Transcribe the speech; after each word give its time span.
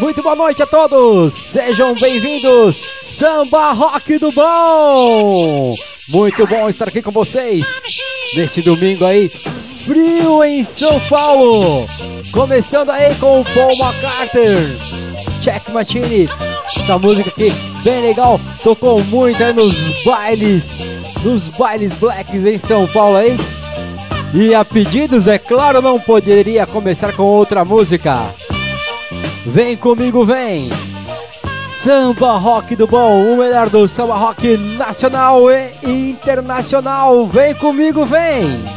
Muito 0.00 0.22
boa 0.22 0.34
noite 0.34 0.62
a 0.62 0.66
todos, 0.66 1.34
sejam 1.34 1.94
bem-vindos, 1.94 2.80
Samba 3.04 3.72
Rock 3.72 4.16
do 4.16 4.32
Bom! 4.32 5.74
Muito 6.08 6.46
bom 6.46 6.70
estar 6.70 6.88
aqui 6.88 7.02
com 7.02 7.10
vocês 7.10 7.66
neste 8.34 8.62
domingo 8.62 9.04
aí, 9.04 9.28
frio 9.84 10.42
em 10.42 10.64
São 10.64 10.98
Paulo. 11.06 11.86
Começando 12.32 12.88
aí 12.88 13.14
com 13.16 13.42
o 13.42 13.44
Paul 13.44 13.72
McCartney, 13.72 14.78
Check 15.42 15.68
Machine. 15.68 16.28
Essa 16.78 16.98
música 16.98 17.28
aqui, 17.28 17.52
bem 17.84 18.00
legal, 18.00 18.40
tocou 18.64 19.04
muito 19.04 19.44
aí 19.44 19.52
nos 19.52 19.74
bailes, 20.02 20.78
nos 21.22 21.48
bailes 21.50 21.92
blacks 21.96 22.46
em 22.46 22.56
São 22.56 22.88
Paulo 22.88 23.18
aí. 23.18 23.36
E 24.32 24.54
a 24.54 24.64
pedidos, 24.64 25.26
é 25.26 25.38
claro, 25.38 25.82
não 25.82 26.00
poderia 26.00 26.66
começar 26.66 27.12
com 27.14 27.24
outra 27.24 27.66
música. 27.66 28.34
Vem 29.46 29.76
comigo, 29.76 30.24
vem! 30.24 30.70
Samba 31.82 32.36
Rock 32.36 32.76
do 32.76 32.86
Bom, 32.86 33.32
o 33.32 33.36
melhor 33.38 33.70
do 33.70 33.88
samba 33.88 34.14
rock 34.14 34.56
nacional 34.56 35.50
e 35.50 36.10
internacional. 36.10 37.26
Vem 37.26 37.54
comigo, 37.54 38.04
vem! 38.04 38.69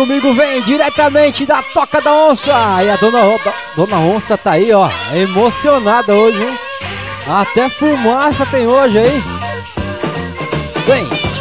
Comigo, 0.00 0.32
vem 0.32 0.62
diretamente 0.62 1.44
da 1.44 1.62
Toca 1.62 2.00
da 2.00 2.10
Onça. 2.10 2.50
E 2.82 2.88
a 2.88 2.96
dona, 2.96 3.20
dona 3.76 3.98
Onça 3.98 4.38
tá 4.38 4.52
aí, 4.52 4.72
ó, 4.72 4.88
emocionada 5.14 6.14
hoje, 6.14 6.42
hein? 6.42 6.58
Até 7.28 7.68
fumaça 7.68 8.46
tem 8.46 8.66
hoje 8.66 8.98
aí. 8.98 9.22
Vem. 10.86 11.39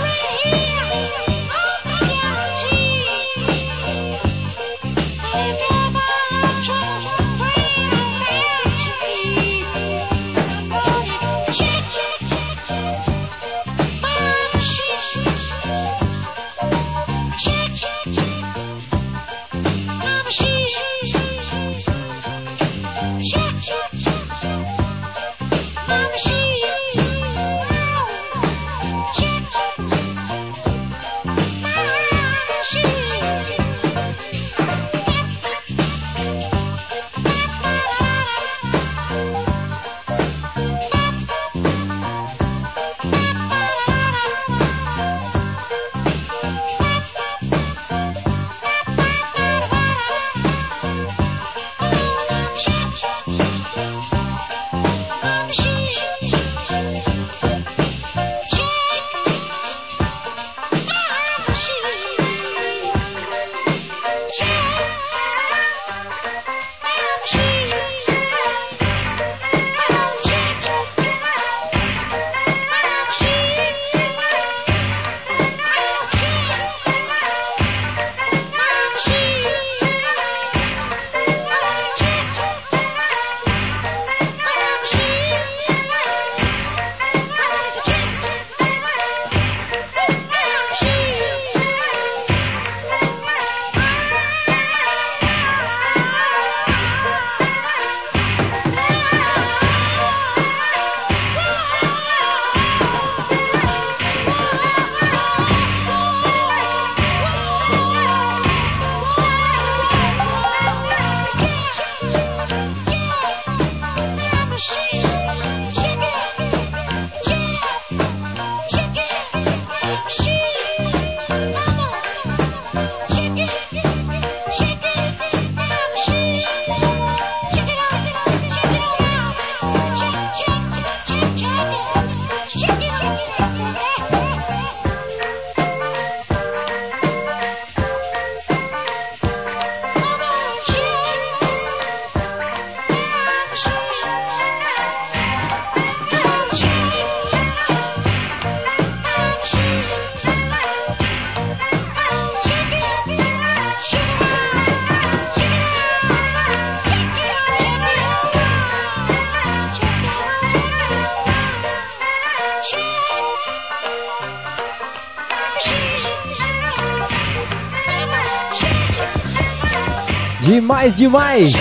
Demais, 170.69 170.95
demais! 170.95 171.53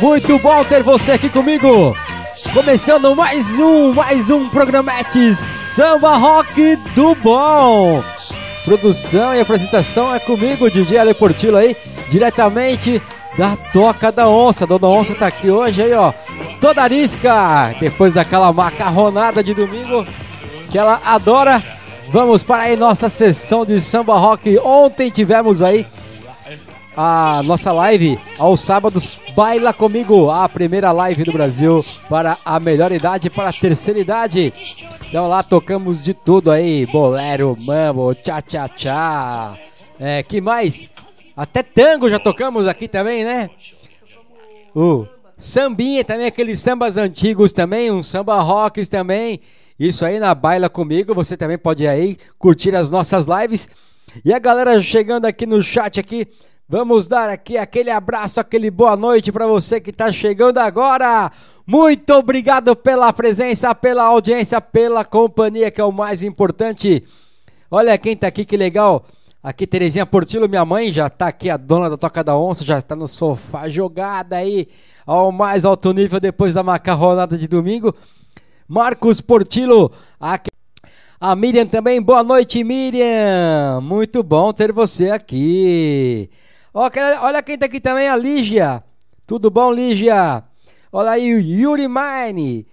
Muito 0.00 0.40
bom 0.40 0.64
ter 0.64 0.82
você 0.82 1.12
aqui 1.12 1.28
comigo! 1.28 1.94
Começando 2.52 3.14
mais 3.14 3.46
um, 3.60 3.92
mais 3.92 4.28
um 4.28 4.48
programete 4.48 5.36
Samba 5.36 6.14
Rock 6.14 6.74
do 6.92 7.14
Bom! 7.14 8.02
produção 8.64 9.32
e 9.36 9.40
apresentação 9.40 10.12
é 10.12 10.18
comigo, 10.18 10.68
DJ 10.68 10.98
Ale 10.98 11.14
Portillo 11.14 11.56
aí, 11.56 11.76
diretamente 12.10 13.00
da 13.38 13.54
Toca 13.72 14.10
da 14.10 14.28
Onça. 14.28 14.66
Dona 14.66 14.88
Onça 14.88 15.14
tá 15.14 15.28
aqui 15.28 15.48
hoje 15.48 15.82
aí, 15.82 15.92
ó, 15.92 16.12
toda 16.60 16.82
arisca, 16.82 17.72
depois 17.78 18.14
daquela 18.14 18.52
macarronada 18.52 19.44
de 19.44 19.54
domingo 19.54 20.04
que 20.72 20.76
ela 20.76 21.00
adora. 21.04 21.62
Vamos 22.10 22.42
para 22.42 22.64
aí 22.64 22.76
nossa 22.76 23.08
sessão 23.08 23.64
de 23.64 23.80
samba 23.80 24.18
rock. 24.18 24.58
Ontem 24.58 25.08
tivemos 25.08 25.62
aí 25.62 25.86
a 26.96 27.42
nossa 27.44 27.72
live 27.72 28.18
aos 28.38 28.60
sábados 28.62 29.20
Baila 29.34 29.74
Comigo, 29.74 30.30
a 30.30 30.48
primeira 30.48 30.90
live 30.92 31.24
do 31.24 31.32
Brasil 31.32 31.84
para 32.08 32.38
a 32.42 32.58
melhor 32.58 32.90
idade, 32.90 33.28
para 33.28 33.50
a 33.50 33.52
terceira 33.52 34.00
idade. 34.00 34.52
Então 35.06 35.28
lá 35.28 35.42
tocamos 35.42 36.02
de 36.02 36.14
tudo 36.14 36.50
aí, 36.50 36.86
bolero, 36.86 37.54
mambo, 37.60 38.14
tchá 38.14 38.40
tchá 38.40 38.66
tchá. 38.68 39.58
É, 40.00 40.22
que 40.22 40.40
mais? 40.40 40.88
Até 41.36 41.62
tango 41.62 42.08
já 42.08 42.18
tocamos 42.18 42.66
aqui 42.66 42.88
também, 42.88 43.24
né? 43.24 43.50
O 44.74 45.06
sambinha 45.36 46.02
também, 46.02 46.26
aqueles 46.26 46.60
sambas 46.60 46.96
antigos 46.96 47.52
também, 47.52 47.90
um 47.90 48.02
samba 48.02 48.40
rocks 48.40 48.88
também. 48.88 49.40
Isso 49.78 50.02
aí 50.02 50.18
na 50.18 50.34
Baila 50.34 50.70
Comigo, 50.70 51.14
você 51.14 51.36
também 51.36 51.58
pode 51.58 51.86
aí 51.86 52.16
curtir 52.38 52.74
as 52.74 52.88
nossas 52.88 53.26
lives. 53.26 53.68
E 54.24 54.32
a 54.32 54.38
galera 54.38 54.80
chegando 54.80 55.26
aqui 55.26 55.44
no 55.44 55.62
chat 55.62 56.00
aqui, 56.00 56.26
Vamos 56.68 57.06
dar 57.06 57.28
aqui 57.28 57.56
aquele 57.56 57.92
abraço, 57.92 58.40
aquele 58.40 58.72
boa 58.72 58.96
noite 58.96 59.30
para 59.30 59.46
você 59.46 59.80
que 59.80 59.90
está 59.90 60.10
chegando 60.10 60.58
agora. 60.58 61.30
Muito 61.64 62.12
obrigado 62.12 62.74
pela 62.74 63.12
presença, 63.12 63.72
pela 63.72 64.02
audiência, 64.02 64.60
pela 64.60 65.04
companhia, 65.04 65.70
que 65.70 65.80
é 65.80 65.84
o 65.84 65.92
mais 65.92 66.24
importante. 66.24 67.04
Olha 67.70 67.96
quem 67.96 68.14
está 68.14 68.26
aqui, 68.26 68.44
que 68.44 68.56
legal. 68.56 69.06
Aqui 69.40 69.64
Terezinha 69.64 70.04
Portillo, 70.04 70.48
minha 70.48 70.64
mãe, 70.64 70.92
já 70.92 71.06
está 71.06 71.28
aqui, 71.28 71.48
a 71.48 71.56
dona 71.56 71.88
da 71.88 71.96
Toca 71.96 72.24
da 72.24 72.36
Onça, 72.36 72.64
já 72.64 72.80
está 72.80 72.96
no 72.96 73.06
sofá, 73.06 73.68
jogada 73.68 74.34
aí 74.34 74.66
ao 75.06 75.30
mais 75.30 75.64
alto 75.64 75.92
nível 75.92 76.18
depois 76.18 76.52
da 76.52 76.64
macarronada 76.64 77.38
de 77.38 77.46
domingo. 77.46 77.94
Marcos 78.66 79.20
Portillo, 79.20 79.92
aqui. 80.18 80.50
A 81.20 81.36
Miriam 81.36 81.66
também, 81.66 82.02
boa 82.02 82.24
noite, 82.24 82.64
Miriam. 82.64 83.80
Muito 83.80 84.20
bom 84.24 84.52
ter 84.52 84.72
você 84.72 85.10
aqui. 85.10 86.28
Olha 86.78 87.42
quem 87.42 87.56
tá 87.56 87.64
aqui 87.64 87.80
também, 87.80 88.06
a 88.06 88.14
Lígia. 88.14 88.84
Tudo 89.26 89.50
bom, 89.50 89.72
Lígia? 89.72 90.44
Olha 90.92 91.12
aí 91.12 91.32
o 91.32 91.40
Yuri 91.40 91.88
Mine. 91.88 92.66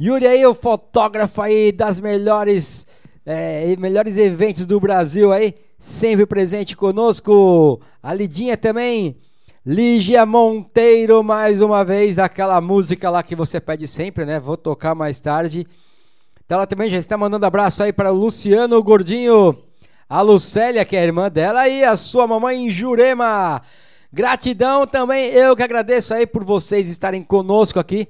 Yuri 0.00 0.26
aí, 0.26 0.44
o 0.44 0.56
fotógrafo 0.56 1.40
aí 1.40 1.70
das 1.70 2.00
melhores, 2.00 2.84
é, 3.24 3.76
melhores 3.76 4.18
eventos 4.18 4.66
do 4.66 4.80
Brasil 4.80 5.32
aí. 5.32 5.54
Sempre 5.78 6.26
presente 6.26 6.76
conosco. 6.76 7.80
A 8.02 8.12
Lidinha 8.12 8.56
também. 8.56 9.16
Lígia 9.64 10.26
Monteiro, 10.26 11.22
mais 11.22 11.60
uma 11.60 11.84
vez, 11.84 12.18
aquela 12.18 12.60
música 12.60 13.08
lá 13.08 13.22
que 13.22 13.36
você 13.36 13.60
pede 13.60 13.86
sempre, 13.86 14.26
né? 14.26 14.40
Vou 14.40 14.56
tocar 14.56 14.96
mais 14.96 15.20
tarde. 15.20 15.64
Então 16.44 16.56
ela 16.56 16.66
também 16.66 16.90
já 16.90 16.98
está 16.98 17.16
mandando 17.16 17.46
abraço 17.46 17.84
aí 17.84 17.92
para 17.92 18.12
o 18.12 18.16
Luciano 18.16 18.82
Gordinho 18.82 19.69
a 20.10 20.22
Lucélia, 20.22 20.84
que 20.84 20.96
é 20.96 21.00
a 21.00 21.04
irmã 21.04 21.30
dela, 21.30 21.68
e 21.68 21.84
a 21.84 21.96
sua 21.96 22.26
mamãe 22.26 22.66
em 22.66 22.68
Jurema. 22.68 23.62
Gratidão 24.12 24.84
também, 24.84 25.26
eu 25.26 25.54
que 25.54 25.62
agradeço 25.62 26.12
aí 26.12 26.26
por 26.26 26.44
vocês 26.44 26.88
estarem 26.88 27.22
conosco 27.22 27.78
aqui, 27.78 28.08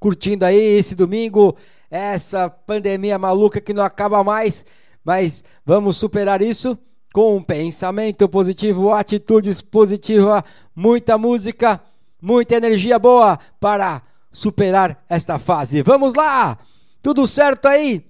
curtindo 0.00 0.44
aí 0.44 0.58
esse 0.58 0.96
domingo, 0.96 1.56
essa 1.88 2.50
pandemia 2.50 3.16
maluca 3.20 3.60
que 3.60 3.72
não 3.72 3.84
acaba 3.84 4.24
mais, 4.24 4.66
mas 5.04 5.44
vamos 5.64 5.96
superar 5.96 6.42
isso 6.42 6.76
com 7.14 7.36
um 7.36 7.42
pensamento 7.42 8.28
positivo, 8.28 8.92
atitudes 8.92 9.62
positivas, 9.62 10.42
muita 10.74 11.16
música, 11.16 11.80
muita 12.20 12.56
energia 12.56 12.98
boa 12.98 13.38
para 13.60 14.02
superar 14.32 15.04
esta 15.08 15.38
fase. 15.38 15.82
Vamos 15.82 16.14
lá! 16.14 16.58
Tudo 17.00 17.28
certo 17.28 17.66
aí? 17.66 18.04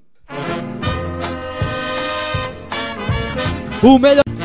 O 3.83 3.97
melhor. 3.99 4.38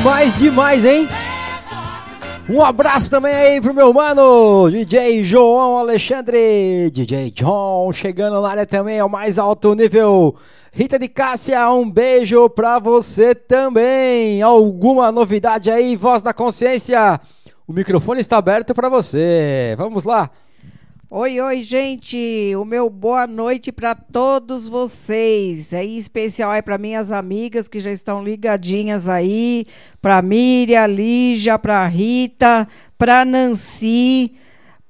Demais, 0.00 0.38
demais, 0.38 0.84
hein? 0.86 1.06
Um 2.48 2.62
abraço 2.62 3.10
também 3.10 3.34
aí 3.34 3.60
pro 3.60 3.74
meu 3.74 3.92
mano, 3.92 4.70
DJ 4.70 5.22
João 5.22 5.76
Alexandre, 5.76 6.90
DJ 6.90 7.30
John, 7.30 7.92
chegando 7.92 8.40
na 8.40 8.48
área 8.48 8.64
também 8.64 8.98
ao 8.98 9.10
mais 9.10 9.38
alto 9.38 9.74
nível. 9.74 10.34
Rita 10.72 10.98
de 10.98 11.06
Cássia, 11.06 11.70
um 11.70 11.88
beijo 11.88 12.48
pra 12.48 12.78
você 12.78 13.34
também. 13.34 14.40
Alguma 14.40 15.12
novidade 15.12 15.70
aí, 15.70 15.94
voz 15.96 16.22
da 16.22 16.32
consciência? 16.32 17.20
O 17.68 17.72
microfone 17.74 18.22
está 18.22 18.38
aberto 18.38 18.72
para 18.72 18.88
você. 18.88 19.74
Vamos 19.76 20.04
lá. 20.04 20.30
Oi, 21.12 21.40
oi, 21.40 21.60
gente. 21.60 22.54
O 22.54 22.64
meu 22.64 22.88
boa 22.88 23.26
noite 23.26 23.72
para 23.72 23.96
todos 23.96 24.68
vocês. 24.68 25.72
É 25.72 25.84
especial 25.84 26.52
aí 26.52 26.62
para 26.62 26.78
minhas 26.78 27.10
amigas 27.10 27.66
que 27.66 27.80
já 27.80 27.90
estão 27.90 28.22
ligadinhas 28.22 29.08
aí, 29.08 29.66
para 30.00 30.22
Miriam, 30.22 30.86
Lígia, 30.86 31.58
para 31.58 31.84
Rita, 31.88 32.68
para 32.96 33.24
Nancy, 33.24 34.36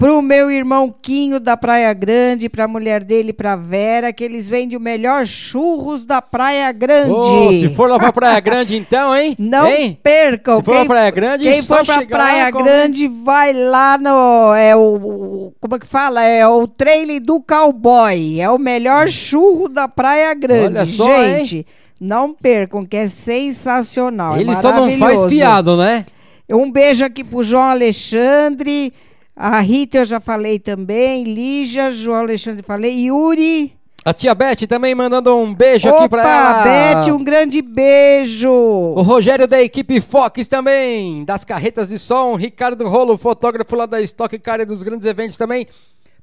Pro 0.01 0.23
meu 0.23 0.51
irmão 0.51 0.95
Quinho 1.03 1.39
da 1.39 1.59
Praia 1.59 1.93
Grande, 1.93 2.49
pra 2.49 2.67
mulher 2.67 3.05
dele, 3.05 3.35
pra 3.35 3.55
Vera, 3.55 4.15
que 4.15 4.25
eles 4.25 4.49
vendem 4.49 4.75
o 4.75 4.81
melhor 4.81 5.27
churros 5.27 6.07
da 6.07 6.23
Praia 6.23 6.73
Grande. 6.73 7.11
Oh, 7.13 7.53
se 7.53 7.69
for 7.69 7.91
lá 7.91 7.99
pra 7.99 8.11
Praia 8.11 8.41
Grande, 8.41 8.79
então, 8.79 9.15
hein? 9.15 9.37
Não 9.39 9.67
hein? 9.67 9.99
percam. 10.03 10.57
Se 10.57 10.63
for 10.63 10.71
quem, 10.71 10.87
pra 10.87 10.95
Praia 10.95 11.11
Grande, 11.11 11.45
quem 11.45 11.63
for 11.63 11.85
pra 11.85 12.07
Praia 12.07 12.51
Grande, 12.51 13.09
vai 13.09 13.53
lá 13.53 13.99
no. 13.99 14.55
É 14.55 14.75
o, 14.75 15.53
como 15.61 15.77
é 15.77 15.79
que 15.79 15.87
fala? 15.87 16.23
É 16.25 16.49
o 16.49 16.67
trailer 16.67 17.21
do 17.21 17.39
cowboy. 17.39 18.41
É 18.41 18.49
o 18.49 18.57
melhor 18.57 19.07
churro 19.07 19.69
da 19.69 19.87
Praia 19.87 20.33
Grande. 20.33 20.79
Olha 20.79 20.87
só, 20.87 21.25
gente. 21.25 21.57
Hein? 21.59 21.67
Não 22.01 22.33
percam, 22.33 22.87
que 22.87 22.97
é 22.97 23.07
sensacional. 23.07 24.39
Ele 24.41 24.51
é 24.51 24.55
só 24.55 24.73
não 24.73 24.99
faz 24.99 25.27
fiado, 25.27 25.77
né? 25.77 26.07
Um 26.49 26.73
beijo 26.73 27.05
aqui 27.05 27.23
pro 27.23 27.43
João 27.43 27.65
Alexandre. 27.65 28.95
A 29.35 29.61
Rita 29.61 29.99
eu 29.99 30.05
já 30.05 30.21
falei 30.21 30.59
também, 30.59 31.25
Lígia, 31.25 31.91
João 31.91 32.19
Alexandre 32.19 32.63
falei, 32.63 33.07
Yuri. 33.07 33.73
A 34.03 34.15
tia 34.15 34.35
Beth 34.35 34.67
também 34.67 34.95
mandando 34.95 35.37
um 35.37 35.55
beijo 35.55 35.89
Opa, 35.89 35.99
aqui 35.99 36.09
pra 36.09 36.23
ela. 36.23 36.65
Beth, 36.65 37.13
um 37.13 37.23
grande 37.23 37.61
beijo. 37.61 38.51
O 38.51 39.03
Rogério 39.03 39.47
da 39.47 39.61
equipe 39.61 40.01
Fox 40.01 40.49
também, 40.49 41.23
das 41.25 41.45
carretas 41.45 41.89
de 41.89 41.99
som. 41.99 42.35
Ricardo 42.35 42.89
Rolo, 42.89 43.19
fotógrafo 43.19 43.77
lá 43.77 43.85
da 43.85 44.01
Stock 44.01 44.39
Car 44.39 44.65
dos 44.65 44.83
grandes 44.83 45.07
eventos 45.07 45.37
também. 45.37 45.67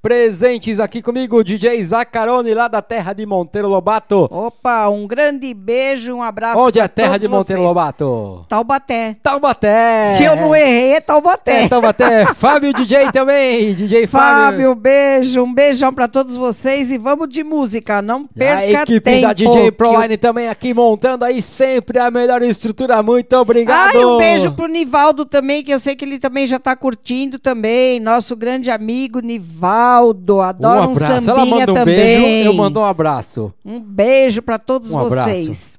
Presentes 0.01 0.79
aqui 0.79 1.01
comigo, 1.01 1.43
DJ 1.43 1.81
Zacarone, 1.83 2.53
lá 2.53 2.67
da 2.67 2.81
terra 2.81 3.13
de 3.13 3.25
Monteiro 3.25 3.67
Lobato. 3.67 4.27
Opa, 4.31 4.87
um 4.89 5.07
grande 5.07 5.53
beijo, 5.53 6.13
um 6.13 6.21
abraço. 6.21 6.61
Onde 6.61 6.79
é 6.79 6.83
a 6.83 6.87
terra 6.87 7.17
de 7.17 7.27
Monteiro 7.27 7.61
vocês. 7.61 7.67
Lobato? 7.67 8.45
Taubaté. 8.47 9.15
Taubaté. 9.23 10.03
Se 10.15 10.23
eu 10.23 10.35
não 10.35 10.55
errei, 10.55 10.93
é 10.93 11.01
Taubaté. 11.01 11.63
É 11.63 11.67
Taubaté. 11.67 12.25
Fábio 12.35 12.73
DJ 12.73 13.11
também, 13.11 13.73
DJ 13.73 14.05
Fábio. 14.07 14.37
Fábio, 14.37 14.75
beijo, 14.75 15.41
um 15.41 15.53
beijão 15.53 15.93
pra 15.93 16.07
todos 16.07 16.37
vocês 16.37 16.91
e 16.91 16.97
vamos 16.97 17.27
de 17.29 17.43
música, 17.43 18.01
não 18.01 18.25
perca 18.25 18.79
a 18.79 18.83
equipe 18.83 19.01
tempo. 19.01 19.21
da 19.21 19.33
DJ 19.33 19.71
Proline 19.71 20.13
eu... 20.13 20.17
também 20.17 20.47
aqui 20.47 20.73
montando 20.73 21.25
aí 21.25 21.41
sempre 21.41 21.97
a 21.97 22.11
melhor 22.11 22.41
estrutura, 22.43 23.01
muito 23.01 23.33
obrigado. 23.35 23.97
Ah, 23.97 24.07
um 24.07 24.17
beijo 24.17 24.51
pro 24.51 24.67
Nivaldo 24.67 25.25
também, 25.25 25.63
que 25.63 25.73
eu 25.73 25.79
sei 25.79 25.95
que 25.95 26.05
ele 26.05 26.19
também 26.19 26.45
já 26.45 26.59
tá 26.59 26.75
curtindo 26.75 27.39
também, 27.39 27.99
nosso 27.99 28.35
grande 28.35 28.69
amigo 28.69 29.19
Nivaldo. 29.19 29.86
Geraldo, 29.87 30.41
adoro 30.41 30.89
um, 30.89 30.91
um 30.91 30.95
sambinha 30.95 31.31
Ela 31.31 31.45
manda 31.45 31.71
um 31.71 31.75
também. 31.75 31.95
Beijo, 31.95 32.49
eu 32.49 32.53
mando 32.53 32.79
um 32.79 32.85
abraço. 32.85 33.53
Um 33.63 33.79
beijo 33.79 34.41
para 34.41 34.59
todos 34.59 34.91
um 34.91 34.99
vocês. 34.99 35.77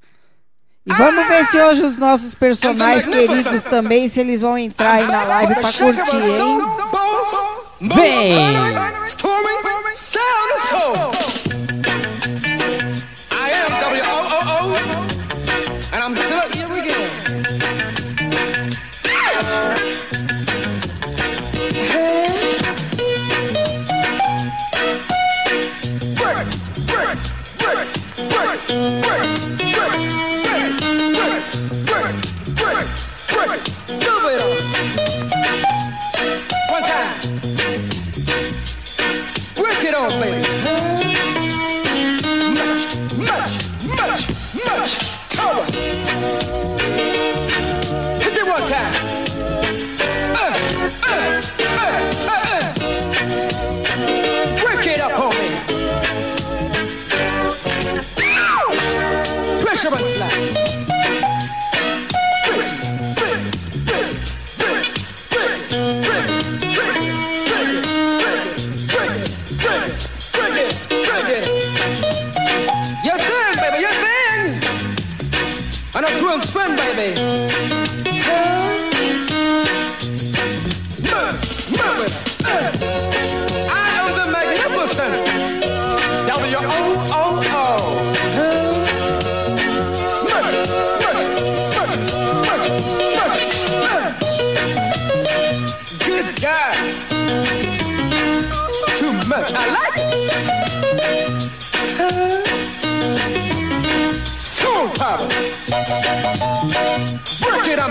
E 0.86 0.92
vamos 0.92 1.26
ver 1.28 1.44
se 1.44 1.60
hoje 1.60 1.82
os 1.82 1.98
nossos 1.98 2.34
personagens 2.34 3.06
queridos 3.06 3.62
também, 3.64 4.08
se 4.08 4.20
eles 4.20 4.40
vão 4.40 4.56
entrar 4.56 4.92
aí 4.92 5.06
na 5.06 5.24
live 5.24 5.54
para 5.54 5.72
curtir, 5.72 6.16
hein? 6.16 6.58
Vem! 7.80 8.32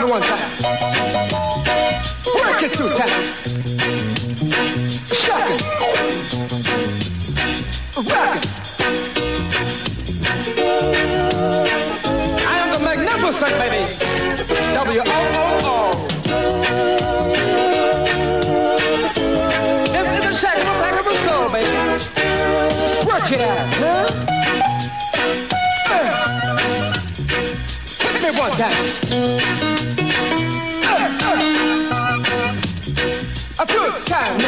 One 0.07 0.21
time. 0.21 0.39
Work 2.35 2.63
it 2.63 2.73
two 2.73 2.89
times. 2.93 3.26
Hit 28.57 28.73
me 33.69 33.77
one 33.77 34.03
time. 34.05 34.41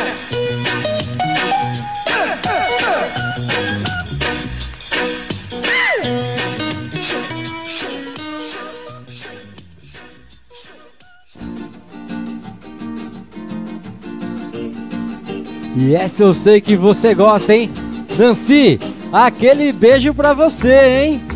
E 15.77 15.95
essa 15.95 16.23
eu 16.23 16.33
sei 16.33 16.59
que 16.59 16.75
você 16.75 17.13
gosta, 17.13 17.53
hein? 17.55 17.69
Nancy, 18.17 18.79
aquele 19.13 19.71
beijo 19.71 20.15
pra 20.15 20.33
você, 20.33 21.03
hein? 21.05 21.28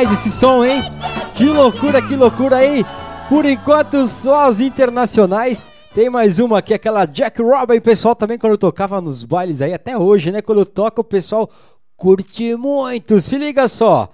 Demais 0.00 0.18
esse 0.18 0.30
som, 0.30 0.64
hein? 0.64 0.82
Que 1.34 1.44
loucura, 1.44 2.00
que 2.00 2.16
loucura 2.16 2.56
aí! 2.56 2.86
Por 3.28 3.44
enquanto, 3.44 4.08
só 4.08 4.46
as 4.46 4.58
internacionais. 4.58 5.68
Tem 5.94 6.08
mais 6.08 6.38
uma 6.38 6.58
aqui, 6.58 6.72
aquela 6.72 7.04
Jack 7.04 7.42
Robin, 7.42 7.78
pessoal, 7.80 8.14
também 8.14 8.38
quando 8.38 8.56
tocava 8.56 8.98
nos 9.02 9.24
bailes 9.24 9.60
aí, 9.60 9.74
até 9.74 9.98
hoje, 9.98 10.32
né? 10.32 10.40
Quando 10.40 10.64
toca, 10.64 11.02
o 11.02 11.04
pessoal 11.04 11.50
curte 11.98 12.56
muito. 12.56 13.20
Se 13.20 13.36
liga 13.36 13.68
só. 13.68 14.08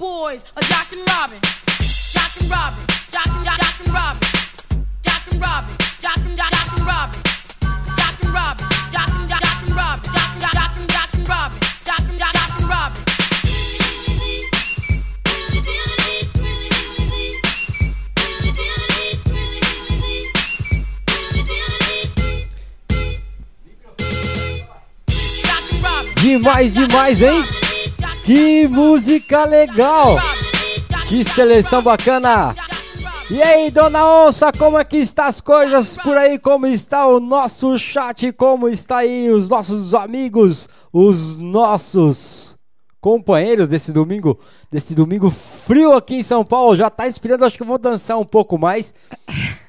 boys 0.00 0.42
are 0.56 0.62
Jack 0.62 0.92
and 0.92 1.06
Robin. 1.06 1.38
Jack 2.14 2.32
and 2.40 2.50
Robin. 2.50 2.80
Jack 3.12 3.26
and 3.26 3.44
Jock, 3.44 3.58
Jock 3.60 3.80
and 3.80 3.92
Robin. 3.92 4.20
Jack 5.02 5.26
and 5.30 5.40
Robin. 5.42 5.76
Jack 6.00 6.16
and 6.24 6.36
Jack 6.36 6.52
and 6.72 6.86
Robin. 6.86 7.20
Jack 7.98 8.24
and 8.24 8.32
Robin. 8.32 8.66
Jock 8.90 9.10
and 9.12 9.28
Jock, 9.28 9.40
Jock 9.44 9.62
and 9.62 9.76
Robin. 9.76 10.02
Jock 10.10 10.32
and 10.32 10.40
Jock, 10.40 10.54
Jock 10.56 10.76
and 10.78 10.88
Jock 10.88 11.14
and 11.14 11.28
Robin. 11.28 11.60
Jock 11.84 12.00
and 12.08 12.18
Jock, 12.18 12.32
Jock 12.32 12.60
and 12.60 12.68
Robin. 12.68 13.04
Demais, 26.22 26.70
demais, 26.70 27.22
hein? 27.22 27.59
Que 28.24 28.68
música 28.68 29.44
legal! 29.44 30.16
Que 31.08 31.24
seleção 31.24 31.82
bacana! 31.82 32.54
E 33.30 33.40
aí, 33.40 33.70
dona 33.70 34.24
Onça, 34.24 34.50
como 34.56 34.78
é 34.78 34.84
que 34.84 34.96
está 34.96 35.26
as 35.26 35.40
coisas 35.40 35.96
por 35.96 36.16
aí? 36.16 36.38
Como 36.38 36.66
está 36.66 37.06
o 37.06 37.20
nosso 37.20 37.78
chat? 37.78 38.32
Como 38.32 38.68
está 38.68 38.98
aí 38.98 39.30
os 39.30 39.48
nossos 39.48 39.94
amigos, 39.94 40.68
os 40.92 41.36
nossos 41.36 42.56
companheiros 43.00 43.68
desse 43.68 43.92
domingo, 43.92 44.38
desse 44.70 44.94
domingo 44.94 45.30
frio 45.30 45.92
aqui 45.92 46.16
em 46.16 46.22
São 46.22 46.44
Paulo? 46.44 46.74
Já 46.74 46.90
tá 46.90 47.06
esperando, 47.06 47.44
acho 47.44 47.56
que 47.56 47.62
eu 47.62 47.66
vou 47.68 47.78
dançar 47.78 48.18
um 48.18 48.24
pouco 48.24 48.58
mais 48.58 48.92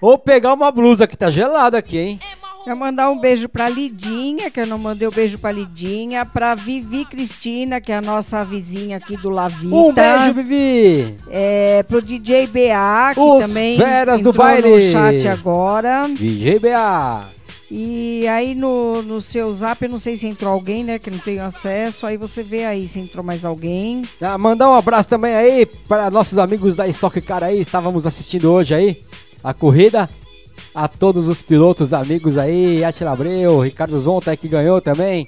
ou 0.01 0.17
pegar 0.17 0.53
uma 0.53 0.71
blusa 0.71 1.05
que 1.05 1.15
tá 1.15 1.29
gelada 1.29 1.77
aqui, 1.77 1.97
hein? 1.99 2.19
Quero 2.63 2.77
mandar 2.77 3.09
um 3.09 3.17
beijo 3.19 3.49
pra 3.49 3.67
Lidinha, 3.67 4.51
que 4.51 4.59
eu 4.59 4.67
não 4.67 4.77
mandei 4.77 5.07
um 5.07 5.11
beijo 5.11 5.39
pra 5.39 5.51
Lidinha, 5.51 6.23
pra 6.23 6.53
Vivi 6.53 7.05
Cristina, 7.05 7.81
que 7.81 7.91
é 7.91 7.95
a 7.97 8.01
nossa 8.01 8.45
vizinha 8.45 8.97
aqui 8.97 9.17
do 9.17 9.31
Lavita. 9.31 9.75
Um 9.75 9.91
beijo, 9.91 10.33
Vivi! 10.35 11.17
É, 11.27 11.81
pro 11.83 12.01
DJ 12.01 12.45
BA, 12.45 13.15
que 13.15 13.19
Os 13.19 13.47
também 13.47 13.77
feras 13.77 14.21
do 14.21 14.29
entrou 14.29 14.45
baile. 14.45 14.69
no 14.69 14.91
chat 14.91 15.27
agora. 15.27 16.07
DJ 16.07 16.59
BA! 16.59 17.29
E 17.73 18.27
aí 18.27 18.53
no, 18.53 19.01
no 19.01 19.21
seu 19.21 19.51
zap, 19.53 19.81
eu 19.81 19.89
não 19.89 19.97
sei 19.99 20.17
se 20.17 20.27
entrou 20.27 20.51
alguém, 20.51 20.83
né? 20.83 20.99
Que 20.99 21.09
não 21.09 21.17
tenho 21.17 21.41
acesso. 21.41 22.05
Aí 22.05 22.17
você 22.17 22.43
vê 22.43 22.65
aí 22.65 22.85
se 22.87 22.99
entrou 22.99 23.23
mais 23.23 23.45
alguém. 23.45 24.03
Ah, 24.21 24.37
mandar 24.37 24.69
um 24.69 24.75
abraço 24.75 25.07
também 25.07 25.33
aí 25.33 25.65
para 25.65 26.11
nossos 26.11 26.37
amigos 26.37 26.75
da 26.75 26.85
Stock 26.89 27.19
Car 27.21 27.43
aí, 27.43 27.61
estávamos 27.61 28.05
assistindo 28.05 28.51
hoje 28.51 28.75
aí 28.75 28.99
a 29.41 29.53
corrida. 29.53 30.09
A 30.73 30.87
todos 30.87 31.27
os 31.27 31.41
pilotos 31.41 31.93
amigos 31.93 32.37
aí, 32.37 32.83
Atila 32.83 33.11
Abreu, 33.11 33.59
Ricardo 33.59 33.99
Zonta 33.99 34.35
que 34.37 34.47
ganhou 34.47 34.79
também. 34.79 35.27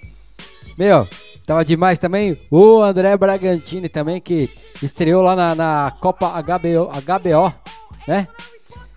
Meu, 0.78 1.08
tava 1.46 1.66
demais 1.66 2.00
também. 2.00 2.40
O 2.50 2.82
André 2.82 3.18
Bragantini 3.18 3.90
também, 3.90 4.22
que 4.22 4.50
estreou 4.82 5.22
lá 5.22 5.36
na, 5.36 5.54
na 5.54 5.92
Copa 6.00 6.30
HBO, 6.42 6.90
HBO, 7.04 7.54
né? 8.08 8.28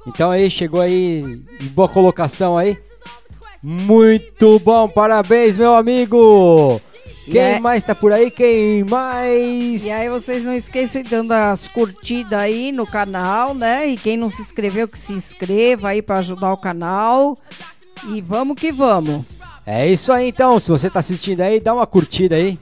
Então 0.06 0.30
aí, 0.30 0.48
chegou 0.48 0.80
aí 0.80 1.42
em 1.60 1.66
boa 1.66 1.88
colocação 1.88 2.56
aí. 2.56 2.78
Muito 3.60 4.60
bom, 4.60 4.88
parabéns, 4.88 5.56
meu 5.56 5.74
amigo! 5.74 6.80
Quem 7.30 7.40
É. 7.40 7.60
mais 7.60 7.82
tá 7.82 7.94
por 7.94 8.12
aí? 8.12 8.30
Quem 8.30 8.84
mais? 8.84 9.84
E 9.84 9.90
aí 9.90 10.08
vocês 10.08 10.44
não 10.44 10.54
esqueçam 10.54 11.02
de 11.02 11.10
dando 11.10 11.32
as 11.32 11.66
curtidas 11.66 12.38
aí 12.38 12.70
no 12.70 12.86
canal, 12.86 13.52
né? 13.52 13.86
E 13.88 13.96
quem 13.96 14.16
não 14.16 14.30
se 14.30 14.42
inscreveu, 14.42 14.86
que 14.86 14.98
se 14.98 15.12
inscreva 15.12 15.88
aí 15.88 16.00
para 16.00 16.18
ajudar 16.18 16.52
o 16.52 16.56
canal. 16.56 17.36
E 18.08 18.20
vamos 18.20 18.56
que 18.56 18.70
vamos. 18.70 19.24
É 19.66 19.88
isso 19.88 20.12
aí 20.12 20.28
então, 20.28 20.60
se 20.60 20.70
você 20.70 20.88
tá 20.88 21.00
assistindo 21.00 21.40
aí, 21.40 21.58
dá 21.58 21.74
uma 21.74 21.86
curtida 21.86 22.36
aí. 22.36 22.56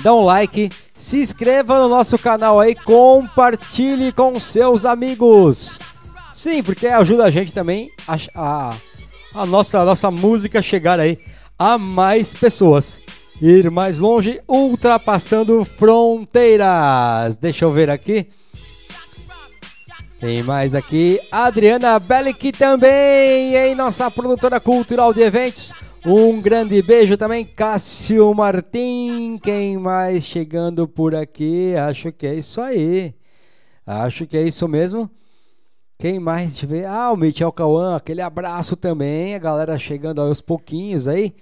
dá 0.00 0.14
um 0.14 0.24
like, 0.24 0.70
se 0.96 1.18
inscreva 1.18 1.80
no 1.80 1.88
nosso 1.88 2.16
canal 2.16 2.60
aí, 2.60 2.76
compartilhe 2.76 4.12
com 4.12 4.38
seus 4.38 4.84
amigos. 4.84 5.80
Sim, 6.32 6.62
porque 6.62 6.86
ajuda 6.86 7.24
a 7.24 7.30
gente 7.30 7.52
também 7.52 7.90
a, 8.06 8.16
a, 8.36 8.74
a 9.34 9.46
nossa, 9.46 9.80
a 9.80 9.84
nossa 9.84 10.10
música 10.10 10.62
chegar 10.62 11.00
aí 11.00 11.18
a 11.58 11.76
mais 11.76 12.32
pessoas. 12.32 13.00
Ir 13.44 13.72
mais 13.72 13.98
longe, 13.98 14.40
ultrapassando 14.46 15.64
fronteiras. 15.64 17.36
Deixa 17.38 17.64
eu 17.64 17.72
ver 17.72 17.90
aqui. 17.90 18.28
Tem 20.20 20.44
mais 20.44 20.76
aqui, 20.76 21.18
Adriana 21.28 21.98
Bellic 21.98 22.52
também, 22.52 23.56
em 23.56 23.74
nossa 23.74 24.08
produtora 24.08 24.60
cultural 24.60 25.12
de 25.12 25.22
eventos. 25.22 25.72
Um 26.06 26.40
grande 26.40 26.80
beijo 26.82 27.16
também, 27.16 27.44
Cássio 27.44 28.32
Martim. 28.32 29.40
Quem 29.42 29.76
mais 29.76 30.24
chegando 30.24 30.86
por 30.86 31.12
aqui? 31.12 31.74
Acho 31.74 32.12
que 32.12 32.28
é 32.28 32.36
isso 32.36 32.60
aí. 32.60 33.12
Acho 33.84 34.24
que 34.24 34.36
é 34.36 34.42
isso 34.42 34.68
mesmo. 34.68 35.10
Quem 35.98 36.20
mais? 36.20 36.52
Deixa 36.52 36.66
eu 36.66 36.68
ver. 36.68 36.84
Ah, 36.84 37.10
o 37.10 37.16
Michel 37.16 37.50
Cauã, 37.50 37.96
aquele 37.96 38.20
abraço 38.20 38.76
também. 38.76 39.34
A 39.34 39.40
galera 39.40 39.76
chegando 39.76 40.20
aos 40.20 40.40
pouquinhos 40.40 41.08
aí. 41.08 41.34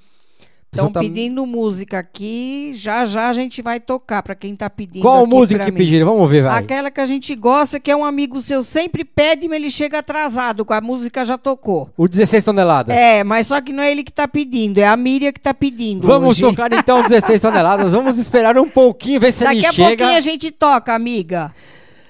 Estão 0.73 0.93
tá... 0.93 1.01
pedindo 1.01 1.45
música 1.45 1.99
aqui, 1.99 2.71
já 2.77 3.05
já 3.05 3.29
a 3.29 3.33
gente 3.33 3.61
vai 3.61 3.81
tocar 3.81 4.23
para 4.23 4.37
quem 4.37 4.55
tá 4.55 4.71
pedindo. 4.71 5.03
Qual 5.03 5.27
música 5.27 5.65
que 5.65 5.73
mim. 5.73 5.77
pediram? 5.77 6.07
Vamos 6.07 6.31
ver, 6.31 6.45
vai. 6.45 6.57
Aquela 6.61 6.93
que 6.93 7.01
a 7.01 7.07
gente 7.07 7.35
gosta, 7.35 7.81
que 7.81 7.91
é 7.91 7.97
um 7.97 8.05
amigo 8.05 8.41
seu, 8.41 8.63
sempre 8.63 9.05
pede, 9.05 9.49
mas 9.49 9.57
ele 9.57 9.69
chega 9.69 9.99
atrasado, 9.99 10.65
com 10.65 10.73
a 10.73 10.81
música 10.81 11.25
já 11.25 11.37
tocou. 11.37 11.91
O 11.97 12.07
16 12.07 12.45
toneladas. 12.45 12.97
É, 12.97 13.25
mas 13.25 13.49
só 13.49 13.61
que 13.61 13.73
não 13.73 13.83
é 13.83 13.91
ele 13.91 14.05
que 14.05 14.13
tá 14.13 14.29
pedindo, 14.29 14.79
é 14.79 14.87
a 14.87 14.97
Miriam 14.97 15.33
que 15.33 15.41
tá 15.41 15.53
pedindo. 15.53 16.07
Vamos 16.07 16.37
hoje. 16.37 16.43
tocar 16.43 16.73
então 16.73 17.03
16 17.09 17.43
toneladas, 17.43 17.93
vamos 17.93 18.17
esperar 18.17 18.57
um 18.57 18.69
pouquinho, 18.69 19.19
ver 19.19 19.33
se 19.33 19.43
Daqui 19.43 19.59
ele 19.59 19.63
chega. 19.63 19.73
Daqui 19.73 19.83
a 19.83 19.89
pouquinho 19.89 20.19
a 20.19 20.21
gente 20.21 20.51
toca, 20.53 20.95
amiga. 20.95 21.53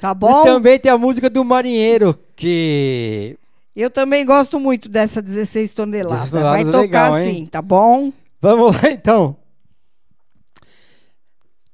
Tá 0.03 0.12
bom? 0.12 0.42
E 0.42 0.44
também 0.44 0.79
tem 0.79 0.92
a 0.92 0.99
música 0.99 1.31
do 1.31 1.42
Marinheiro, 1.42 2.18
que 2.37 3.38
eu 3.75 3.88
também 3.88 4.27
gosto 4.27 4.61
muito 4.61 4.87
dessa 4.87 5.23
16 5.23 5.73
toneladas. 5.73 6.31
16 6.31 6.31
toneladas 6.31 6.62
Vai 6.62 6.73
tocar 6.73 7.12
legal, 7.12 7.20
sim, 7.23 7.46
tá 7.46 7.62
bom? 7.62 8.12
Vamos 8.40 8.74
lá 8.76 8.88
então. 8.92 9.37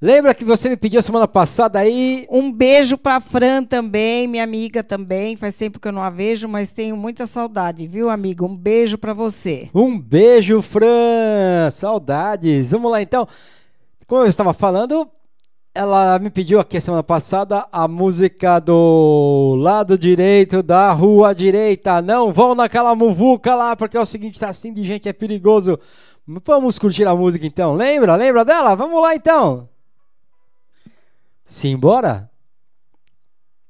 Lembra 0.01 0.35
que 0.35 0.45
você 0.45 0.69
me 0.69 0.77
pediu 0.77 1.01
semana 1.01 1.27
passada 1.27 1.79
aí? 1.79 2.27
Um 2.31 2.53
beijo 2.53 2.99
pra 2.99 3.19
Fran 3.19 3.65
também, 3.65 4.29
minha 4.29 4.45
amiga 4.45 4.85
também. 4.85 5.37
Faz 5.37 5.57
tempo 5.57 5.81
que 5.81 5.89
eu 5.89 5.93
não 5.93 6.03
a 6.03 6.11
vejo, 6.11 6.47
mas 6.47 6.71
tenho 6.71 6.97
muita 6.97 7.27
saudade, 7.27 7.87
viu, 7.87 8.11
amigo? 8.11 8.45
Um 8.45 8.55
beijo 8.55 8.99
pra 8.99 9.15
você. 9.15 9.71
Um 9.75 9.99
beijo, 9.99 10.61
Fran. 10.61 11.71
Saudades. 11.71 12.73
Vamos 12.73 12.91
lá 12.91 13.01
então. 13.01 13.27
Como 14.07 14.21
eu 14.21 14.27
estava 14.27 14.53
falando, 14.53 15.09
ela 15.75 16.19
me 16.19 16.29
pediu 16.29 16.61
aqui 16.61 16.79
semana 16.79 17.03
passada 17.03 17.67
a 17.73 17.89
música 17.89 18.59
do 18.59 19.55
lado 19.59 19.99
direito 19.99 20.63
da 20.63 20.93
rua 20.93 21.35
direita. 21.35 22.03
Não 22.03 22.35
vão 22.35 22.55
naquela 22.55 22.95
muvuca 22.95 23.55
lá, 23.55 23.75
porque 23.75 23.97
é 23.97 24.01
o 24.01 24.07
seguinte, 24.07 24.39
tá 24.39 24.51
assim 24.51 24.75
de 24.75 24.85
gente, 24.85 25.09
é 25.09 25.13
perigoso. 25.15 25.79
Vamos 26.27 26.79
curtir 26.79 27.07
a 27.07 27.15
música 27.15 27.47
então. 27.47 27.75
Lembra? 27.75 28.17
Lembra 28.17 28.45
dela? 28.45 28.75
Vamos 28.75 29.01
lá 29.01 29.15
então. 29.15 29.69
Simbora? 31.45 32.29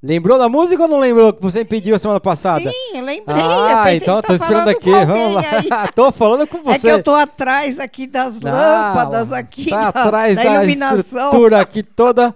Lembrou 0.02 0.38
da 0.38 0.48
música 0.48 0.82
ou 0.82 0.88
não 0.88 0.98
lembrou 0.98 1.32
que 1.32 1.42
você 1.42 1.64
pediu 1.64 1.94
a 1.96 1.98
semana 1.98 2.20
passada? 2.20 2.70
Sim, 2.70 3.00
lembrei. 3.00 3.24
Ah, 3.26 3.92
eu 3.92 3.96
então 3.96 4.22
tô 4.22 4.34
esperando 4.34 4.68
aqui. 4.68 4.90
Vamos 4.90 5.34
lá. 5.34 5.88
tô 5.94 6.12
falando 6.12 6.46
com 6.46 6.62
você. 6.62 6.76
É 6.76 6.78
que 6.78 6.86
eu 6.86 7.02
tô 7.02 7.14
atrás 7.14 7.78
aqui 7.78 8.06
das 8.06 8.40
não, 8.40 8.52
lâmpadas 8.52 9.32
aqui 9.32 9.68
tá 9.68 9.90
da, 9.90 10.00
atrás 10.00 10.36
da, 10.36 10.44
da 10.44 10.54
iluminação. 10.54 11.00
estrutura 11.00 11.60
aqui 11.60 11.82
toda. 11.82 12.34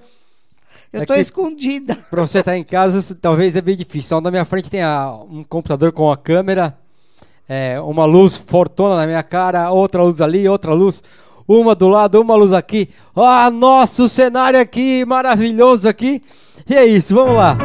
Eu 0.93 1.07
tô 1.07 1.13
aqui, 1.13 1.23
escondida. 1.23 1.97
Pra 2.11 2.23
você 2.23 2.41
estar 2.41 2.53
tá 2.53 2.59
em 2.59 2.65
casa, 2.65 3.15
talvez 3.15 3.55
é 3.55 3.61
bem 3.61 3.77
difícil. 3.77 4.09
Então, 4.17 4.21
na 4.21 4.31
minha 4.31 4.45
frente 4.45 4.71
tem 4.71 4.83
a, 4.83 5.13
um 5.31 5.45
computador 5.45 5.93
com 5.93 6.11
a 6.11 6.17
câmera 6.17 6.77
é, 7.53 7.81
uma 7.81 8.05
luz 8.05 8.37
fortuna 8.37 8.97
na 8.97 9.05
minha 9.09 9.25
cara, 9.25 9.73
outra 9.73 10.05
luz 10.05 10.21
ali, 10.21 10.49
outra 10.49 10.73
luz, 10.73 11.03
uma 11.49 11.75
do 11.75 11.89
lado, 11.89 12.21
uma 12.21 12.37
luz 12.37 12.53
aqui. 12.53 12.89
Ah, 13.17 13.51
nosso 13.51 14.09
cenário 14.09 14.61
aqui 14.61 15.05
maravilhoso 15.05 15.89
aqui. 15.89 16.23
E 16.69 16.77
é 16.77 16.87
isso, 16.87 17.13
vamos 17.13 17.37
lá. 17.37 17.59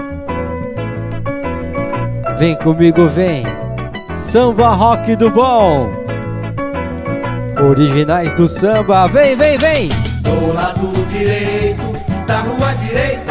Vem 2.39 2.56
comigo, 2.56 3.06
vem. 3.06 3.43
Samba 4.17 4.69
rock 4.69 5.15
do 5.15 5.30
bom. 5.30 5.88
Originais 7.69 8.36
do 8.36 8.48
samba, 8.48 9.06
vem, 9.06 9.36
vem, 9.36 9.58
vem. 9.60 9.89
Do 10.24 10.52
lado 10.52 10.91
direito 11.12 11.84
da 12.26 12.39
rua 12.39 12.74
direita, 12.74 13.24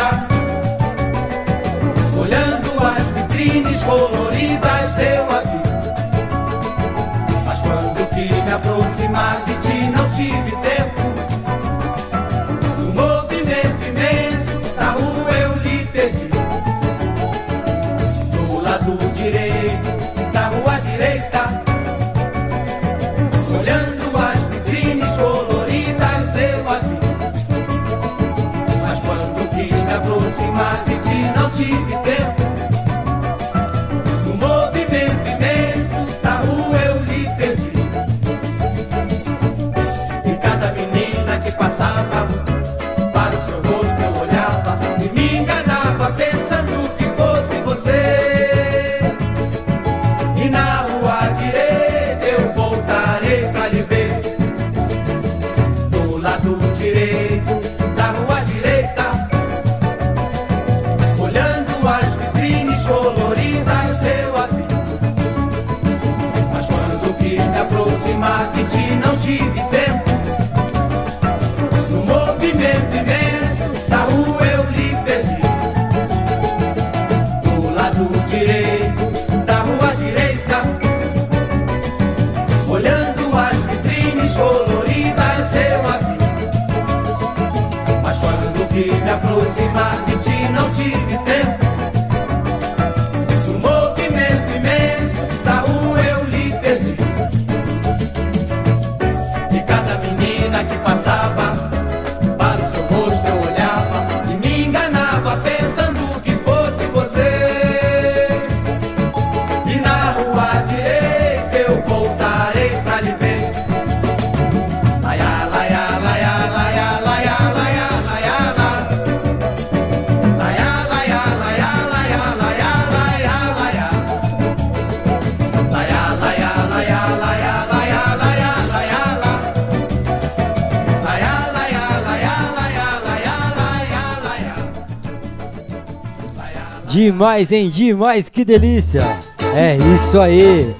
Demais, 136.94 137.50
hein? 137.50 137.70
Demais, 137.70 138.28
que 138.28 138.44
delícia! 138.44 139.18
É 139.52 139.76
isso 139.92 140.20
aí! 140.20 140.76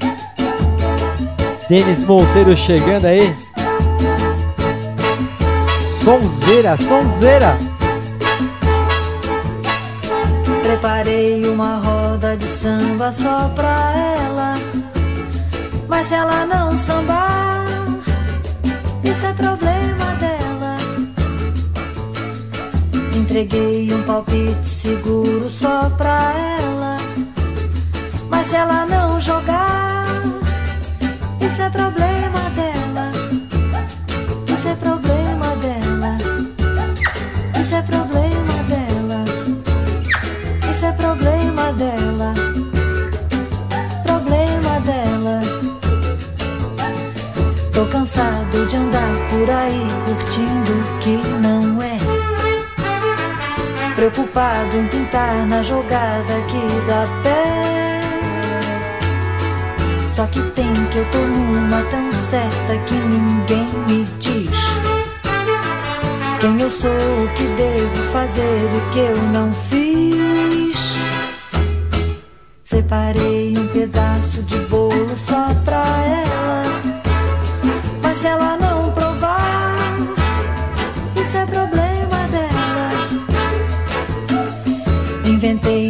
Denis 1.69 2.05
Monteiro 2.05 2.57
chegando 2.57 3.07
aí. 3.07 3.35
sonzeira, 5.83 6.77
sonzeira. 6.77 7.59
Preparei 10.63 11.49
uma 11.49 11.83
roda 11.85 12.37
de 12.37 12.47
samba 12.47 13.13
só 13.13 13.49
pra 13.49 13.93
ela. 14.25 14.55
Mas 15.89 16.07
se 16.07 16.15
ela 16.15 16.47
não 16.47 16.79
sambar, 16.79 17.67
isso 19.03 19.27
é 19.27 19.33
problema 19.33 19.74
Entreguei 23.35 23.93
um 23.93 24.01
palpite 24.05 24.69
seguro 24.69 25.51
só 25.51 25.91
pra 25.91 26.33
ela. 26.57 26.97
Mas 28.31 28.53
ela 28.53 28.87
não 28.87 29.21
jogar, 29.21 29.64
Preocupado 54.75 54.79
em 54.79 54.87
pintar 54.89 55.47
na 55.47 55.63
jogada 55.63 56.35
que 56.49 56.87
dá 56.87 57.07
pé. 57.23 58.01
Só 60.09 60.27
que 60.27 60.41
tem 60.51 60.73
que 60.91 60.99
eu 60.99 61.11
tô 61.11 61.19
numa 61.19 61.83
tão 61.91 62.13
certa 62.13 62.77
que 62.87 62.95
ninguém 62.95 63.69
me 63.89 64.05
diz. 64.19 64.51
Quem 66.41 66.61
eu 66.61 66.71
sou, 66.71 66.91
o 66.91 67.29
que 67.35 67.45
devo 67.45 68.13
fazer, 68.13 68.71
o 68.75 68.91
que 68.91 68.99
eu 68.99 69.17
não 69.33 69.53
fiz. 69.71 70.79
Separei 72.65 73.55
um 73.57 73.67
pedaço 73.69 74.43
de 74.43 74.64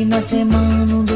na 0.05 0.21
semana 0.21 0.95
um 0.95 1.14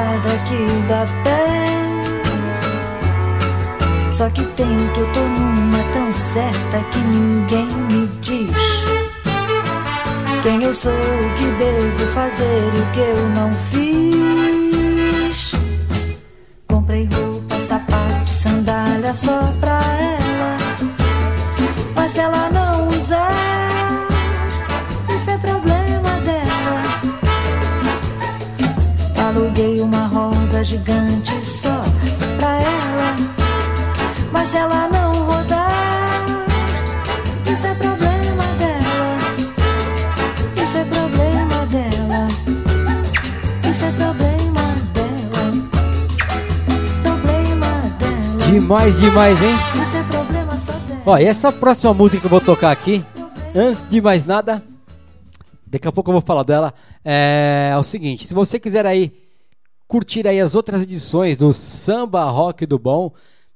na 0.00 0.18
jogada 0.20 0.38
que 0.46 0.66
dá 0.88 1.04
pé. 1.24 1.44
Só 4.12 4.28
que 4.30 4.42
tem 4.42 4.76
que 4.94 5.00
eu 5.00 5.12
tô 5.12 5.20
numa 5.20 5.78
tão 5.92 6.12
certa 6.14 6.80
que 6.90 6.98
ninguém 6.98 7.66
me 7.66 8.06
diz. 8.20 8.50
Quem 10.42 10.62
eu 10.62 10.74
sou, 10.74 10.92
o 10.92 11.34
que 11.36 11.44
devo 11.58 12.06
fazer 12.14 12.72
e 12.74 12.80
o 12.80 12.86
que 12.92 13.00
eu 13.00 13.28
não 13.30 13.52
fiz. 13.52 13.69
Demais, 48.70 49.00
demais, 49.00 49.42
hein? 49.42 49.50
É. 49.50 51.02
Ó, 51.04 51.18
e 51.18 51.24
essa 51.24 51.50
próxima 51.50 51.92
música 51.92 52.20
que 52.20 52.26
eu 52.26 52.30
vou 52.30 52.40
tocar 52.40 52.70
aqui, 52.70 53.04
antes 53.52 53.84
de 53.84 54.00
mais 54.00 54.24
nada, 54.24 54.62
daqui 55.66 55.88
a 55.88 55.90
pouco 55.90 56.08
eu 56.08 56.12
vou 56.12 56.22
falar 56.22 56.44
dela, 56.44 56.72
é, 57.04 57.74
o 57.76 57.82
seguinte, 57.82 58.24
se 58.24 58.32
você 58.32 58.60
quiser 58.60 58.86
aí 58.86 59.12
curtir 59.88 60.24
aí 60.28 60.40
as 60.40 60.54
outras 60.54 60.82
edições 60.82 61.36
do 61.36 61.52
Samba 61.52 62.22
Rock 62.30 62.64
do 62.64 62.78
Bom, 62.78 63.12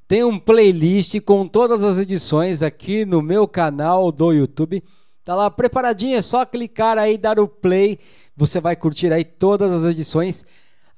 tem 0.08 0.24
um 0.24 0.36
playlist 0.36 1.20
com 1.20 1.46
todas 1.46 1.84
as 1.84 1.96
edições 1.98 2.60
aqui 2.60 3.04
no 3.04 3.22
meu 3.22 3.46
canal 3.46 4.10
do 4.10 4.32
YouTube. 4.32 4.82
Tá 5.24 5.36
lá 5.36 5.48
preparadinho, 5.48 6.16
é 6.16 6.22
só 6.22 6.44
clicar 6.44 6.98
aí, 6.98 7.16
dar 7.16 7.38
o 7.38 7.46
play, 7.46 8.00
você 8.36 8.60
vai 8.60 8.74
curtir 8.74 9.12
aí 9.12 9.22
todas 9.24 9.70
as 9.70 9.84
edições. 9.84 10.44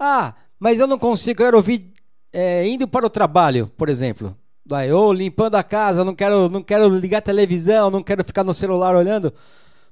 Ah, 0.00 0.32
mas 0.58 0.80
eu 0.80 0.86
não 0.86 0.98
consigo, 0.98 1.42
eu 1.42 1.44
quero 1.44 1.56
ouvir 1.58 1.95
é, 2.32 2.66
indo 2.66 2.86
para 2.86 3.06
o 3.06 3.10
trabalho, 3.10 3.70
por 3.76 3.88
exemplo. 3.88 4.36
Vai, 4.64 4.92
ou 4.92 5.12
limpando 5.12 5.54
a 5.54 5.62
casa, 5.62 6.04
não 6.04 6.14
quero, 6.14 6.48
não 6.48 6.62
quero 6.62 6.88
ligar 6.88 7.18
a 7.18 7.22
televisão, 7.22 7.90
não 7.90 8.02
quero 8.02 8.24
ficar 8.24 8.42
no 8.42 8.52
celular 8.52 8.96
olhando. 8.96 9.32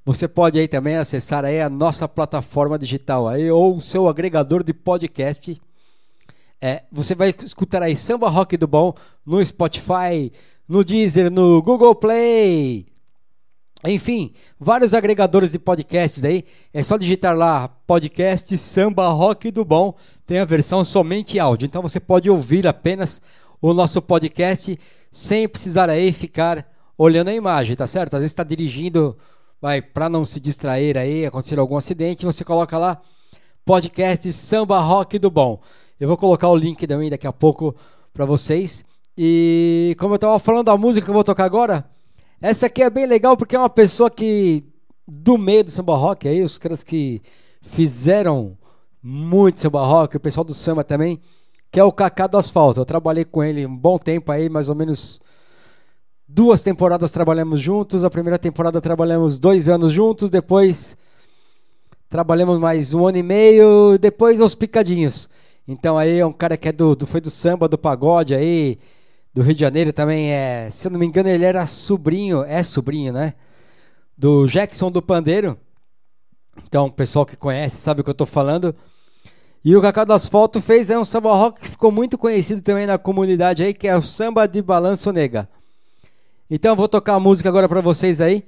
Você 0.04 0.28
pode 0.28 0.58
aí 0.58 0.68
também 0.68 0.96
acessar 0.96 1.44
aí 1.44 1.60
a 1.60 1.70
nossa 1.70 2.08
plataforma 2.08 2.78
digital 2.78 3.26
aí, 3.28 3.50
ou 3.50 3.76
o 3.76 3.80
seu 3.80 4.08
agregador 4.08 4.62
de 4.62 4.74
podcast. 4.74 5.60
É, 6.60 6.82
você 6.90 7.14
vai 7.14 7.30
escutar 7.30 7.82
aí 7.82 7.96
Samba 7.96 8.28
Rock 8.28 8.56
do 8.56 8.66
Bom 8.66 8.94
no 9.24 9.44
Spotify, 9.44 10.32
no 10.68 10.84
Deezer, 10.84 11.30
no 11.30 11.62
Google 11.62 11.94
Play. 11.94 12.93
Enfim, 13.86 14.32
vários 14.58 14.94
agregadores 14.94 15.50
de 15.50 15.58
podcasts 15.58 16.24
aí. 16.24 16.44
É 16.72 16.82
só 16.82 16.96
digitar 16.96 17.36
lá 17.36 17.68
podcast 17.86 18.56
Samba 18.56 19.08
Rock 19.08 19.50
do 19.50 19.64
Bom. 19.64 19.94
Tem 20.26 20.38
a 20.38 20.44
versão 20.44 20.82
somente 20.82 21.38
áudio. 21.38 21.66
Então 21.66 21.82
você 21.82 22.00
pode 22.00 22.30
ouvir 22.30 22.66
apenas 22.66 23.20
o 23.60 23.74
nosso 23.74 24.00
podcast 24.00 24.78
sem 25.12 25.48
precisar 25.48 25.90
aí 25.90 26.12
ficar 26.12 26.66
olhando 26.96 27.28
a 27.28 27.34
imagem, 27.34 27.76
tá 27.76 27.86
certo? 27.86 28.14
Às 28.14 28.20
vezes 28.20 28.32
está 28.32 28.42
dirigindo, 28.42 29.16
vai 29.60 29.82
para 29.82 30.08
não 30.08 30.24
se 30.24 30.40
distrair 30.40 30.96
aí, 30.96 31.26
acontecer 31.26 31.58
algum 31.58 31.76
acidente, 31.76 32.24
você 32.24 32.44
coloca 32.44 32.78
lá 32.78 33.00
podcast 33.64 34.30
Samba 34.32 34.80
Rock 34.80 35.18
do 35.18 35.30
Bom. 35.30 35.60
Eu 35.98 36.08
vou 36.08 36.16
colocar 36.16 36.48
o 36.48 36.56
link 36.56 36.86
também 36.86 37.10
daqui 37.10 37.26
a 37.26 37.32
pouco 37.32 37.74
para 38.12 38.24
vocês. 38.24 38.84
E 39.16 39.94
como 39.98 40.14
eu 40.14 40.16
estava 40.16 40.38
falando 40.38 40.66
da 40.66 40.76
música 40.76 41.04
que 41.04 41.10
eu 41.10 41.14
vou 41.14 41.24
tocar 41.24 41.44
agora, 41.44 41.88
essa 42.44 42.66
aqui 42.66 42.82
é 42.82 42.90
bem 42.90 43.06
legal 43.06 43.38
porque 43.38 43.56
é 43.56 43.58
uma 43.58 43.70
pessoa 43.70 44.10
que 44.10 44.62
do 45.08 45.38
meio 45.38 45.64
do 45.64 45.70
samba 45.70 45.96
rock 45.96 46.28
aí, 46.28 46.42
os 46.42 46.58
caras 46.58 46.82
que 46.82 47.22
fizeram 47.62 48.54
muito 49.02 49.62
samba 49.62 49.82
rock, 49.82 50.14
o 50.14 50.20
pessoal 50.20 50.44
do 50.44 50.52
samba 50.52 50.84
também, 50.84 51.18
que 51.72 51.80
é 51.80 51.84
o 51.84 51.90
Kaká 51.90 52.26
do 52.26 52.36
Asfalto. 52.36 52.80
Eu 52.80 52.84
trabalhei 52.84 53.24
com 53.24 53.42
ele 53.42 53.64
um 53.64 53.74
bom 53.74 53.96
tempo 53.96 54.30
aí, 54.30 54.50
mais 54.50 54.68
ou 54.68 54.74
menos 54.74 55.22
duas 56.28 56.60
temporadas 56.60 57.10
trabalhamos 57.10 57.62
juntos. 57.62 58.04
A 58.04 58.10
primeira 58.10 58.38
temporada 58.38 58.78
trabalhamos 58.78 59.38
dois 59.38 59.66
anos 59.66 59.90
juntos, 59.90 60.28
depois 60.28 60.98
trabalhamos 62.10 62.58
mais 62.58 62.92
um 62.92 63.06
ano 63.06 63.16
e 63.16 63.22
meio, 63.22 63.96
depois 63.98 64.38
os 64.38 64.54
picadinhos. 64.54 65.30
Então 65.66 65.96
aí 65.96 66.18
é 66.18 66.26
um 66.26 66.32
cara 66.32 66.58
que 66.58 66.68
é 66.68 66.72
do, 66.72 66.94
do 66.94 67.06
foi 67.06 67.22
do 67.22 67.30
samba, 67.30 67.66
do 67.66 67.78
pagode 67.78 68.34
aí, 68.34 68.78
do 69.34 69.42
Rio 69.42 69.54
de 69.54 69.60
Janeiro 69.60 69.92
também 69.92 70.30
é, 70.30 70.70
se 70.70 70.86
eu 70.86 70.92
não 70.92 71.00
me 71.00 71.06
engano, 71.06 71.28
ele 71.28 71.44
era 71.44 71.66
sobrinho, 71.66 72.44
é 72.44 72.62
sobrinho, 72.62 73.12
né? 73.12 73.34
Do 74.16 74.46
Jackson 74.46 74.92
do 74.92 75.02
Pandeiro. 75.02 75.58
Então, 76.64 76.86
o 76.86 76.92
pessoal 76.92 77.26
que 77.26 77.36
conhece 77.36 77.76
sabe 77.78 78.00
o 78.00 78.04
que 78.04 78.10
eu 78.10 78.14
tô 78.14 78.24
falando. 78.24 78.72
E 79.64 79.74
o 79.74 79.82
Cacá 79.82 80.04
do 80.04 80.12
Asfalto 80.12 80.60
fez 80.60 80.88
aí 80.88 80.96
um 80.96 81.04
samba 81.04 81.34
rock 81.34 81.60
que 81.60 81.68
ficou 81.68 81.90
muito 81.90 82.16
conhecido 82.16 82.62
também 82.62 82.86
na 82.86 82.96
comunidade 82.96 83.64
aí, 83.64 83.74
que 83.74 83.88
é 83.88 83.96
o 83.96 84.02
samba 84.02 84.46
de 84.46 84.62
balanço 84.62 85.10
nega. 85.10 85.48
Então, 86.48 86.72
eu 86.72 86.76
vou 86.76 86.86
tocar 86.86 87.14
a 87.14 87.20
música 87.20 87.48
agora 87.48 87.68
pra 87.68 87.80
vocês 87.80 88.20
aí. 88.20 88.44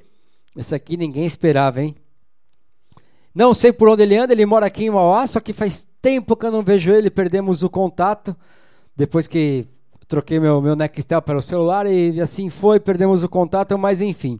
Essa 0.56 0.76
aqui 0.76 0.96
ninguém 0.96 1.26
esperava, 1.26 1.82
hein? 1.82 1.96
Não 3.34 3.52
sei 3.52 3.72
por 3.72 3.88
onde 3.88 4.04
ele 4.04 4.16
anda, 4.16 4.32
ele 4.32 4.46
mora 4.46 4.66
aqui 4.66 4.84
em 4.84 4.90
Mauá, 4.90 5.26
só 5.26 5.40
que 5.40 5.52
faz 5.52 5.86
tempo 6.00 6.36
que 6.36 6.46
eu 6.46 6.52
não 6.52 6.62
vejo 6.62 6.92
ele, 6.92 7.10
perdemos 7.10 7.64
o 7.64 7.68
contato. 7.68 8.36
Depois 8.94 9.26
que 9.26 9.66
troquei 10.08 10.38
meu, 10.38 10.60
meu 10.60 10.76
Nextel 10.76 11.20
pelo 11.22 11.42
celular 11.42 11.86
e 11.86 12.20
assim 12.20 12.50
foi, 12.50 12.78
perdemos 12.80 13.22
o 13.22 13.28
contato, 13.28 13.76
mas 13.78 14.00
enfim. 14.00 14.38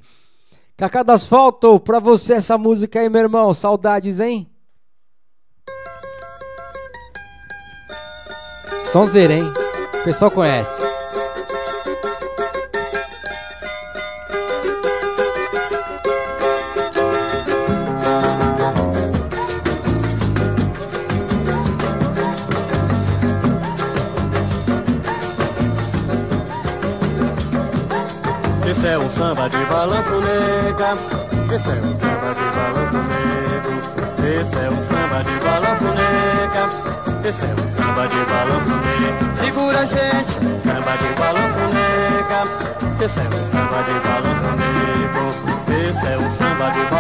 Cacá 0.77 1.03
do 1.03 1.13
Asfalto, 1.13 1.81
pra 1.81 1.99
você 1.99 2.35
essa 2.35 2.59
música 2.59 3.01
aí, 3.01 3.09
meu 3.09 3.23
irmão. 3.23 3.55
Saudades, 3.55 4.21
hein? 4.21 4.47
Sonzeira, 8.83 9.33
hein? 9.33 9.53
O 10.01 10.05
pessoal 10.05 10.31
conhece. 10.31 10.76
Um 29.07 29.11
samba 29.11 29.49
de 29.49 29.65
balanço 29.67 30.21
nega. 30.21 30.97
Esse 31.55 31.69
é 31.69 31.81
um 31.81 31.97
samba 31.97 32.35
de 32.35 32.47
balanço 32.57 32.99
nego. 33.07 33.75
Esse 34.27 34.57
é 34.57 34.69
um 34.69 34.83
samba 34.91 35.23
de 35.23 35.35
balanço 35.45 35.85
nega. 35.85 36.65
Esse 37.29 37.47
é 37.47 37.55
um 37.55 37.69
samba 37.77 38.09
de 38.09 38.25
balanço 38.25 38.75
nega. 38.85 39.35
Segura 39.37 39.87
gente, 39.87 40.35
samba 40.61 40.97
de 40.97 41.09
balanço 41.21 41.65
nega. 41.77 42.41
Esse 43.05 43.21
é 43.21 43.23
um 43.23 43.45
samba 43.53 43.83
de 43.85 43.95
balanço 44.09 44.51
nego. 44.59 45.25
Esse 45.71 46.07
é 46.13 46.19
um 46.19 46.33
samba 46.33 46.71
de 46.71 46.81
balanço 46.81 46.96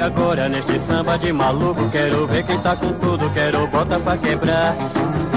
agora 0.00 0.48
neste 0.48 0.78
samba 0.80 1.16
de 1.18 1.32
maluco. 1.32 1.88
Quero 1.90 2.26
ver 2.26 2.44
quem 2.44 2.58
tá 2.58 2.74
com 2.76 2.92
tudo. 2.94 3.30
Quero 3.30 3.66
bota 3.66 3.98
pra 3.98 4.16
quebrar. 4.16 4.74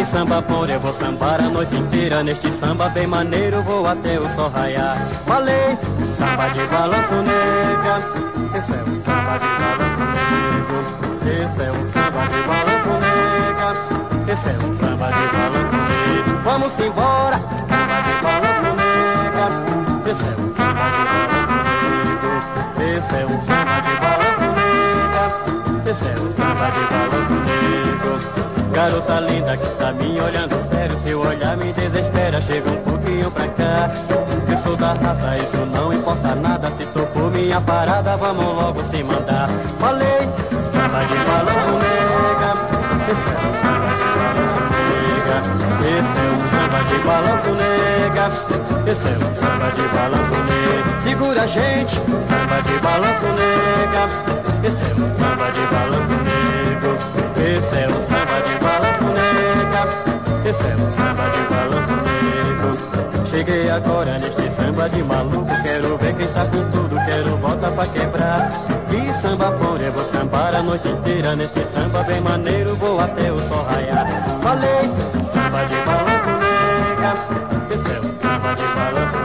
E 0.03 0.05
samba 0.05 0.41
por 0.41 0.69
eu 0.69 0.79
vou 0.79 0.93
sambar 0.93 1.39
a 1.39 1.49
noite 1.49 1.75
inteira 1.75 2.23
Neste 2.23 2.51
samba 2.51 2.89
bem 2.89 3.05
maneiro 3.05 3.61
vou 3.61 3.85
até 3.85 4.19
o 4.19 4.27
sol 4.35 4.49
raiar 4.49 4.97
Falei, 5.25 5.77
samba 6.17 6.49
de 6.49 6.63
balanço 6.63 7.13
nega 7.13 7.99
Esse 8.57 8.73
é 8.73 8.83
um 8.83 9.01
samba 9.01 9.37
de 9.37 9.47
balanço 9.61 10.03
nego 10.13 10.77
Esse 11.23 11.61
é 11.63 11.71
um 11.71 11.91
samba 11.91 12.25
de 12.27 12.41
balanço 12.49 12.93
nega 13.03 14.33
Esse 14.33 14.49
é 14.49 14.57
um 14.65 14.75
samba 14.75 15.11
de 15.11 15.25
balanço 15.37 15.77
nego 15.87 16.41
Vamos 16.43 16.79
embora, 16.79 17.37
Garota 28.73 29.19
linda 29.19 29.55
que 29.55 29.69
tá 29.75 29.93
me 29.93 30.19
olhando 30.19 30.59
sério 30.67 30.97
Seu 31.05 31.21
olhar 31.21 31.55
me 31.55 31.71
desespera, 31.73 32.41
chega 32.41 32.71
um 32.71 32.77
pouquinho 32.77 33.29
pra 33.29 33.47
cá 33.49 33.91
Eu 34.49 34.57
sou 34.63 34.75
da 34.75 34.93
raça, 34.93 35.35
isso 35.37 35.57
não 35.67 35.93
importa 35.93 36.33
nada. 36.33 36.71
Se 36.79 36.87
tocou 36.87 37.29
minha 37.29 37.61
parada, 37.61 38.17
vamos 38.17 38.43
logo 38.43 38.81
se 38.89 39.03
mandar. 39.03 39.47
Falei, 39.79 40.27
samba 40.73 41.03
de 41.05 41.17
balanço 41.29 41.73
nega 41.83 42.53
Esse 43.11 43.29
é 43.29 43.37
um 43.45 43.53
samba 43.61 43.89
de 43.93 44.07
balanço 44.17 44.71
nega 44.73 45.43
Esse 45.85 46.17
é 46.17 46.31
um 46.33 46.43
samba 46.49 46.79
de 46.83 46.97
balanço 47.05 47.51
nega 47.53 48.25
Esse 48.91 49.07
é 49.07 49.17
um 49.17 49.33
samba 49.35 49.69
de 49.71 49.83
balanço 49.93 50.37
nega. 50.49 50.99
Segura 51.01 51.47
gente, 51.47 51.95
samba 52.27 52.61
de 52.63 52.79
balanço 52.79 53.27
nega 53.37 54.03
Esse 54.67 54.83
é 54.89 54.93
um 54.95 55.07
samba 55.19 55.51
de 55.51 55.61
balanço 55.61 56.09
nego 56.09 57.23
esse 57.43 57.77
é 57.77 57.87
um 57.89 58.01
samba 58.03 58.22
um 60.75 60.91
samba 60.91 61.29
de 61.29 61.41
balanço 61.49 61.95
nego 62.05 63.27
Cheguei 63.27 63.69
agora 63.69 64.19
neste 64.19 64.49
samba 64.51 64.87
de 64.89 65.01
maluco. 65.01 65.47
Quero 65.63 65.97
ver 65.97 66.13
quem 66.15 66.27
tá 66.27 66.45
com 66.45 66.71
tudo, 66.71 66.95
quero 67.05 67.37
volta 67.37 67.71
pra 67.71 67.85
quebrar. 67.87 68.51
E 68.91 69.21
samba 69.21 69.45
eu 69.79 69.91
vou 69.91 70.05
sambar 70.11 70.53
a 70.53 70.61
noite 70.61 70.87
inteira 70.87 71.35
Neste 71.35 71.63
samba 71.63 72.03
bem 72.03 72.21
maneiro, 72.21 72.75
vou 72.75 72.99
até 72.99 73.31
o 73.31 73.41
sol 73.47 73.63
raiar. 73.63 74.05
Falei, 74.41 74.91
samba 75.33 75.65
de 75.65 75.75
balanço 75.77 76.33
é 77.73 77.99
um 77.99 78.13
samba 78.21 78.53
de 78.53 78.65
balanço 78.75 79.23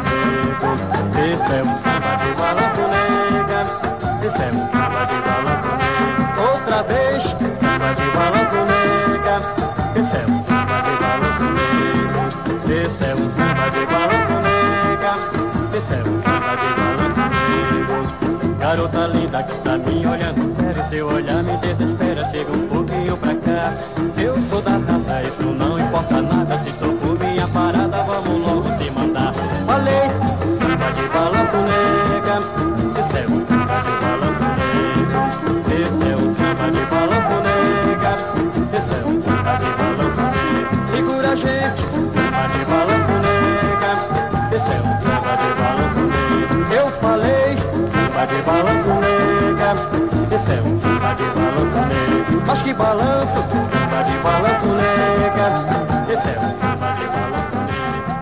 é 1.29 1.63
um 1.63 1.79
samba 1.79 2.17
de 2.17 2.31
balanço 2.35 2.89
samba 4.73 5.05
de 5.05 5.19
balanço 5.29 5.71
nego 5.79 6.51
Outra 6.51 6.83
vez, 6.83 7.25
samba 7.61 7.93
de 7.95 8.11
balanço. 8.17 8.39
Esse 9.99 10.38
samba 13.39 13.71
de 13.71 13.87
balanço 13.87 14.37
nega. 14.45 15.13
É 15.79 16.01
um 16.03 16.19
samba 16.23 16.53
de 16.63 16.71
balanço 16.79 17.25
nego. 17.35 18.59
Garota 18.59 19.07
linda 19.07 19.43
que 19.45 19.59
tá 19.61 19.79
me 19.79 20.07
olhando 20.07 20.57
sério, 20.57 20.85
seu 20.91 21.07
olhar 21.07 21.43
me 21.43 21.57
desespera, 21.59 22.25
chega 22.31 22.53
um 22.53 22.67
pouquinho 22.67 23.17
pra 23.17 23.35
cá. 23.37 23.73
Eu 24.17 24.37
sou 24.43 24.61
da 24.61 24.73
raça, 24.73 25.23
isso 25.23 25.45
não 25.45 25.79
importa 25.79 26.21
nada. 26.21 26.59
Se 26.65 26.73
balanço, 52.79 53.35
samba 53.35 54.03
de 54.05 54.17
balanço 54.19 54.67
nega. 54.67 56.13
Esse 56.13 56.29
é 56.29 56.39
um 56.39 56.61
samba 56.61 56.93
de 56.95 57.07
balanço. 57.07 57.53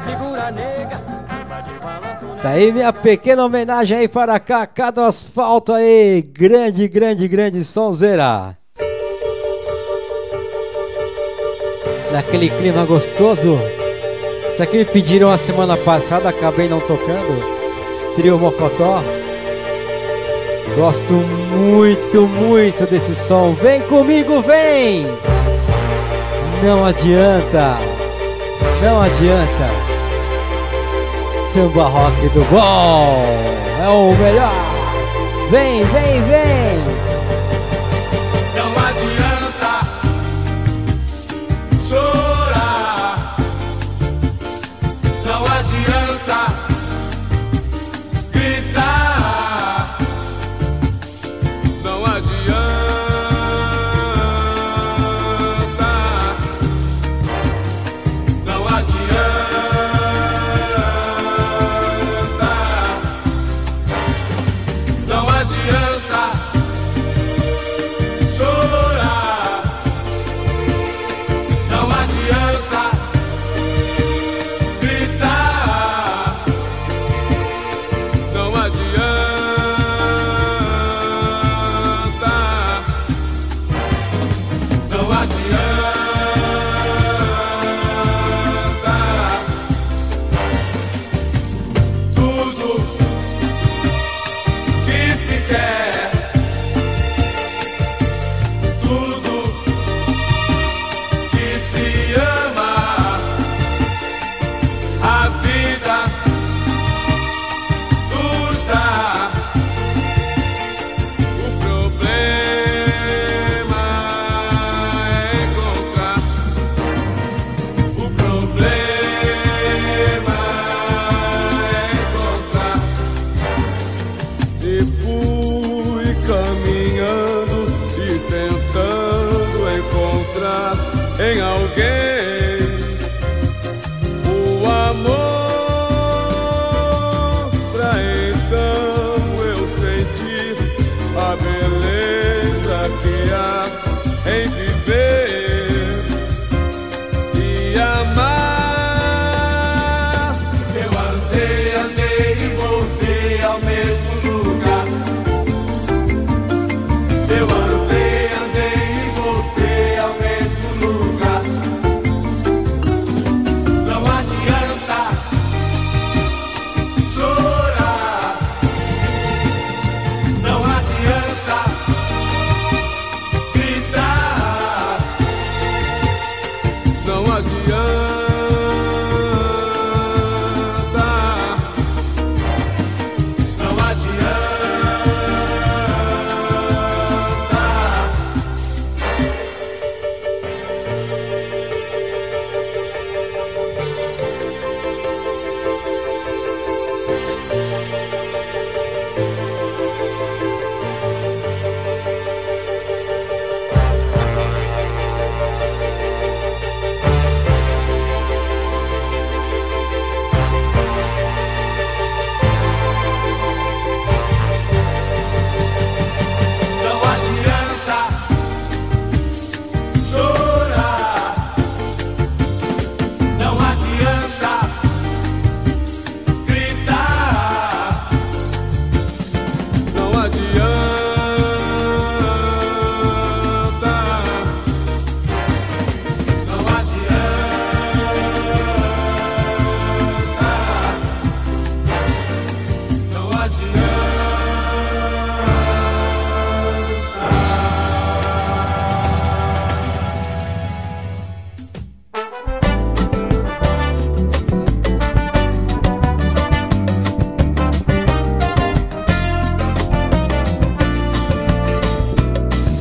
Segura 0.08 0.50
nega. 0.50 0.96
Tá 2.42 2.72
minha 2.72 2.92
pequena 2.92 3.44
homenagem 3.44 3.98
aí 3.98 4.08
para 4.08 4.40
Cacá 4.40 4.90
do 4.90 5.02
Asfalto 5.02 5.72
aí. 5.72 6.22
Grande, 6.22 6.88
grande, 6.88 7.28
grande 7.28 7.62
sonzeira. 7.62 8.56
Naquele 12.10 12.48
clima 12.48 12.84
gostoso. 12.84 13.58
Isso 14.52 14.62
aqui 14.62 14.78
me 14.78 14.84
pediram 14.86 15.30
a 15.30 15.36
semana 15.36 15.76
passada, 15.76 16.30
acabei 16.30 16.66
não 16.66 16.80
tocando. 16.80 17.56
Trio 18.16 18.38
Mocotó. 18.38 19.02
Gosto 20.74 21.12
muito, 21.12 22.22
muito 22.26 22.84
desse 22.86 23.14
som. 23.14 23.54
Vem 23.54 23.80
comigo, 23.82 24.42
vem! 24.42 25.06
Não 26.62 26.84
adianta. 26.84 27.76
Não 28.82 29.00
adianta. 29.00 29.70
Samba 31.52 31.84
rock 31.84 32.28
do 32.30 32.44
bom 32.50 33.24
é 33.82 33.88
o 33.88 34.14
melhor. 34.16 34.52
Vem, 35.50 35.84
vem, 35.84 36.22
vem. 36.22 36.65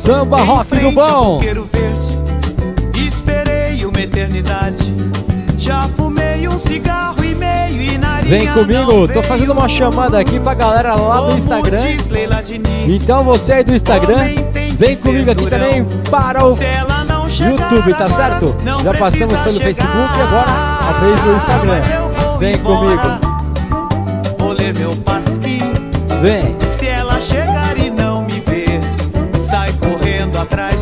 Samba 0.06 0.38
rock 0.38 0.80
do 0.80 0.92
bom. 0.92 1.40
Verde, 1.40 3.08
esperei 3.08 3.84
uma 3.86 4.00
eternidade. 4.00 4.94
Já 5.58 5.90
fumei 5.98 6.48
um 6.48 6.60
cigarro 6.60 7.24
e 7.24 7.34
meio 7.34 7.82
e 7.82 7.98
na 7.98 8.22
Vem 8.22 8.46
comigo, 8.54 9.08
tô 9.08 9.24
fazendo 9.24 9.54
uma 9.54 9.68
chamada 9.68 10.20
aqui 10.20 10.40
pra 10.40 10.54
galera 10.54 10.94
lá 10.94 11.22
do 11.22 11.36
Instagram. 11.36 11.82
Então 12.88 13.24
você 13.24 13.54
aí 13.54 13.64
do 13.64 13.74
Instagram, 13.74 14.36
vem 14.78 14.96
comigo 14.96 15.32
aqui 15.32 15.50
também 15.50 15.84
para 16.12 16.46
o 16.46 16.52
YouTube, 16.52 17.94
tá 17.96 18.08
certo? 18.08 18.56
Já 18.84 18.94
passamos 18.94 19.40
pelo 19.40 19.60
Facebook 19.60 20.20
e 20.20 20.22
agora 20.22 20.52
a 20.52 20.92
vez 21.02 21.20
do 21.20 21.36
Instagram. 21.36 21.82
Vem 22.38 22.60
comigo. 22.60 23.02
Vem. 26.22 26.65
otra 30.46 30.75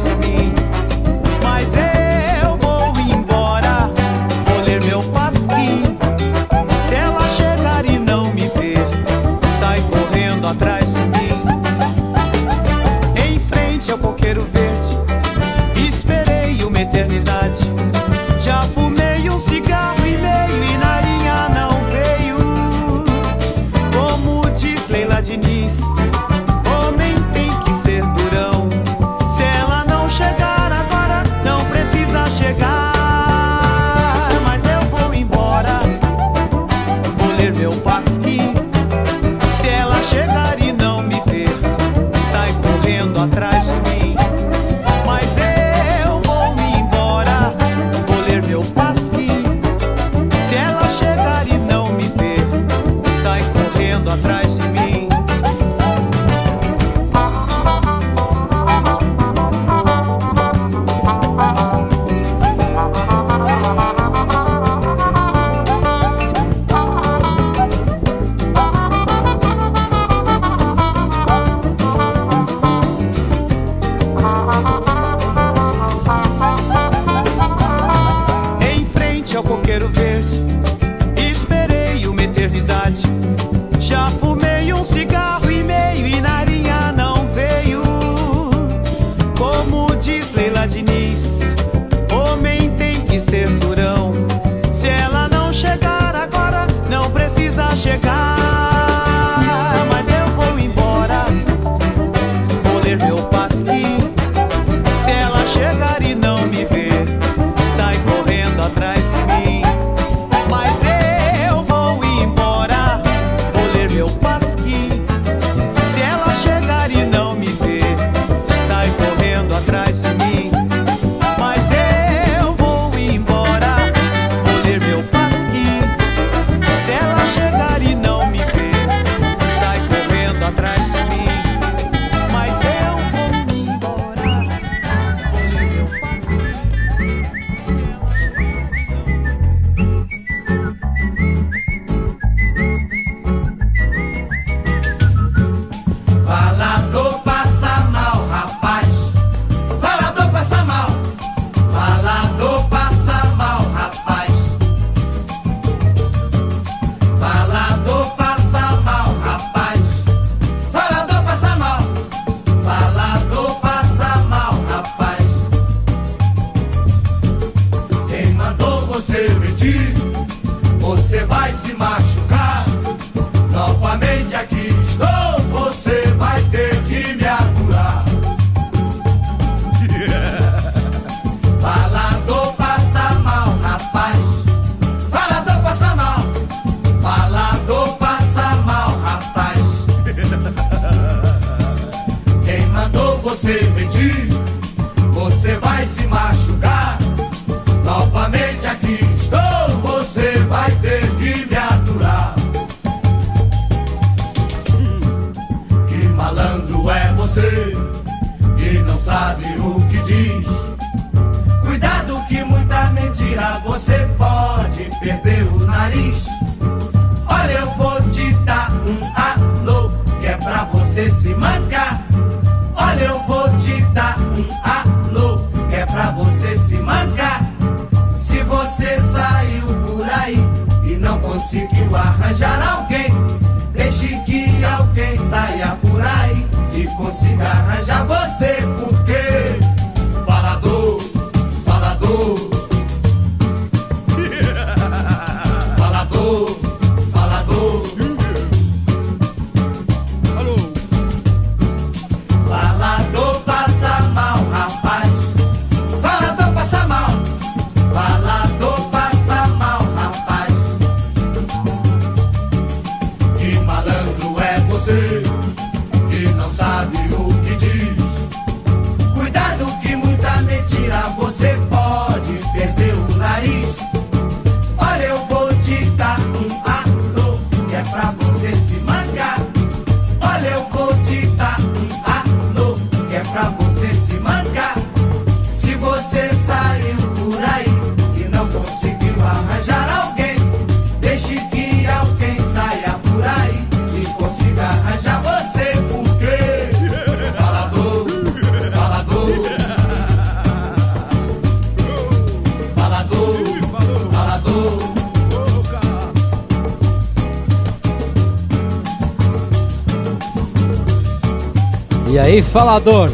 aí, 312.34 312.42
falador? 312.42 313.12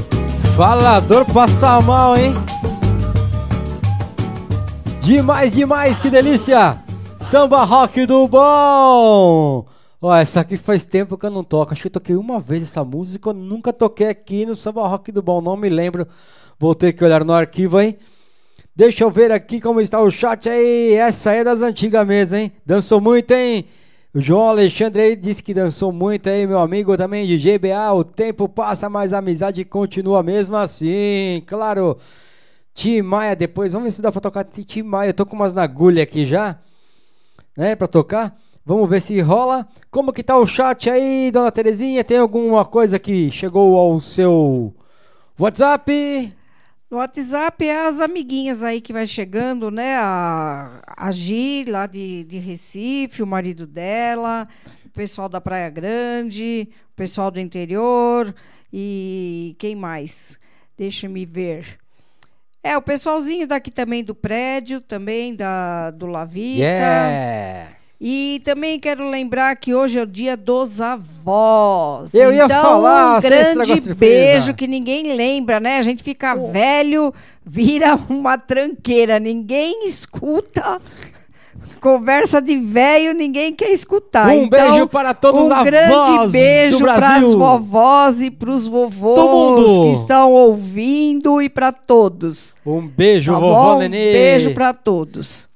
Falador 0.55 1.25
passa 1.25 1.81
mal, 1.81 2.15
hein? 2.15 2.31
Demais, 5.01 5.53
demais, 5.53 5.99
que 5.99 6.09
delícia! 6.09 6.81
Samba 7.19 7.65
rock 7.65 8.05
do 8.05 8.27
bom! 8.27 9.65
Ó, 10.01 10.15
essa 10.15 10.39
aqui 10.39 10.55
faz 10.55 10.85
tempo 10.85 11.17
que 11.17 11.25
eu 11.25 11.31
não 11.31 11.43
toco. 11.43 11.73
Acho 11.73 11.81
que 11.81 11.87
eu 11.87 11.91
toquei 11.91 12.15
uma 12.15 12.39
vez 12.39 12.63
essa 12.63 12.85
música. 12.85 13.31
Eu 13.31 13.33
nunca 13.33 13.73
toquei 13.73 14.07
aqui 14.07 14.45
no 14.45 14.55
Samba 14.55 14.87
Rock 14.87 15.11
do 15.11 15.21
Bom. 15.21 15.41
Não 15.41 15.57
me 15.57 15.67
lembro. 15.67 16.07
Vou 16.57 16.73
ter 16.73 16.93
que 16.93 17.03
olhar 17.03 17.25
no 17.25 17.33
arquivo, 17.33 17.81
hein? 17.81 17.97
Deixa 18.73 19.03
eu 19.03 19.11
ver 19.11 19.29
aqui 19.29 19.59
como 19.59 19.81
está 19.81 19.99
o 19.99 20.09
chat 20.09 20.47
aí. 20.47 20.93
Essa 20.93 21.33
é 21.33 21.43
das 21.43 21.61
antigas 21.61 22.07
mesmo, 22.07 22.37
hein? 22.37 22.53
Dançou 22.65 23.01
muito, 23.01 23.31
hein? 23.31 23.65
João 24.15 24.49
Alexandre 24.49 25.01
aí 25.01 25.15
disse 25.15 25.43
que 25.43 25.53
dançou 25.53 25.91
muito 25.91 26.27
aí, 26.29 26.47
meu 26.47 26.59
amigo 26.59 26.97
também 26.97 27.27
de 27.27 27.37
GBA. 27.37 27.93
O 27.93 28.03
tempo 28.03 28.49
passa, 28.49 28.89
mas 28.89 29.13
a 29.13 29.19
amizade 29.19 29.63
continua 29.63 30.23
mesmo 30.23 30.55
assim, 30.55 31.43
claro. 31.45 31.95
Tim 32.73 33.01
Maia 33.01 33.35
depois, 33.35 33.73
vamos 33.73 33.85
ver 33.87 33.91
se 33.91 34.01
dá 34.01 34.11
pra 34.11 34.21
tocar 34.21 34.43
Tim 34.45 34.83
Maia. 34.83 35.09
Eu 35.09 35.13
tô 35.13 35.25
com 35.25 35.35
umas 35.35 35.53
na 35.53 35.63
agulha 35.63 36.01
aqui 36.01 36.25
já, 36.25 36.59
né, 37.55 37.75
pra 37.75 37.87
tocar. 37.87 38.35
Vamos 38.65 38.89
ver 38.89 39.01
se 39.01 39.19
rola. 39.21 39.67
Como 39.91 40.13
que 40.13 40.23
tá 40.23 40.37
o 40.37 40.47
chat 40.47 40.89
aí, 40.89 41.29
dona 41.31 41.51
Terezinha? 41.51 42.03
Tem 42.03 42.17
alguma 42.17 42.65
coisa 42.65 42.97
que 42.99 43.29
chegou 43.31 43.77
ao 43.77 43.99
seu 43.99 44.73
WhatsApp? 45.39 46.33
No 46.89 46.97
WhatsApp 46.97 47.67
é 47.67 47.87
as 47.87 47.99
amiguinhas 47.99 48.63
aí 48.63 48.81
que 48.81 48.91
vai 48.91 49.05
chegando, 49.05 49.69
né? 49.69 49.95
A, 49.97 50.81
a 50.97 51.11
Gi, 51.11 51.65
lá 51.67 51.85
de, 51.85 52.23
de 52.23 52.39
Recife, 52.39 53.21
o 53.21 53.27
marido 53.27 53.67
dela, 53.67 54.47
o 54.85 54.89
pessoal 54.89 55.29
da 55.29 55.39
Praia 55.39 55.69
Grande, 55.69 56.67
o 56.91 56.95
pessoal 56.95 57.29
do 57.29 57.39
interior 57.39 58.33
e 58.73 59.55
quem 59.59 59.75
mais? 59.75 60.39
Deixa-me 60.75 61.25
ver. 61.25 61.77
É, 62.63 62.75
o 62.75 62.81
pessoalzinho 62.81 63.47
daqui 63.47 63.69
também 63.69 64.03
do 64.03 64.15
prédio, 64.15 64.81
também 64.81 65.35
da, 65.35 65.91
do 65.91 66.07
Lavita. 66.07 66.63
Yeah! 66.63 67.78
E 68.01 68.41
também 68.45 68.79
quero 68.79 69.09
lembrar 69.09 69.53
que 69.57 69.75
hoje 69.75 69.99
é 69.99 70.03
o 70.03 70.05
dia 70.05 70.37
dos 70.37 70.79
avós. 70.79 72.13
Eu 72.13 72.31
ia 72.31 72.45
então, 72.45 72.61
falar, 72.61 73.17
um 73.17 73.21
grande 73.21 73.93
beijo 73.93 74.53
que 74.53 74.67
ninguém 74.67 75.13
lembra, 75.13 75.59
né? 75.59 75.79
A 75.79 75.81
gente 75.81 76.01
fica 76.01 76.33
velho, 76.33 77.13
vira 77.45 77.99
uma 78.07 78.37
tranqueira, 78.37 79.19
ninguém 79.19 79.85
escuta. 79.85 80.79
Conversa 81.81 82.41
de 82.41 82.55
velho, 82.57 83.13
ninguém 83.13 83.53
quer 83.53 83.71
escutar. 83.71 84.29
Um 84.29 84.45
Então, 84.45 84.71
beijo 84.71 84.87
para 84.87 85.13
todos 85.13 85.41
os 85.41 85.49
um 85.49 85.53
avós 85.53 85.65
grande 85.65 86.31
beijo 86.31 86.79
para 86.79 87.15
as 87.15 87.33
vovós 87.33 88.21
e 88.21 88.31
para 88.31 88.49
os 88.49 88.65
vovôs 88.65 89.77
que 89.77 90.01
estão 90.01 90.31
ouvindo 90.31 91.41
e 91.41 91.49
para 91.49 91.73
todos. 91.73 92.55
Um 92.65 92.87
beijo, 92.87 93.33
Tá 93.33 93.39
vovó? 93.39 93.77
Nenê. 93.79 94.13
Beijo 94.13 94.53
para 94.53 94.73
todos. 94.73 95.48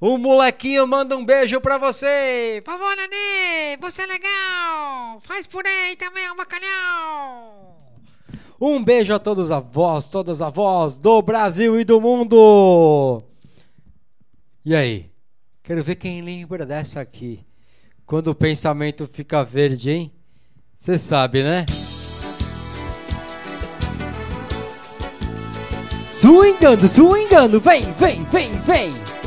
O 0.00 0.16
molequinho 0.16 0.86
manda 0.86 1.14
um 1.14 1.22
beijo 1.22 1.60
pra 1.60 1.76
você. 1.76 2.62
Vovó 2.64 2.88
Nenê, 2.96 3.76
você 3.78 4.00
é 4.00 4.06
legal. 4.06 5.20
Faz 5.20 5.46
purê 5.46 5.92
e 5.92 5.96
também 5.96 6.24
é 6.24 6.32
um 6.32 6.36
bacalhau. 6.36 7.84
Um 8.58 8.82
beijo 8.82 9.12
a 9.12 9.18
todos 9.18 9.46
os 9.46 9.50
avós, 9.50 10.08
todas 10.08 10.40
as 10.40 10.48
avós 10.48 10.96
do 10.96 11.20
Brasil 11.20 11.78
e 11.78 11.84
do 11.84 12.00
mundo. 12.00 13.22
E 14.64 14.74
aí? 14.74 15.10
Quero 15.62 15.84
ver 15.84 15.96
quem 15.96 16.22
lembra 16.22 16.64
dessa 16.64 17.02
aqui. 17.02 17.44
Quando 18.06 18.28
o 18.28 18.34
pensamento 18.34 19.06
fica 19.06 19.44
verde, 19.44 19.90
hein? 19.90 20.12
Você 20.78 20.98
sabe, 20.98 21.42
né? 21.42 21.66
Swingando, 26.10 26.88
swingando, 26.88 27.60
vem, 27.60 27.92
vem, 27.92 28.24
vem, 28.24 28.52
vem. 28.62 29.19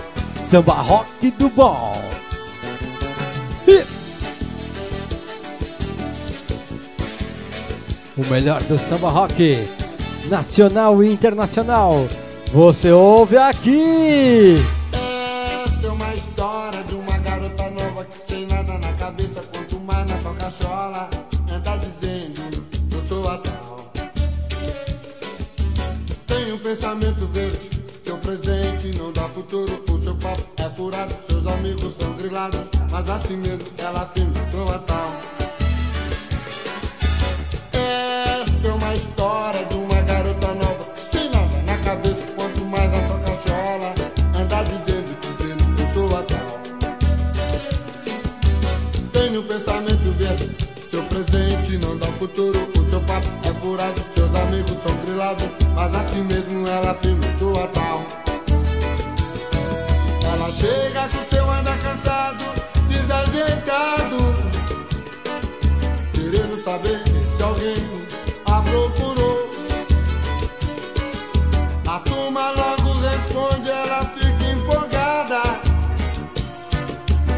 Samba 0.53 0.73
rock 0.73 1.31
do 1.31 1.49
bom. 1.49 1.91
Ih. 3.67 3.83
O 8.15 8.23
melhor 8.29 8.61
do 8.61 8.77
samba 8.77 9.09
rock, 9.09 9.67
nacional 10.29 11.03
e 11.03 11.11
internacional. 11.11 12.07
Você 12.51 12.91
ouve 12.91 13.35
aqui. 13.35 14.57
É 14.93 15.87
uma 15.87 16.13
história 16.13 16.83
de 16.83 16.93
uma 16.93 17.17
garota 17.17 17.71
nova 17.71 18.05
que 18.05 18.19
sem 18.19 18.45
nada 18.45 18.77
na 18.77 18.93
cabeça, 18.93 19.43
quanto 19.51 19.79
mais 19.79 20.07
na 20.07 20.19
sua 20.19 20.35
cachola, 20.35 21.09
anda 21.51 21.77
dizendo, 21.77 22.63
eu 22.91 23.01
sou 23.07 23.27
a 23.27 23.39
tal. 23.39 23.91
Tem 26.27 26.53
um 26.53 26.59
pensamento 26.59 27.25
verde, 27.33 27.71
seu 28.03 28.19
presente 28.19 28.62
não 28.91 29.13
dá 29.13 29.29
futuro, 29.29 29.81
o 29.89 29.97
seu 29.97 30.15
papo. 30.15 30.43
É 30.57 30.69
furado, 30.69 31.15
seus 31.27 31.47
amigos 31.47 31.95
são 31.95 32.11
grilados, 32.13 32.67
mas 32.91 33.09
assim 33.09 33.37
mesmo 33.37 33.65
ela 33.77 34.01
afirma, 34.01 34.33
sou 34.51 34.69
a 34.73 34.79
tal. 34.79 35.15
Esta 37.71 38.67
é 38.67 38.73
uma 38.73 38.95
história 38.95 39.65
de 39.65 39.75
uma 39.75 40.01
garota 40.01 40.53
nova. 40.53 40.91
Sem 40.95 41.29
nada 41.29 41.61
na 41.65 41.77
cabeça, 41.77 42.25
quanto 42.35 42.65
mais 42.65 42.91
na 42.91 43.07
sua 43.07 43.19
cachola. 43.19 43.95
Anda 44.35 44.63
dizendo, 44.63 45.17
dizendo, 45.21 45.81
eu 45.81 45.87
sou 45.93 46.17
a 46.17 46.23
tal. 46.23 46.59
Tenho 49.13 49.43
pensamento 49.43 50.11
verde. 50.17 50.57
Seu 50.89 51.03
presente 51.05 51.77
não 51.77 51.97
dá 51.97 52.05
futuro 52.19 52.69
O 52.77 52.89
seu 52.89 53.01
papo. 53.01 53.27
É 53.43 53.53
furado, 53.53 54.01
seus 54.13 54.35
amigos 54.35 54.77
são 54.83 54.95
grilados. 55.05 55.47
Mas 55.73 55.95
assim 55.95 56.21
mesmo 56.23 56.67
ela 56.67 56.91
afirma, 56.91 57.25
eu 57.25 57.39
sou 57.39 57.63
a 57.63 57.67
tal 57.67 58.22
cansado, 62.03 62.43
desajeitado, 62.87 64.17
querendo 66.13 66.61
saber 66.61 67.01
se 67.35 67.43
alguém 67.43 67.75
a 68.45 68.61
procurou. 68.61 69.49
A 71.87 71.99
turma 71.99 72.51
logo 72.51 72.99
responde, 72.99 73.69
ela 73.69 74.05
fica 74.05 74.51
empolgada. 74.51 75.41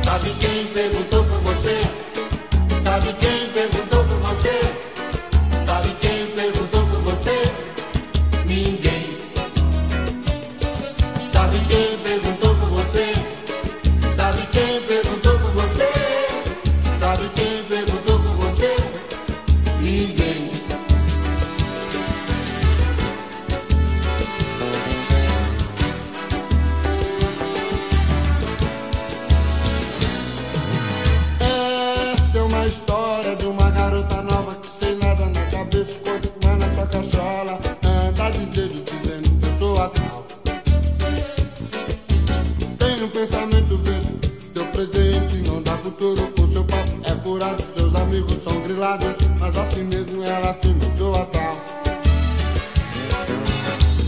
Sabe 0.03 0.33
quem 0.39 0.65
perguntou? 0.67 1.14
Futuro. 45.95 46.33
O 46.41 46.47
seu 46.47 46.63
papo 46.65 46.91
é 47.03 47.15
furado, 47.23 47.63
seus 47.75 47.95
amigos 47.95 48.43
são 48.43 48.59
grilados. 48.61 49.15
Mas 49.39 49.57
assim 49.57 49.83
mesmo 49.83 50.23
ela 50.23 50.51
afirma, 50.51 50.83
eu 50.83 50.97
sou 50.97 51.15
a 51.15 51.25
tal. 51.25 51.57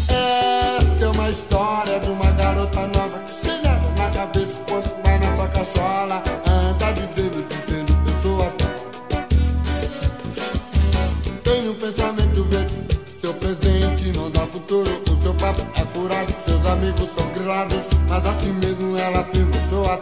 Esta 0.10 1.06
é 1.06 1.08
uma 1.08 1.30
história 1.30 2.00
de 2.00 2.10
uma 2.10 2.32
garota 2.32 2.88
nova 2.88 3.20
que 3.20 3.34
chega 3.34 3.80
na 3.98 4.10
cabeça 4.12 4.60
quando 4.68 5.04
vai 5.04 5.18
na 5.20 5.36
sua 5.36 5.48
cachola. 5.48 6.24
Anda 6.46 6.92
dizendo, 6.92 7.48
dizendo 7.48 7.98
eu 8.06 8.22
sou 8.22 8.42
a 8.42 8.50
tal. 8.52 8.68
Tem 11.44 11.70
um 11.70 11.76
pensamento 11.76 12.44
verde, 12.44 12.76
seu 13.22 13.34
presente 13.34 14.12
não 14.12 14.30
dá 14.30 14.46
futuro. 14.48 15.02
O 15.10 15.22
seu 15.22 15.34
papo 15.36 15.66
é 15.76 15.86
furado, 15.86 16.34
seus 16.46 16.66
amigos 16.66 17.10
são 17.10 17.28
grilados. 17.32 17.88
Mas 18.10 18.26
assim 18.26 18.52
mesmo 18.54 18.98
ela 18.98 19.20
afirma, 19.20 19.52
eu 19.56 19.70
sou 19.70 19.90
a 19.90 19.98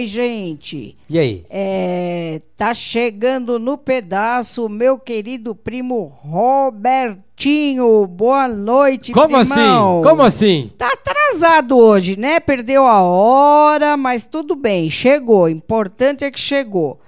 Oi, 0.00 0.06
gente. 0.06 0.96
E 1.10 1.18
aí? 1.18 1.44
É, 1.50 2.40
tá 2.56 2.72
chegando 2.72 3.58
no 3.58 3.76
pedaço 3.76 4.64
o 4.64 4.68
meu 4.70 4.98
querido 4.98 5.54
primo 5.54 6.04
Robertinho. 6.04 8.06
Boa 8.06 8.48
noite, 8.48 9.12
Como 9.12 9.36
assim? 9.36 9.52
primão. 9.52 10.02
Como 10.02 10.22
assim? 10.22 10.70
Tá 10.78 10.88
atrasado 10.90 11.76
hoje, 11.76 12.18
né? 12.18 12.40
Perdeu 12.40 12.86
a 12.86 13.02
hora, 13.02 13.94
mas 13.98 14.24
tudo 14.24 14.56
bem, 14.56 14.88
chegou. 14.88 15.50
Importante 15.50 16.24
é 16.24 16.30
que 16.30 16.40
chegou. 16.40 16.98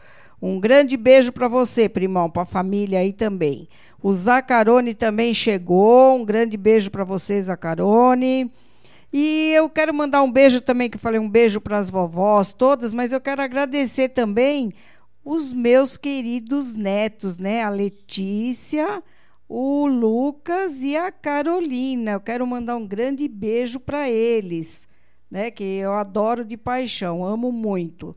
Um 0.40 0.60
grande 0.60 0.94
beijo 0.98 1.32
pra 1.32 1.48
você, 1.48 1.88
primão, 1.88 2.28
pra 2.28 2.44
família 2.44 2.98
aí 2.98 3.14
também. 3.14 3.70
O 4.02 4.12
Zacarone 4.12 4.92
também 4.92 5.32
chegou. 5.32 6.14
Um 6.14 6.26
grande 6.26 6.58
beijo 6.58 6.90
pra 6.90 7.04
você, 7.04 7.40
Zacarone. 7.40 8.52
E 9.12 9.52
eu 9.54 9.68
quero 9.68 9.92
mandar 9.92 10.22
um 10.22 10.32
beijo 10.32 10.60
também, 10.60 10.88
que 10.88 10.96
eu 10.96 11.00
falei 11.00 11.20
um 11.20 11.28
beijo 11.28 11.60
para 11.60 11.76
as 11.78 11.90
vovós 11.90 12.52
todas, 12.52 12.92
mas 12.92 13.12
eu 13.12 13.20
quero 13.20 13.42
agradecer 13.42 14.08
também 14.08 14.72
os 15.24 15.52
meus 15.52 15.96
queridos 15.96 16.74
netos, 16.74 17.36
né? 17.38 17.62
A 17.62 17.68
Letícia, 17.68 19.02
o 19.48 19.86
Lucas 19.86 20.82
e 20.82 20.96
a 20.96 21.12
Carolina. 21.12 22.12
Eu 22.12 22.20
quero 22.20 22.46
mandar 22.46 22.76
um 22.76 22.86
grande 22.86 23.28
beijo 23.28 23.78
para 23.78 24.08
eles, 24.10 24.86
né? 25.30 25.50
Que 25.50 25.62
eu 25.62 25.92
adoro 25.92 26.44
de 26.44 26.56
paixão, 26.56 27.24
amo 27.24 27.52
muito. 27.52 28.14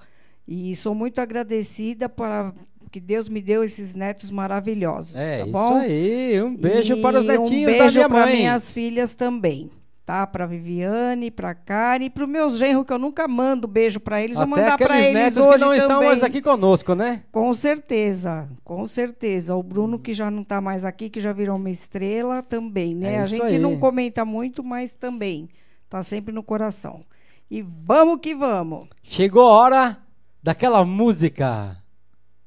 E 0.47 0.75
sou 0.75 0.95
muito 0.95 1.19
agradecida 1.19 2.07
para 2.07 2.53
que 2.91 2.99
Deus 3.01 3.27
me 3.27 3.41
deu 3.41 3.63
esses 3.63 3.93
netos 3.95 4.31
maravilhosos, 4.31 5.15
É, 5.17 5.39
tá 5.39 5.43
isso 5.43 5.51
bom? 5.51 5.73
aí. 5.75 6.41
Um 6.41 6.55
beijo 6.55 6.93
E 6.95 7.01
para 7.01 7.19
os 7.19 7.25
netinhos 7.25 7.73
um 7.73 7.77
da 7.77 7.83
beijo 7.83 7.95
minha 7.97 8.07
para 8.09 8.25
mãe. 8.25 8.35
minhas 8.37 8.71
filhas 8.71 9.15
também, 9.15 9.69
tá? 10.05 10.25
Para 10.27 10.45
Viviane, 10.45 11.31
para 11.31 11.55
Karen, 11.55 12.09
para 12.09 12.25
o 12.25 12.27
meu 12.27 12.49
genro 12.51 12.85
que 12.85 12.93
eu 12.93 12.99
nunca 12.99 13.27
mando 13.27 13.67
beijo 13.67 13.99
para 13.99 14.21
eles, 14.21 14.35
vou 14.35 14.43
Até 14.43 14.61
mandar 14.61 14.77
para 14.77 15.01
eles 15.01 15.13
netos 15.13 15.37
hoje 15.45 15.53
que 15.53 15.59
não 15.59 15.73
estão 15.73 15.89
também. 15.89 16.07
mais 16.09 16.23
aqui 16.23 16.41
conosco, 16.41 16.93
né? 16.93 17.23
Com 17.31 17.53
certeza, 17.53 18.47
com 18.63 18.85
certeza. 18.85 19.55
O 19.55 19.63
Bruno 19.63 19.97
que 19.97 20.13
já 20.13 20.29
não 20.29 20.43
está 20.43 20.61
mais 20.61 20.85
aqui, 20.85 21.09
que 21.09 21.19
já 21.19 21.33
virou 21.33 21.55
uma 21.57 21.69
estrela 21.69 22.43
também, 22.43 22.93
né? 22.93 23.15
É 23.15 23.19
A 23.21 23.25
gente 23.25 23.41
aí. 23.43 23.57
não 23.57 23.77
comenta 23.79 24.23
muito, 24.23 24.63
mas 24.63 24.93
também 24.93 25.49
tá 25.89 26.03
sempre 26.03 26.33
no 26.33 26.43
coração. 26.43 27.01
E 27.49 27.61
vamos 27.61 28.19
que 28.21 28.35
vamos. 28.35 28.85
Chegou 29.03 29.47
a 29.49 29.53
hora 29.53 29.97
daquela 30.41 30.85
música. 30.85 31.77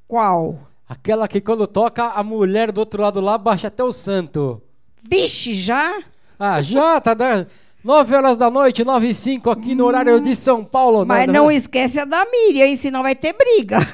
Qual? 0.07 0.59
Aquela 0.87 1.27
que 1.27 1.39
quando 1.39 1.67
toca, 1.67 2.05
a 2.07 2.23
mulher 2.23 2.71
do 2.71 2.79
outro 2.79 3.01
lado 3.01 3.21
lá 3.21 3.37
baixa 3.37 3.67
até 3.67 3.83
o 3.83 3.91
santo. 3.91 4.61
Vixe, 5.07 5.53
já? 5.53 6.01
Ah, 6.39 6.61
já 6.61 7.01
tá 7.01 7.13
dando 7.13 7.47
9 7.83 8.15
horas 8.15 8.37
da 8.37 8.49
noite, 8.49 8.83
9 8.83 9.09
e 9.09 9.15
5 9.15 9.49
aqui 9.49 9.75
no 9.75 9.85
horário 9.85 10.21
de 10.21 10.35
São 10.37 10.63
Paulo. 10.63 11.05
Mas 11.05 11.27
né? 11.27 11.33
não 11.33 11.51
esquece 11.51 11.99
a 11.99 12.05
da 12.05 12.25
Miriam, 12.25 12.65
hein? 12.65 12.77
Senão 12.77 13.03
vai 13.03 13.13
ter 13.13 13.33
briga. 13.33 13.85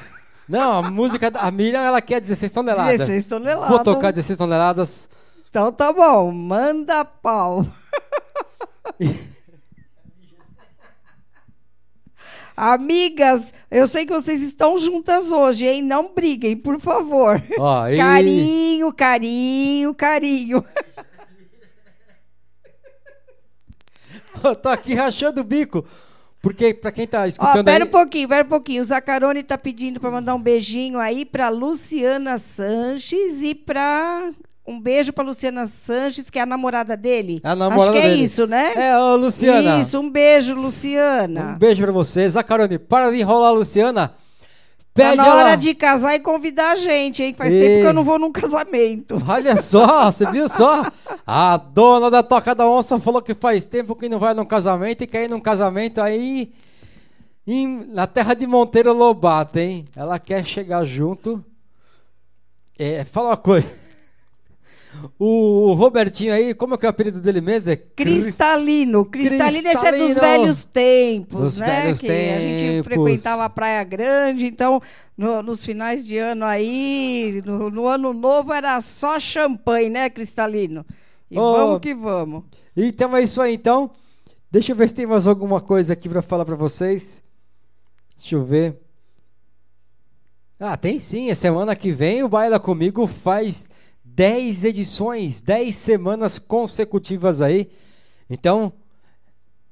Não, 0.48 0.72
a 0.72 0.82
música 0.90 1.28
da 1.28 1.40
a 1.40 1.50
Miriam, 1.50 1.80
ela 1.80 2.00
quer 2.00 2.20
16 2.20 2.52
toneladas. 2.52 3.00
16 3.00 3.26
toneladas. 3.26 3.68
Vou 3.68 3.82
tocar 3.82 4.12
16 4.12 4.38
toneladas. 4.38 5.08
Então 5.50 5.72
tá 5.72 5.92
bom, 5.92 6.30
manda 6.30 7.04
pau. 7.04 7.66
Amigas, 12.56 13.52
eu 13.70 13.86
sei 13.86 14.06
que 14.06 14.12
vocês 14.12 14.40
estão 14.42 14.78
juntas 14.78 15.30
hoje, 15.30 15.66
hein? 15.66 15.82
Não 15.82 16.14
briguem, 16.14 16.56
por 16.56 16.80
favor. 16.80 17.42
Ó, 17.58 17.88
e- 17.88 17.98
Carinho, 17.98 18.92
carinho, 18.94 19.92
carinho. 19.94 20.64
Eu 24.44 24.54
tô 24.56 24.68
aqui 24.68 24.94
rachando 24.94 25.40
o 25.40 25.44
bico. 25.44 25.84
Porque, 26.42 26.74
pra 26.74 26.92
quem 26.92 27.06
tá 27.06 27.22
Ó, 27.22 27.26
escutando 27.26 27.64
pera 27.64 27.82
aí... 27.84 27.88
um 27.88 27.90
pouquinho, 27.90 28.28
pera 28.28 28.44
um 28.44 28.48
pouquinho. 28.48 28.82
O 28.82 28.84
Zacarone 28.84 29.42
tá 29.42 29.58
pedindo 29.58 29.98
para 29.98 30.10
mandar 30.10 30.34
um 30.34 30.40
beijinho 30.40 30.98
aí 30.98 31.24
pra 31.24 31.48
Luciana 31.48 32.38
Sanches 32.38 33.42
e 33.42 33.54
pra 33.54 34.30
um 34.66 34.80
beijo 34.80 35.12
pra 35.12 35.24
Luciana 35.24 35.66
Sanches, 35.66 36.30
que 36.30 36.38
é 36.38 36.42
a 36.42 36.46
namorada 36.46 36.96
dele. 36.96 37.40
A 37.42 37.54
namorada 37.56 37.90
Acho 37.90 37.92
que 38.00 38.06
é 38.06 38.10
dele. 38.10 38.22
isso, 38.22 38.46
né? 38.46 38.72
É, 38.76 38.96
ô 38.98 39.16
Luciana. 39.16 39.80
Isso, 39.80 39.98
um 39.98 40.08
beijo, 40.10 40.54
Luciana. 40.54 41.54
Um 41.54 41.58
beijo 41.58 41.82
pra 41.82 41.92
você. 41.92 42.28
Zacarone, 42.28 42.78
para 42.78 43.10
de 43.10 43.18
enrolar 43.20 43.52
Luciana. 43.52 44.08
Tá 44.94 45.02
Pede 45.10 45.16
na 45.18 45.26
hora 45.34 45.40
ela... 45.50 45.56
de 45.56 45.74
casar 45.74 46.14
e 46.14 46.20
convidar 46.20 46.72
a 46.72 46.74
gente, 46.74 47.22
hein? 47.22 47.34
Faz 47.36 47.52
E- 47.52 47.58
tempo 47.60 47.80
que 47.82 47.86
eu 47.86 47.92
não 47.92 48.02
vou 48.02 48.18
num 48.18 48.32
casamento. 48.32 49.22
Olha 49.28 49.60
só, 49.60 50.10
você 50.10 50.24
viu 50.30 50.48
só? 50.48 50.84
A 51.26 51.56
dona 51.56 52.08
da 52.10 52.22
Toca 52.22 52.54
da 52.54 52.68
Onça 52.68 53.00
falou 53.00 53.20
que 53.20 53.34
faz 53.34 53.66
tempo 53.66 53.96
que 53.96 54.08
não 54.08 54.18
vai 54.18 54.32
num 54.32 54.44
casamento 54.44 55.02
e 55.02 55.06
quer 55.08 55.24
ir 55.24 55.30
num 55.30 55.40
casamento 55.40 56.00
aí 56.00 56.52
em- 57.46 57.84
na 57.92 58.06
terra 58.06 58.32
de 58.34 58.46
Monteiro 58.46 58.92
Lobato, 58.92 59.58
hein? 59.58 59.84
Ela 59.96 60.18
quer 60.20 60.44
chegar 60.44 60.84
junto. 60.84 61.44
É, 62.78 63.04
fala 63.04 63.30
uma 63.30 63.36
coisa. 63.36 63.66
O, 65.18 65.74
Robertinho 65.74 66.32
aí, 66.32 66.54
como 66.54 66.74
é 66.74 66.78
que 66.78 66.86
é 66.86 66.88
o 66.88 66.90
apelido 66.90 67.20
dele 67.20 67.42
mesmo? 67.42 67.70
É 67.70 67.76
Cris- 67.76 68.24
Cristalino. 68.24 69.04
Cristalino, 69.04 69.68
esse 69.68 69.86
é 69.86 69.92
dos 69.92 70.00
Cristalino. 70.00 70.20
velhos 70.42 70.64
tempos, 70.64 71.40
Dos 71.42 71.58
né? 71.60 71.66
velhos 71.82 72.00
que 72.00 72.06
a 72.10 72.38
gente 72.40 72.60
tempos. 72.62 72.84
frequentava 72.86 73.44
a 73.44 73.50
Praia 73.50 73.84
Grande, 73.84 74.46
então 74.46 74.80
no- 75.14 75.42
nos 75.42 75.62
finais 75.62 76.02
de 76.02 76.16
ano 76.16 76.46
aí, 76.46 77.42
no, 77.44 77.68
no 77.68 77.86
ano 77.86 78.14
novo 78.14 78.54
era 78.54 78.80
só 78.80 79.20
champanhe, 79.20 79.90
né, 79.90 80.08
Cristalino? 80.08 80.82
E 81.30 81.38
Ô, 81.38 81.52
vamos 81.52 81.80
que 81.80 81.94
vamos. 81.94 82.44
Então 82.76 83.16
é 83.16 83.22
isso 83.22 83.40
aí, 83.40 83.54
então. 83.54 83.90
Deixa 84.50 84.72
eu 84.72 84.76
ver 84.76 84.88
se 84.88 84.94
tem 84.94 85.06
mais 85.06 85.26
alguma 85.26 85.60
coisa 85.60 85.92
aqui 85.92 86.08
pra 86.08 86.22
falar 86.22 86.44
pra 86.44 86.54
vocês. 86.56 87.22
Deixa 88.16 88.36
eu 88.36 88.44
ver. 88.44 88.80
Ah, 90.58 90.76
tem 90.76 90.98
sim. 90.98 91.30
A 91.30 91.34
semana 91.34 91.76
que 91.76 91.92
vem 91.92 92.22
o 92.22 92.28
Baila 92.28 92.58
Comigo 92.58 93.06
faz 93.06 93.68
10 94.04 94.64
edições, 94.64 95.40
10 95.40 95.74
semanas 95.76 96.38
consecutivas 96.38 97.42
aí. 97.42 97.68
Então, 98.30 98.72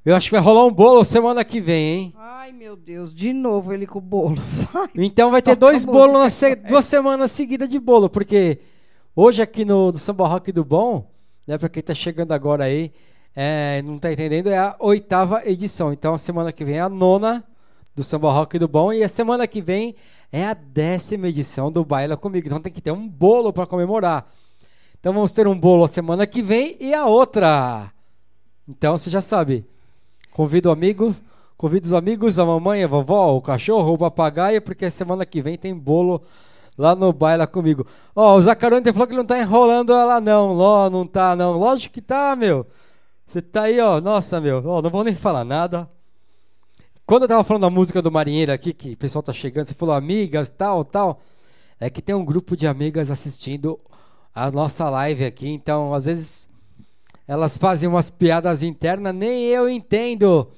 eu 0.05 0.14
acho 0.14 0.26
que 0.28 0.32
vai 0.34 0.40
rolar 0.42 0.66
um 0.66 0.72
bolo 0.72 1.05
semana 1.05 1.44
que 1.44 1.61
vem, 1.61 1.84
hein? 1.94 2.14
Ai, 2.16 2.52
meu 2.52 2.76
Deus, 2.76 3.14
de 3.14 3.32
novo 3.32 3.72
ele 3.72 3.86
com 3.86 3.98
o 3.98 4.02
bolo. 4.02 4.36
Vai. 4.72 4.90
Então 4.96 5.30
vai 5.30 5.40
ter 5.40 5.57
Toca 5.57 5.72
dois 5.72 5.84
bolos, 5.84 6.32
se- 6.34 6.57
duas 6.57 6.84
semanas 6.84 7.30
seguidas 7.32 7.68
de 7.68 7.78
bolo, 7.80 8.11
porque 8.11 8.59
hoje 9.16 9.40
aqui 9.40 9.64
no, 9.64 9.90
no 9.90 9.98
Samba 9.98 10.28
Rock 10.28 10.52
do 10.52 10.62
Bom, 10.62 11.11
né, 11.47 11.59
pra 11.59 11.68
quem 11.68 11.82
tá 11.82 11.95
chegando 11.95 12.32
agora 12.32 12.64
aí, 12.64 12.92
é, 13.34 13.82
não 13.82 13.99
tá 13.99 14.12
entendendo, 14.12 14.49
é 14.49 14.59
a 14.59 14.76
oitava 14.78 15.42
edição. 15.45 15.92
Então 15.92 16.14
a 16.14 16.18
semana 16.18 16.53
que 16.53 16.64
vem 16.64 16.76
é 16.76 16.80
a 16.80 16.88
nona 16.88 17.45
do 17.95 18.03
Samba 18.03 18.32
Rock 18.32 18.59
do 18.59 18.68
Bom 18.68 18.92
e 18.92 19.03
a 19.03 19.09
semana 19.09 19.47
que 19.47 19.61
vem 19.61 19.95
é 20.32 20.45
a 20.45 20.55
décima 20.55 21.28
edição 21.28 21.70
do 21.70 21.84
Baila 21.84 22.16
Comigo. 22.16 22.47
Então 22.47 22.61
tem 22.61 22.72
que 22.72 22.80
ter 22.80 22.92
um 22.92 23.09
bolo 23.09 23.53
para 23.53 23.66
comemorar. 23.66 24.26
Então 24.99 25.12
vamos 25.12 25.32
ter 25.32 25.47
um 25.47 25.59
bolo 25.59 25.84
a 25.84 25.88
semana 25.88 26.26
que 26.26 26.42
vem 26.42 26.76
e 26.80 26.95
a 26.95 27.07
outra. 27.07 27.92
Então 28.68 28.97
você 28.97 29.11
já 29.11 29.20
sabe. 29.20 29.64
Convido 30.32 30.68
o 30.68 30.72
amigo, 30.72 31.14
convido 31.57 31.86
os 31.86 31.92
amigos, 31.92 32.38
a 32.38 32.45
mamãe, 32.45 32.82
a 32.82 32.88
vovó, 32.88 33.36
o 33.36 33.42
cachorro, 33.42 33.92
o 33.92 33.99
papagaio, 33.99 34.62
porque 34.62 34.90
semana 34.90 35.24
que 35.24 35.42
vem 35.42 35.57
tem 35.57 35.74
bolo 35.74 36.22
lá 36.77 36.95
no 36.95 37.12
Baila 37.12 37.47
Comigo. 37.47 37.87
Ó, 38.14 38.37
o 38.37 38.43
Zacarone 38.43 38.93
falou 38.93 39.07
que 39.07 39.16
não 39.16 39.25
tá 39.25 39.39
enrolando 39.39 39.93
ela 39.93 40.20
não. 40.20 40.53
Ló, 40.53 40.91
não 40.91 41.07
tá 41.07 41.35
não. 41.35 41.59
Lógico 41.59 41.95
que 41.95 42.03
tá, 42.03 42.35
meu. 42.37 42.66
Você 43.27 43.41
tá 43.41 43.62
aí, 43.62 43.81
ó. 43.81 44.01
Nossa, 44.01 44.41
meu. 44.41 44.62
Ó, 44.66 44.83
não 44.83 44.91
vou 44.91 45.05
nem 45.05 45.14
falar 45.14 45.45
nada. 45.45 45.89
Quando 47.07 47.22
eu 47.22 47.29
tava 47.29 47.45
falando 47.45 47.62
da 47.62 47.70
música 47.70 48.01
do 48.01 48.11
Marinheiro 48.11 48.53
aqui, 48.53 48.72
que 48.72 48.93
o 48.93 48.97
pessoal 48.97 49.22
tá 49.22 49.33
chegando, 49.33 49.66
você 49.66 49.75
falou 49.75 49.95
amigas, 49.95 50.49
tal, 50.49 50.85
tal. 50.85 51.20
É 51.79 51.91
que 51.91 52.01
tem 52.01 52.14
um 52.14 52.25
grupo 52.25 52.57
de 52.57 52.66
amigas 52.66 53.11
assistindo 53.11 53.79
a 54.35 54.51
nossa 54.51 54.89
live 54.89 55.25
aqui, 55.25 55.49
então 55.49 55.93
às 55.93 56.07
vezes 56.07 56.49
elas 57.29 57.59
fazem 57.59 57.89
umas 57.89 58.11
piadas 58.11 58.62
internas, 58.62 59.14
nem 59.14 59.45
eu 59.45 59.68
entendo. 59.68 60.51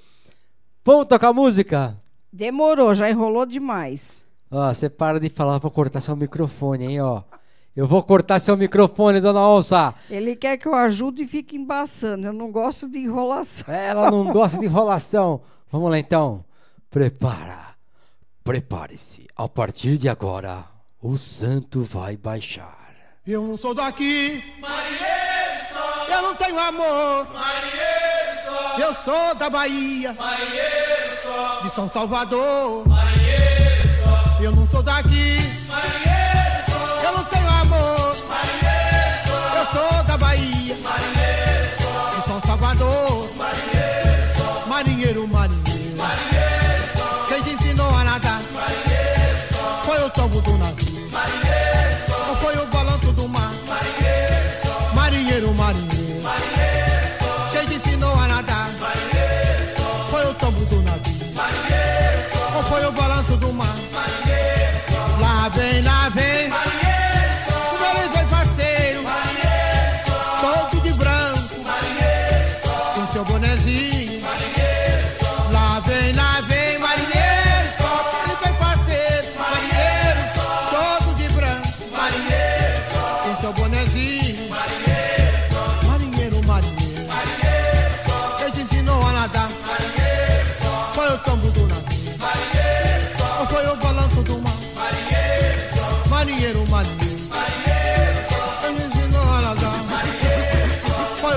Vamos 0.85 1.07
tocar 1.07 1.33
música? 1.33 1.97
Demorou, 2.33 2.95
já 2.95 3.11
enrolou 3.11 3.45
demais. 3.45 4.23
Ó, 4.51 4.73
você 4.73 4.89
para 4.89 5.19
de 5.19 5.29
falar 5.29 5.59
pra 5.61 5.71
cortar 5.71 6.01
seu 6.01 6.17
microfone, 6.17 6.87
hein, 6.87 7.01
ó. 7.01 7.23
Eu 7.75 7.87
vou 7.87 8.03
cortar 8.03 8.41
seu 8.41 8.57
microfone, 8.57 9.21
dona 9.21 9.47
Onça. 9.47 9.95
Ele 10.09 10.35
quer 10.35 10.57
que 10.57 10.67
eu 10.67 10.75
ajude 10.75 11.25
e 11.25 11.27
fique 11.27 11.57
embaçando. 11.57 12.27
Eu 12.27 12.33
não 12.33 12.51
gosto 12.51 12.89
de 12.89 12.99
enrolação. 12.99 13.75
Ela 13.75 14.11
não 14.11 14.33
gosta 14.33 14.59
de 14.59 14.65
enrolação. 14.65 15.43
Vamos 15.71 15.91
lá 15.91 15.99
então. 15.99 16.43
Prepara. 16.91 17.75
Prepare-se. 18.43 19.27
A 19.37 19.47
partir 19.47 19.99
de 19.99 20.09
agora, 20.09 20.65
o 21.03 21.19
santo 21.19 21.83
vai 21.83 22.17
baixar. 22.17 22.79
Eu 23.27 23.47
não 23.47 23.59
sou 23.59 23.75
daqui. 23.75 24.43
Eu 26.09 26.23
não 26.23 26.35
tenho 26.37 26.59
amor. 26.59 27.27
Eu 28.79 28.95
sou 28.95 29.35
da 29.35 29.51
Bahia. 29.51 30.17
De 31.63 31.71
São 31.75 31.89
Salvador. 31.89 32.85
Eu 34.47 34.53
não 34.53 34.65
sou 34.71 34.81
daqui. 34.81 35.36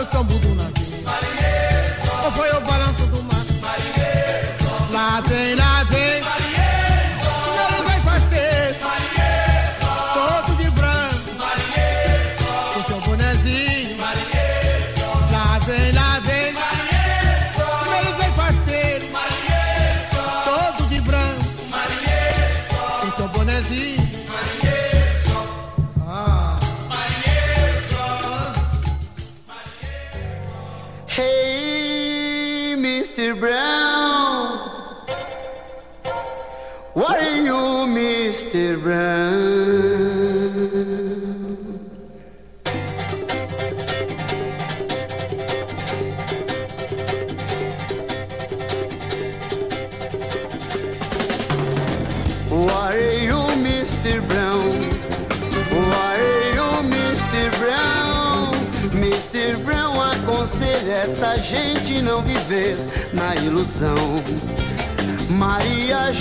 Foi 0.10 0.22
o 0.22 0.24
tombo 0.24 0.40
do 0.40 0.56
navio. 0.56 0.69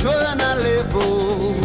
Joana 0.00 0.54
levou, 0.54 1.56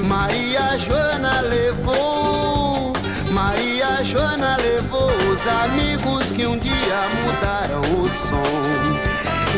Maria 0.00 0.76
Joana 0.76 1.40
levou, 1.40 2.92
Maria 3.32 4.04
Joana 4.04 4.56
levou 4.58 5.10
os 5.32 5.46
amigos 5.46 6.30
que 6.30 6.44
um 6.46 6.58
dia 6.58 7.08
mudaram 7.24 7.80
o 8.02 8.08
som. 8.10 8.42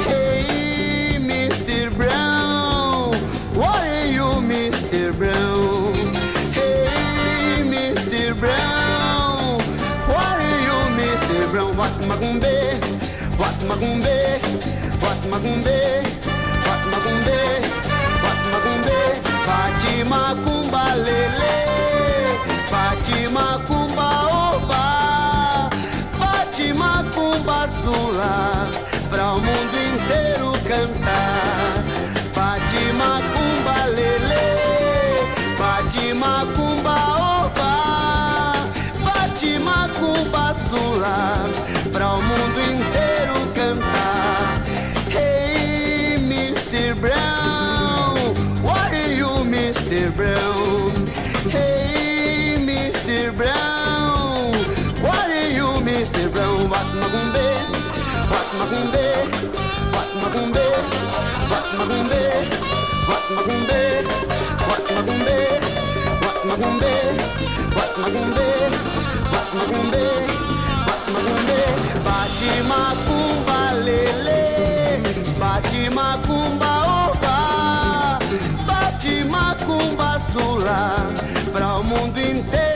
Hey, 0.09 1.19
Mr. 1.19 1.91
Brown, 1.97 3.11
what 3.57 3.81
are 3.81 4.07
you, 4.07 4.41
Mr. 4.41 5.13
Brown? 5.13 5.93
Hey, 6.55 7.65
Mr. 7.65 8.35
Brown, 8.39 9.59
what 10.07 10.39
are 10.39 10.61
you, 10.63 10.79
Mr. 10.95 11.51
Brown? 11.51 11.77
What 11.77 11.93
magumbe, 12.07 12.79
what 13.37 13.59
magumbe, 13.67 14.39
what 15.01 15.19
magumbe, 15.29 16.05
what 16.67 16.83
magumbe, 16.93 17.86
magumbe, 18.87 19.23
Fatima 19.45 20.35
Kumba 20.45 20.95
Lele, 20.95 21.57
Fatima 22.71 23.61
Kumba 23.67 24.09
Oba, 24.55 25.71
Kumba 27.15 27.69
Sula, 27.69 28.69
pra 29.11 29.33
o 29.33 29.41
mundo 29.41 29.77
inteiro 29.77 30.53
cantar. 30.69 31.85
Fatima 32.33 33.21
Kumba 33.33 33.87
Lele, 33.87 34.47
Fatima 35.57 36.47
Kumba 36.55 36.97
Oba, 37.45 37.73
Kumba 39.99 40.55
Sula, 40.55 41.45
pra 41.93 42.09
o 42.15 42.23
mundo 42.23 42.61
inteiro 42.61 42.76
macumbe, 58.59 59.05
bate 72.05 72.63
macumba 72.71 73.73
lele, 73.85 75.03
bate 75.41 75.91
macumba 75.91 76.73
bate 78.67 79.25
macumba 79.25 80.21
o 81.79 81.83
mundo 81.83 82.21
inteiro. 82.21 82.76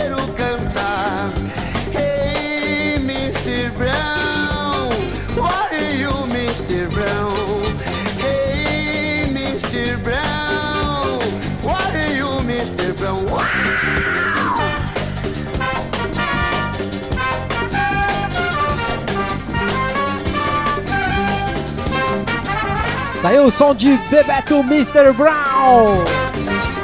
Daí 23.30 23.38
o 23.38 23.48
som 23.48 23.72
de 23.72 23.96
Bebeto 24.10 24.56
Mr. 24.56 25.12
Brown. 25.12 26.04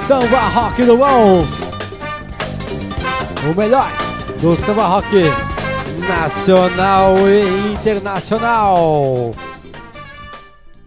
Samba 0.07 0.39
rock 0.43 0.85
do 0.85 0.97
bom. 0.97 1.43
O 3.51 3.53
melhor 3.57 3.91
do 4.41 4.55
samba 4.55 4.87
rock 4.87 5.09
nacional 6.09 7.17
e 7.29 7.73
internacional. 7.73 9.35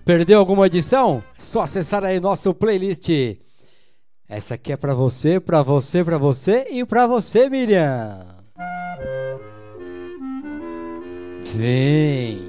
Perdeu 0.05 0.39
alguma 0.39 0.67
edição? 0.67 1.21
Só 1.37 1.59
acessar 1.59 2.05
aí 2.05 2.21
nosso 2.21 2.53
playlist. 2.53 3.09
Essa 4.29 4.53
aqui 4.53 4.71
é 4.71 4.77
pra 4.77 4.93
você, 4.93 5.41
pra 5.41 5.61
você, 5.61 6.05
pra 6.05 6.17
você 6.17 6.67
e 6.71 6.85
pra 6.85 7.05
você, 7.05 7.49
Miriam. 7.49 8.25
Vem. 11.53 12.48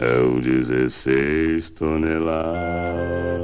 É 0.00 0.20
o 0.20 0.38
16 0.40 1.70
toneladas. 1.70 3.37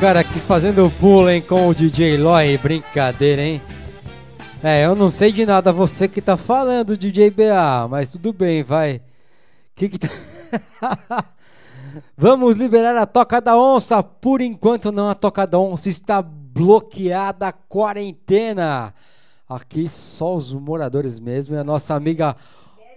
Caras 0.00 0.26
aqui 0.26 0.38
fazendo 0.40 0.90
bullying 1.00 1.40
com 1.40 1.68
o 1.68 1.74
DJ 1.74 2.18
Loy, 2.18 2.58
brincadeira, 2.58 3.40
hein? 3.40 3.62
É, 4.62 4.84
eu 4.84 4.94
não 4.94 5.08
sei 5.08 5.32
de 5.32 5.46
nada, 5.46 5.72
você 5.72 6.06
que 6.06 6.20
tá 6.20 6.36
falando, 6.36 6.96
DJ 6.96 7.30
BA, 7.30 7.88
mas 7.88 8.12
tudo 8.12 8.32
bem, 8.32 8.62
vai. 8.62 9.00
Que 9.74 9.88
que 9.88 9.98
tá... 9.98 10.08
Vamos 12.16 12.56
liberar 12.56 12.94
a 12.96 13.06
Toca 13.06 13.40
da 13.40 13.58
Onça. 13.58 14.02
Por 14.02 14.42
enquanto 14.42 14.92
não, 14.92 15.08
a 15.08 15.14
Toca 15.14 15.46
da 15.46 15.58
Onça 15.58 15.88
está 15.88 16.20
bloqueada 16.20 17.48
a 17.48 17.52
quarentena. 17.52 18.92
Aqui 19.48 19.88
só 19.88 20.34
os 20.34 20.52
moradores 20.52 21.18
mesmo 21.18 21.54
e 21.54 21.58
a 21.58 21.64
nossa 21.64 21.94
amiga... 21.94 22.36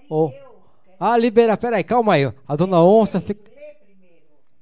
Oh. 0.10 0.32
Ah, 1.00 1.18
libera, 1.18 1.56
peraí, 1.56 1.84
calma 1.84 2.16
aí. 2.16 2.30
A 2.46 2.56
dona 2.58 2.82
Onça 2.82 3.22
fica... 3.22 3.59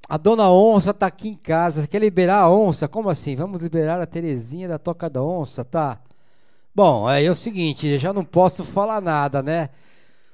A 0.08 0.16
dona 0.16 0.50
Onça 0.50 0.94
tá 0.94 1.06
aqui 1.06 1.28
em 1.28 1.34
casa. 1.34 1.82
Você 1.82 1.86
quer 1.86 2.00
liberar 2.00 2.40
a 2.40 2.50
onça? 2.50 2.88
Como 2.88 3.10
assim? 3.10 3.36
Vamos 3.36 3.60
liberar 3.60 4.00
a 4.00 4.06
Terezinha 4.06 4.66
da 4.66 4.78
Toca 4.78 5.10
da 5.10 5.22
Onça, 5.22 5.64
tá? 5.66 6.00
Bom, 6.74 7.06
aí 7.06 7.26
é 7.26 7.30
o 7.30 7.34
seguinte, 7.34 7.98
já 7.98 8.12
não 8.12 8.24
posso 8.24 8.64
falar 8.64 9.02
nada, 9.02 9.42
né? 9.42 9.68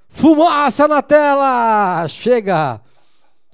Fumaça 0.08 0.86
na 0.86 1.02
tela! 1.02 2.06
Chega! 2.06 2.80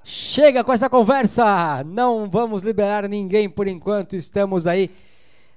Chega 0.05 0.63
com 0.63 0.73
essa 0.75 0.91
conversa! 0.91 1.83
Não 1.85 2.29
vamos 2.29 2.63
liberar 2.63 3.09
ninguém 3.09 3.49
por 3.49 3.67
enquanto. 3.67 4.15
Estamos 4.15 4.67
aí 4.67 4.91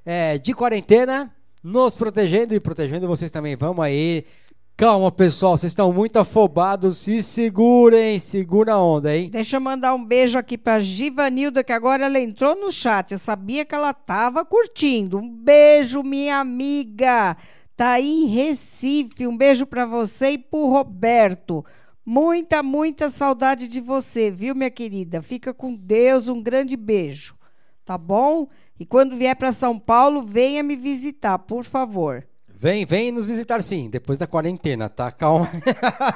é, 0.05 0.37
de 0.37 0.53
quarentena, 0.53 1.29
nos 1.61 1.97
protegendo 1.97 2.53
e 2.53 2.59
protegendo 2.59 3.05
vocês 3.05 3.31
também. 3.31 3.57
Vamos 3.57 3.83
aí. 3.83 4.25
Calma, 4.75 5.11
pessoal, 5.11 5.55
vocês 5.55 5.71
estão 5.71 5.93
muito 5.93 6.17
afobados. 6.17 6.97
Se 6.97 7.21
segurem, 7.21 8.19
segura 8.19 8.73
a 8.73 8.83
onda, 8.83 9.15
hein? 9.15 9.29
Deixa 9.29 9.57
eu 9.57 9.61
mandar 9.61 9.93
um 9.93 10.03
beijo 10.03 10.35
aqui 10.35 10.57
pra 10.57 10.79
Givanilda, 10.79 11.63
que 11.63 11.71
agora 11.71 12.05
ela 12.05 12.19
entrou 12.19 12.55
no 12.55 12.71
chat. 12.71 13.11
Eu 13.11 13.19
sabia 13.19 13.63
que 13.63 13.75
ela 13.75 13.93
tava 13.93 14.43
curtindo. 14.43 15.19
Um 15.19 15.29
beijo, 15.29 16.01
minha 16.01 16.39
amiga. 16.39 17.37
Tá 17.77 17.91
aí 17.91 18.23
em 18.23 18.25
Recife. 18.25 19.27
Um 19.27 19.37
beijo 19.37 19.67
pra 19.67 19.85
você 19.85 20.31
e 20.31 20.37
pro 20.39 20.65
Roberto. 20.65 21.63
Muita, 22.03 22.63
muita 22.63 23.11
saudade 23.11 23.67
de 23.67 23.79
você, 23.79 24.31
viu, 24.31 24.55
minha 24.55 24.71
querida? 24.71 25.21
Fica 25.21 25.53
com 25.53 25.75
Deus. 25.75 26.27
Um 26.27 26.41
grande 26.41 26.75
beijo. 26.75 27.35
Tá 27.85 27.95
bom? 27.95 28.47
E 28.79 28.87
quando 28.87 29.15
vier 29.15 29.35
pra 29.35 29.51
São 29.51 29.77
Paulo, 29.77 30.23
venha 30.23 30.63
me 30.63 30.75
visitar, 30.75 31.37
por 31.37 31.63
favor. 31.63 32.25
Vem, 32.63 32.85
vem 32.85 33.11
nos 33.11 33.25
visitar 33.25 33.61
sim, 33.61 33.89
depois 33.89 34.17
da 34.17 34.25
quarentena, 34.25 34.87
tá? 34.87 35.11
Calma. 35.11 35.49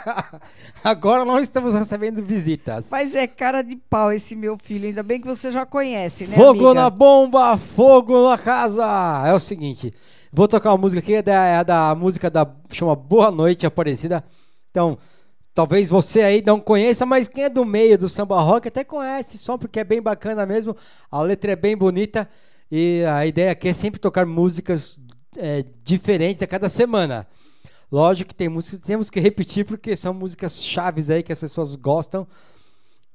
Agora 0.82 1.26
nós 1.26 1.44
estamos 1.44 1.76
recebendo 1.76 2.24
visitas. 2.24 2.88
Mas 2.90 3.14
é 3.14 3.28
cara 3.28 3.62
de 3.62 3.76
pau 3.76 4.14
esse 4.14 4.34
meu 4.34 4.58
filho. 4.58 4.88
Ainda 4.88 5.04
bem 5.04 5.20
que 5.20 5.28
você 5.28 5.52
já 5.52 5.66
conhece, 5.66 6.26
né, 6.26 6.38
Fogo 6.38 6.68
amiga? 6.68 6.74
na 6.76 6.90
bomba, 6.90 7.58
fogo 7.58 8.30
na 8.30 8.38
casa. 8.38 8.86
É 9.28 9.34
o 9.34 9.42
seguinte, 9.42 9.94
vou 10.32 10.48
tocar 10.48 10.72
uma 10.72 10.78
música 10.78 11.02
aqui, 11.02 11.16
é 11.16 11.22
da, 11.22 11.46
é 11.48 11.64
da 11.66 11.94
música 11.94 12.30
da 12.30 12.50
chama 12.72 12.96
Boa 12.96 13.30
Noite 13.30 13.66
Aparecida. 13.66 14.24
Então, 14.72 14.98
talvez 15.54 15.90
você 15.90 16.22
aí 16.22 16.42
não 16.48 16.62
conheça, 16.62 17.06
mas 17.06 17.28
quem 17.28 17.44
é 17.44 17.50
do 17.50 17.66
meio 17.66 17.98
do 17.98 18.08
samba 18.08 18.40
rock 18.40 18.70
até 18.70 18.86
conhece, 18.86 19.38
só 19.38 19.58
porque 19.58 19.82
é 19.82 19.84
bem 19.84 20.02
bacana 20.02 20.46
mesmo. 20.46 20.78
A 21.12 21.22
letra 21.22 21.52
é 21.52 21.56
bem 21.58 21.76
bonita 21.76 22.26
e 22.72 23.04
a 23.04 23.26
ideia 23.26 23.52
aqui 23.52 23.68
é 23.68 23.74
sempre 23.74 24.00
tocar 24.00 24.26
músicas 24.26 24.98
é, 25.36 25.66
diferentes 25.84 26.42
a 26.42 26.48
cada 26.48 26.70
semana. 26.70 27.28
Lógico 27.92 28.30
que 28.30 28.36
tem 28.36 28.50
músicas 28.50 28.80
que 28.80 28.86
temos 28.86 29.10
que 29.10 29.20
repetir 29.20 29.66
porque 29.66 29.96
são 29.96 30.14
músicas 30.14 30.64
chaves 30.64 31.10
aí 31.10 31.24
que 31.24 31.32
as 31.32 31.40
pessoas 31.40 31.76
gostam. 31.76 32.28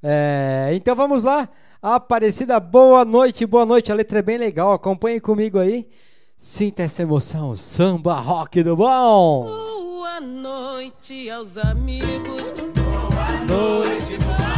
É, 0.03 0.71
então 0.75 0.97
vamos 0.97 1.23
lá. 1.23 1.49
Aparecida, 1.81 2.59
boa 2.59 3.05
noite, 3.05 3.47
boa 3.47 3.67
noite. 3.67 3.93
A 3.93 3.95
letra 3.95 4.21
é 4.21 4.23
bem 4.23 4.39
legal. 4.39 4.73
Acompanhe 4.73 5.21
comigo 5.21 5.59
aí. 5.59 5.89
Sinta 6.37 6.83
essa 6.83 7.03
emoção. 7.03 7.55
Samba 7.55 8.15
rock 8.15 8.63
do 8.63 8.77
bom. 8.77 9.45
Boa 9.45 10.21
noite 10.21 11.31
aos 11.31 11.57
amigos. 11.57 12.43
Noite. 13.47 14.19
Boa 14.19 14.52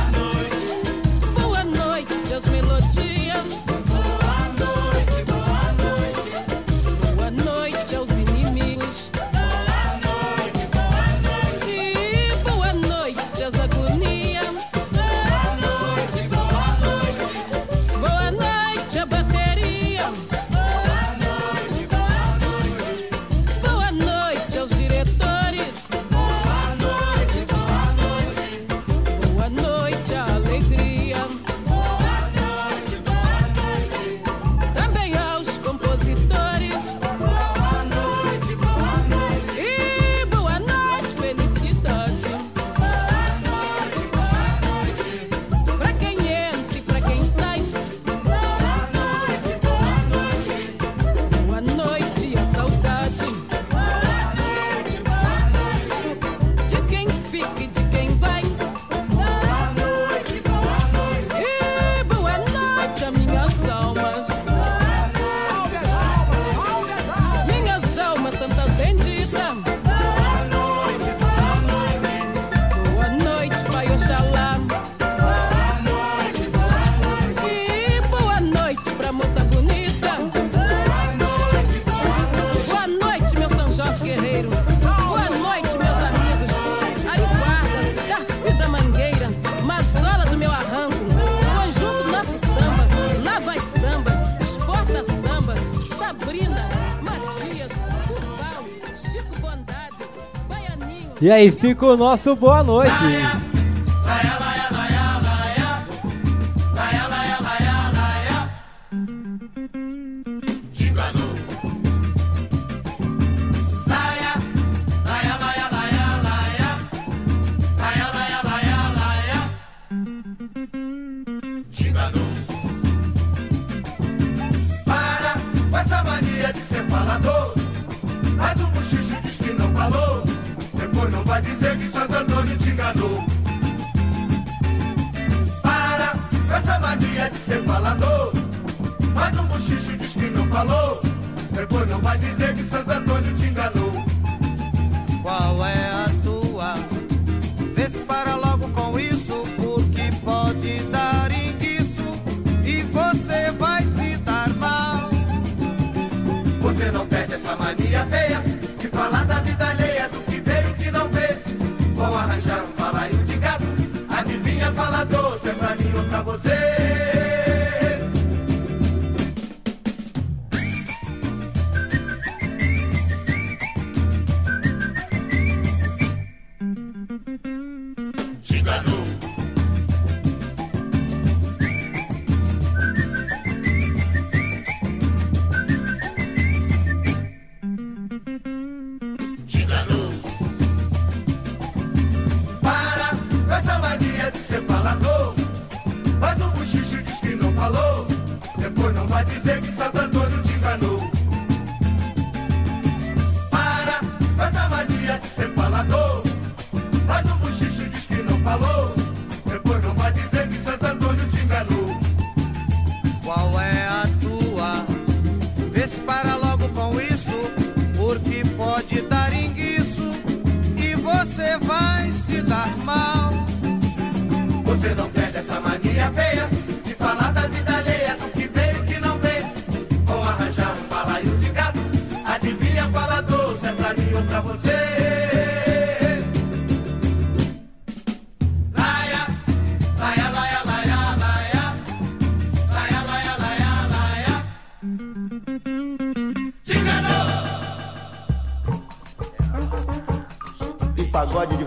E 101.24 101.30
aí 101.30 101.50
fica 101.50 101.86
o 101.86 101.96
nosso 101.96 102.36
boa 102.36 102.62
noite. 102.62 102.92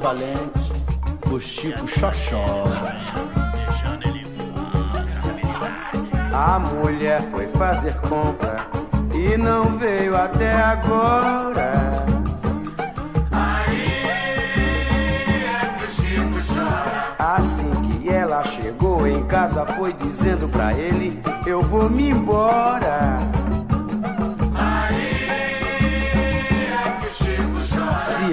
Valente, 0.07 0.71
o 1.29 1.37
Chico 1.37 1.85
Xoxó. 1.85 2.63
A 6.33 6.59
mulher 6.59 7.21
foi 7.29 7.47
fazer 7.47 7.93
compra 8.07 8.55
e 9.13 9.37
não 9.37 9.77
veio 9.77 10.15
até 10.15 10.53
agora. 10.53 12.05
Assim 17.19 17.71
que 17.81 18.09
ela 18.09 18.43
chegou 18.45 19.05
em 19.05 19.25
casa, 19.25 19.65
foi 19.65 19.91
dizendo 19.91 20.47
pra 20.47 20.73
ele: 20.73 21.21
Eu 21.45 21.61
vou 21.61 21.89
me 21.89 22.11
embora. 22.11 23.36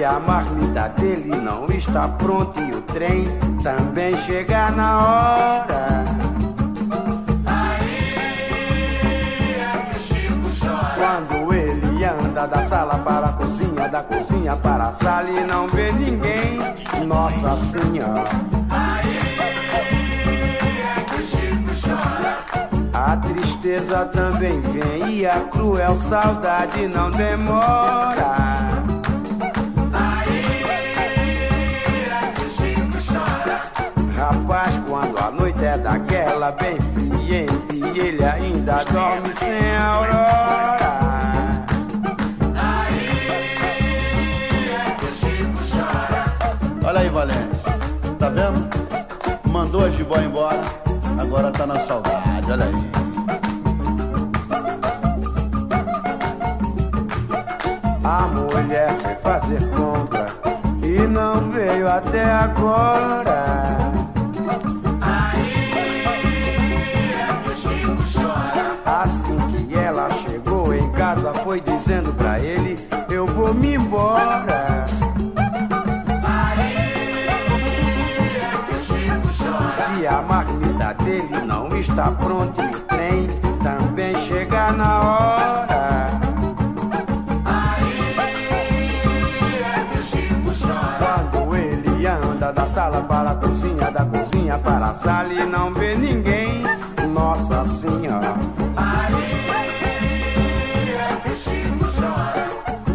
A 0.05 0.19
marmita 0.19 0.89
dele 0.89 1.35
não 1.35 1.65
está 1.65 2.07
pronta 2.07 2.61
e 2.61 2.71
o 2.71 2.81
trem 2.83 3.25
também 3.63 4.15
chegar 4.19 4.71
na 4.71 4.97
hora. 4.99 6.05
Quando 10.95 11.53
ele 11.53 12.05
anda 12.05 12.45
da 12.45 12.63
sala 12.65 12.99
para 12.99 13.27
a 13.27 13.33
cozinha, 13.33 13.87
da 13.89 14.03
cozinha 14.03 14.55
para 14.57 14.89
a 14.89 14.93
sala 14.93 15.29
e 15.29 15.43
não 15.45 15.67
vê 15.67 15.91
ninguém, 15.91 16.59
Nossa 17.07 17.57
Senhora. 17.65 18.29
A 22.93 23.17
tristeza 23.17 24.05
também 24.05 24.61
vem 24.61 25.17
e 25.17 25.25
a 25.25 25.39
cruel 25.51 25.99
saudade 25.99 26.87
não 26.87 27.09
demora. 27.09 28.44
Daquela 36.45 36.51
bem 36.51 36.77
friente 36.79 37.95
e 37.95 37.99
ele 37.99 38.23
ainda 38.23 38.83
dorme 38.85 39.33
sem 39.33 39.75
aurora. 39.77 40.95
Olha 46.83 46.99
aí, 46.99 47.09
Valente. 47.09 47.59
Tá 48.19 48.29
vendo? 48.29 48.69
Mandou 49.49 49.85
a 49.85 49.89
Gibó 49.89 50.17
embora, 50.19 50.61
agora 51.19 51.51
tá 51.51 51.65
na 51.65 51.79
saudade. 51.79 52.51
Olha 52.51 52.65
aí. 52.65 52.75
A 58.03 58.27
mulher 58.27 58.91
foi 59.01 59.15
fazer 59.15 59.69
compra 59.71 60.27
e 60.83 61.07
não 61.07 61.49
veio 61.51 61.87
até 61.89 62.23
agora. 62.23 63.64
Pronta 82.03 82.61
e 82.61 82.75
o 82.75 82.79
trem 82.81 83.27
também 83.63 84.15
chegar 84.27 84.73
na 84.73 84.99
hora. 84.99 86.07
Quando 90.97 91.55
ele 91.55 92.05
anda 92.05 92.51
da 92.51 92.65
sala 92.67 93.01
para 93.01 93.31
a 93.31 93.35
cozinha, 93.35 93.91
da 93.91 94.05
cozinha 94.05 94.57
para 94.57 94.87
a 94.87 94.93
sala 94.93 95.33
e 95.33 95.45
não 95.45 95.73
vê 95.73 95.95
ninguém, 95.95 96.63
Nossa 97.13 97.65
Senhora. 97.65 98.35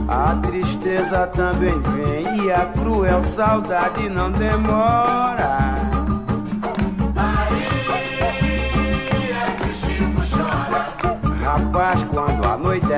A 0.09 0.36
tristeza 0.43 1.27
também 1.28 1.81
vem 1.81 2.44
e 2.44 2.52
a 2.52 2.66
cruel 2.66 3.24
saudade 3.24 4.09
não 4.10 4.31
demora. 4.31 5.80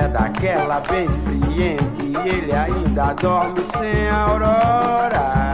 Daquela 0.07 0.81
bem 0.81 1.07
friente 1.07 2.01
e 2.01 2.29
ele 2.29 2.51
ainda 2.51 3.13
dorme 3.13 3.61
sem 3.77 4.09
aurora. 4.09 5.52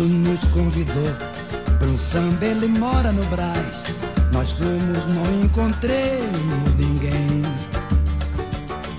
Nos 0.00 0.42
convidou 0.46 1.14
para 1.78 1.86
um 1.86 1.98
samba, 1.98 2.46
ele 2.46 2.66
mora 2.66 3.12
no 3.12 3.22
Brás. 3.26 3.84
Nós 4.32 4.50
fomos, 4.52 5.04
não 5.14 5.42
encontremos 5.42 6.74
ninguém. 6.78 7.42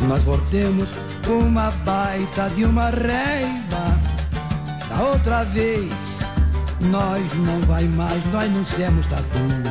Nós 0.07 0.23
voltemos 0.23 0.89
com 1.25 1.39
uma 1.39 1.71
baita 1.83 2.51
de 2.51 2.65
uma 2.65 2.91
reiva. 2.91 3.99
Da 4.89 5.03
outra 5.03 5.43
vez, 5.45 5.91
nós 6.81 7.23
não 7.33 7.59
vai 7.61 7.85
mais, 7.87 8.23
nós 8.31 8.51
não 8.51 8.63
somos 8.63 9.05
tatu. 9.07 9.70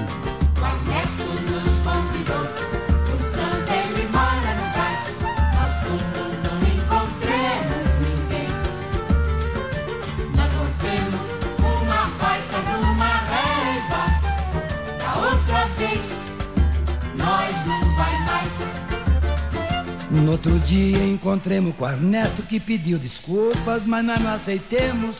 Outro 20.40 20.58
dia 20.60 21.04
encontremos 21.04 21.74
com 21.76 21.84
o 21.84 21.88
Ernesto 21.88 22.42
que 22.42 22.58
pediu 22.58 22.98
desculpas, 22.98 23.82
mas 23.84 24.02
nós 24.02 24.18
não 24.20 24.32
aceitemos. 24.32 25.16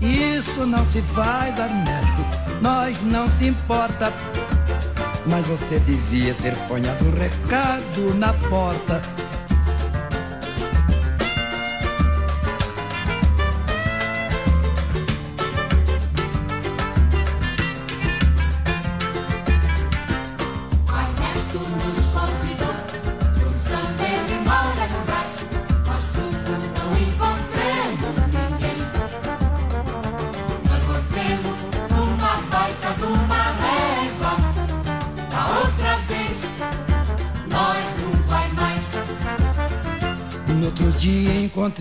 Isso 0.00 0.64
não 0.64 0.86
se 0.86 1.02
faz, 1.02 1.58
Ernesto, 1.58 2.22
nós 2.62 2.96
não 3.02 3.28
se 3.28 3.48
importa. 3.48 4.12
Mas 5.26 5.44
você 5.46 5.80
devia 5.80 6.34
ter 6.34 6.54
ponhado 6.68 7.04
um 7.04 7.10
recado 7.10 8.14
na 8.14 8.32
porta. 8.48 9.02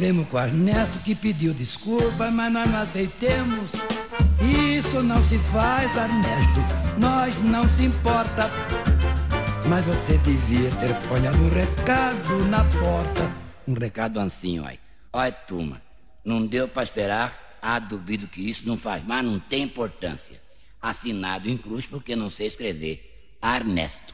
Encontremos 0.04 0.28
com 0.28 0.40
Ernesto 0.40 1.00
que 1.00 1.16
pediu 1.16 1.54
desculpa, 1.54 2.30
mas 2.30 2.52
nós 2.52 2.70
não 2.70 2.82
aceitemos. 2.82 3.72
Isso 4.78 5.02
não 5.02 5.24
se 5.24 5.38
faz, 5.38 5.90
Ernesto, 5.96 6.60
nós 7.00 7.34
não 7.50 7.70
se 7.70 7.84
importa. 7.84 8.52
Mas 9.68 9.86
você 9.86 10.18
devia 10.18 10.70
ter 10.72 10.94
ponhado 11.08 11.38
um 11.38 11.48
recado 11.48 12.46
na 12.50 12.66
porta. 12.66 13.34
Um 13.66 13.74
recado 13.74 14.20
assim, 14.20 14.60
ó. 14.60 14.70
Olha, 15.14 15.32
turma, 15.32 15.82
não 16.26 16.46
deu 16.46 16.68
pra 16.68 16.84
esperar. 16.84 17.58
Ah, 17.62 17.80
duvido 17.80 18.28
que 18.28 18.42
isso 18.42 18.68
não 18.68 18.76
faz, 18.76 19.02
mas 19.06 19.24
não 19.24 19.40
tem 19.40 19.64
importância. 19.64 20.42
Assinado 20.82 21.50
em 21.50 21.56
cruz 21.56 21.86
porque 21.86 22.14
não 22.14 22.30
sei 22.30 22.48
escrever. 22.48 23.38
Ernesto. 23.42 24.12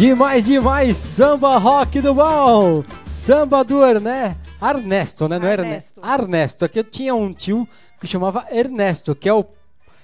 Demais, 0.00 0.46
demais, 0.46 0.96
samba 0.96 1.58
rock 1.58 2.00
do 2.00 2.14
bom. 2.14 2.82
Samba 3.04 3.62
do 3.62 3.84
Erné. 3.84 4.34
Ernesto, 4.62 5.28
né? 5.28 5.38
Não 5.38 5.46
era 5.46 5.60
Ernesto. 5.60 6.00
Ernesto. 6.02 6.64
Aqui 6.64 6.78
eu 6.78 6.84
tinha 6.84 7.14
um 7.14 7.34
tio 7.34 7.68
que 8.00 8.06
chamava 8.06 8.46
Ernesto, 8.50 9.14
que 9.14 9.28
é 9.28 9.34
o 9.34 9.44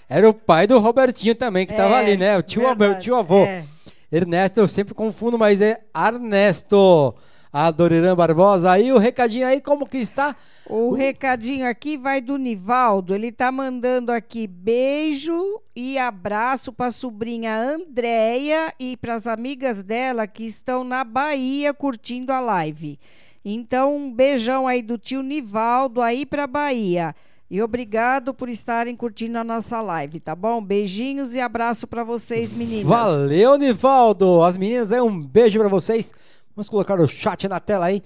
era 0.07 0.29
o 0.29 0.35
pai 0.35 0.67
do 0.67 0.79
Robertinho 0.79 1.35
também, 1.35 1.65
que 1.67 1.73
É, 1.73 1.77
tava 1.79 1.97
ali, 1.97 2.15
né? 2.15 2.37
O 2.37 2.43
tio, 2.43 2.61
verdade, 2.61 2.93
o 2.93 3.01
tio 3.01 3.17
avô. 3.17 3.39
é. 3.45 3.65
Ernesto, 4.13 4.61
eu 4.61 4.69
sempre 4.69 4.93
confundo, 4.93 5.39
mas 5.39 5.63
é 5.63 5.81
Ernesto. 5.97 7.15
A 7.59 7.71
Doriran 7.71 8.15
Barbosa. 8.15 8.71
Aí 8.71 8.93
o 8.93 8.99
recadinho 8.99 9.47
aí, 9.47 9.63
como 9.63 9.87
que 9.87 9.97
está? 9.97 10.37
O 10.67 10.93
recadinho 10.93 11.67
aqui 11.67 11.97
vai 11.97 12.21
do 12.21 12.37
Nivaldo. 12.37 13.15
Ele 13.15 13.33
tá 13.33 13.51
mandando 13.51 14.13
aqui 14.13 14.47
beijo 14.47 15.63
e 15.75 15.97
abraço 15.97 16.71
para 16.71 16.89
a 16.89 16.91
sobrinha 16.91 17.59
Andréia 17.59 18.75
e 18.79 18.95
para 18.99 19.15
as 19.15 19.27
amigas 19.27 19.83
dela 19.83 20.27
que 20.27 20.45
estão 20.45 20.85
na 20.85 21.03
Bahia 21.03 21.73
curtindo 21.73 22.31
a 22.31 22.41
live. 22.41 22.99
Então, 23.43 23.97
um 23.97 24.13
beijão 24.13 24.69
aí 24.69 24.83
do 24.83 24.99
tio 24.99 25.23
Nivaldo 25.23 26.03
aí 26.03 26.27
para 26.27 26.47
Bahia. 26.47 27.15
E 27.51 27.63
obrigado 27.63 28.35
por 28.35 28.51
estarem 28.51 28.95
curtindo 28.95 29.39
a 29.39 29.45
nossa 29.45 29.81
live, 29.81 30.21
tá 30.21 30.35
bom? 30.35 30.61
Beijinhos 30.61 31.35
e 31.35 31.41
abraço 31.41 31.87
para 31.87 32.05
vocês, 32.05 32.53
meninas. 32.53 32.87
Valeu, 32.87 33.57
Nivaldo. 33.57 34.43
As 34.43 34.59
meninas 34.59 34.93
aí, 34.93 35.01
um 35.01 35.19
beijo 35.19 35.59
pra 35.59 35.69
vocês. 35.69 36.13
Vamos 36.57 36.71
colocar 36.71 36.99
o 36.99 37.07
chat 37.07 37.47
na 37.47 37.61
tela 37.61 37.85
aí. 37.85 38.03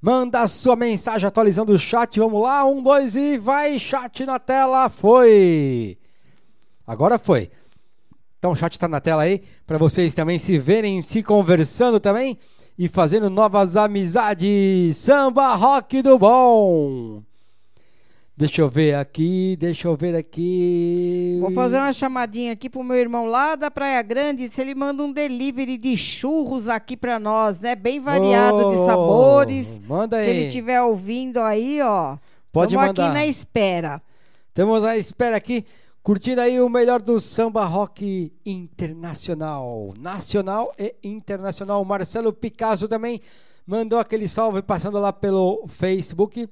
Manda 0.00 0.48
sua 0.48 0.74
mensagem 0.74 1.28
atualizando 1.28 1.74
o 1.74 1.78
chat. 1.78 2.18
Vamos 2.18 2.42
lá, 2.42 2.64
um, 2.64 2.80
dois 2.80 3.14
e 3.14 3.36
vai, 3.36 3.78
chat 3.78 4.24
na 4.24 4.38
tela. 4.38 4.88
Foi. 4.88 5.98
Agora 6.86 7.18
foi. 7.18 7.50
Então 8.38 8.52
o 8.52 8.56
chat 8.56 8.78
tá 8.78 8.88
na 8.88 9.02
tela 9.02 9.20
aí 9.20 9.42
pra 9.66 9.76
vocês 9.76 10.14
também 10.14 10.38
se 10.38 10.58
verem, 10.58 11.02
se 11.02 11.22
conversando 11.22 12.00
também 12.00 12.38
e 12.78 12.88
fazendo 12.88 13.28
novas 13.28 13.76
amizades. 13.76 14.96
Samba 14.96 15.54
rock 15.54 16.00
do 16.00 16.18
bom. 16.18 17.22
Deixa 18.40 18.62
eu 18.62 18.70
ver 18.70 18.94
aqui, 18.94 19.54
deixa 19.60 19.86
eu 19.86 19.94
ver 19.94 20.16
aqui. 20.16 21.36
Vou 21.42 21.50
fazer 21.50 21.76
uma 21.76 21.92
chamadinha 21.92 22.52
aqui 22.54 22.70
pro 22.70 22.82
meu 22.82 22.96
irmão 22.96 23.26
lá 23.26 23.54
da 23.54 23.70
Praia 23.70 24.00
Grande, 24.00 24.48
se 24.48 24.62
ele 24.62 24.74
manda 24.74 25.02
um 25.02 25.12
delivery 25.12 25.76
de 25.76 25.94
churros 25.94 26.66
aqui 26.66 26.96
pra 26.96 27.20
nós, 27.20 27.60
né? 27.60 27.76
Bem 27.76 28.00
variado 28.00 28.70
de 28.70 28.78
Ô, 28.78 28.86
sabores. 28.86 29.78
manda 29.80 30.22
Se 30.22 30.30
aí. 30.30 30.36
ele 30.38 30.46
estiver 30.46 30.80
ouvindo 30.80 31.38
aí, 31.38 31.82
ó. 31.82 32.16
Pode 32.50 32.74
tamo 32.74 32.86
mandar. 32.86 33.04
aqui 33.04 33.12
na 33.12 33.26
espera. 33.26 34.00
Estamos 34.48 34.82
à 34.84 34.96
espera 34.96 35.36
aqui, 35.36 35.66
curtindo 36.02 36.40
aí 36.40 36.58
o 36.62 36.68
melhor 36.70 37.02
do 37.02 37.20
samba 37.20 37.66
rock 37.66 38.32
internacional, 38.46 39.92
nacional 40.00 40.72
e 40.78 40.94
internacional. 41.04 41.84
Marcelo 41.84 42.32
Picasso 42.32 42.88
também 42.88 43.20
mandou 43.66 43.98
aquele 43.98 44.26
salve 44.26 44.62
passando 44.62 44.98
lá 44.98 45.12
pelo 45.12 45.66
Facebook. 45.68 46.48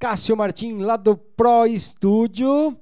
Cássio 0.00 0.34
Martim 0.34 0.78
lá 0.78 0.96
do 0.96 1.14
Pro 1.14 1.66
Estúdio. 1.66 2.74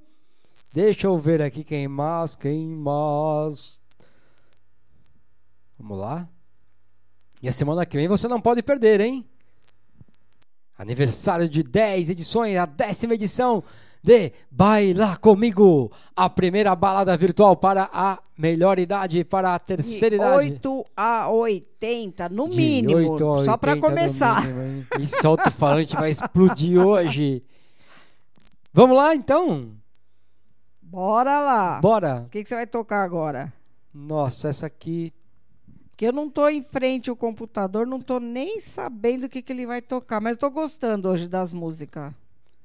Deixa 0.73 1.05
eu 1.05 1.17
ver 1.17 1.41
aqui 1.41 1.65
quem 1.65 1.85
mais, 1.85 2.33
quem 2.33 2.69
mais. 2.69 3.81
Vamos 5.77 5.97
lá. 5.97 6.29
E 7.41 7.49
a 7.49 7.51
semana 7.51 7.85
que 7.85 7.97
vem 7.97 8.07
você 8.07 8.25
não 8.29 8.39
pode 8.39 8.63
perder, 8.63 9.01
hein? 9.01 9.27
Aniversário 10.77 11.49
de 11.49 11.61
10 11.61 12.09
edições, 12.11 12.55
a 12.55 12.65
décima 12.65 13.15
edição 13.15 13.65
de 14.01 14.31
Baila 14.49 15.17
Comigo, 15.17 15.91
a 16.15 16.29
primeira 16.29 16.75
balada 16.75 17.15
virtual 17.17 17.55
para 17.57 17.89
a 17.91 18.19
melhor 18.37 18.79
idade, 18.79 19.23
para 19.25 19.53
a 19.53 19.59
terceira 19.59 20.09
De 20.09 20.15
idade. 20.15 20.35
8 20.35 20.85
a 20.95 21.29
80, 21.29 22.29
no 22.29 22.47
De 22.49 22.55
mínimo. 22.55 23.11
8 23.13 23.31
a 23.31 23.45
Só 23.45 23.57
pra 23.57 23.73
80 23.73 23.75
no 23.75 23.81
começar. 23.95 24.41
mínimo, 24.41 24.61
hein? 24.61 24.87
Esse 25.01 25.25
alto-falante 25.25 25.95
vai 25.95 26.11
explodir 26.11 26.79
hoje. 26.79 27.43
Vamos 28.73 28.95
lá, 28.95 29.13
então? 29.15 29.71
Bora 30.81 31.39
lá. 31.41 31.79
Bora. 31.81 32.23
O 32.25 32.29
que, 32.29 32.41
que 32.43 32.49
você 32.49 32.55
vai 32.55 32.67
tocar 32.67 33.03
agora? 33.03 33.51
Nossa, 33.93 34.49
essa 34.49 34.65
aqui... 34.65 35.13
Que 35.97 36.07
eu 36.07 36.13
não 36.13 36.29
tô 36.29 36.47
em 36.47 36.63
frente 36.63 37.09
ao 37.09 37.15
computador, 37.17 37.85
não 37.85 37.99
tô 37.99 38.21
nem 38.21 38.61
sabendo 38.61 39.25
o 39.25 39.29
que, 39.29 39.41
que 39.41 39.51
ele 39.51 39.67
vai 39.67 39.81
tocar, 39.81 40.21
mas 40.21 40.37
tô 40.37 40.49
gostando 40.49 41.09
hoje 41.09 41.27
das 41.27 41.51
músicas. 41.51 42.13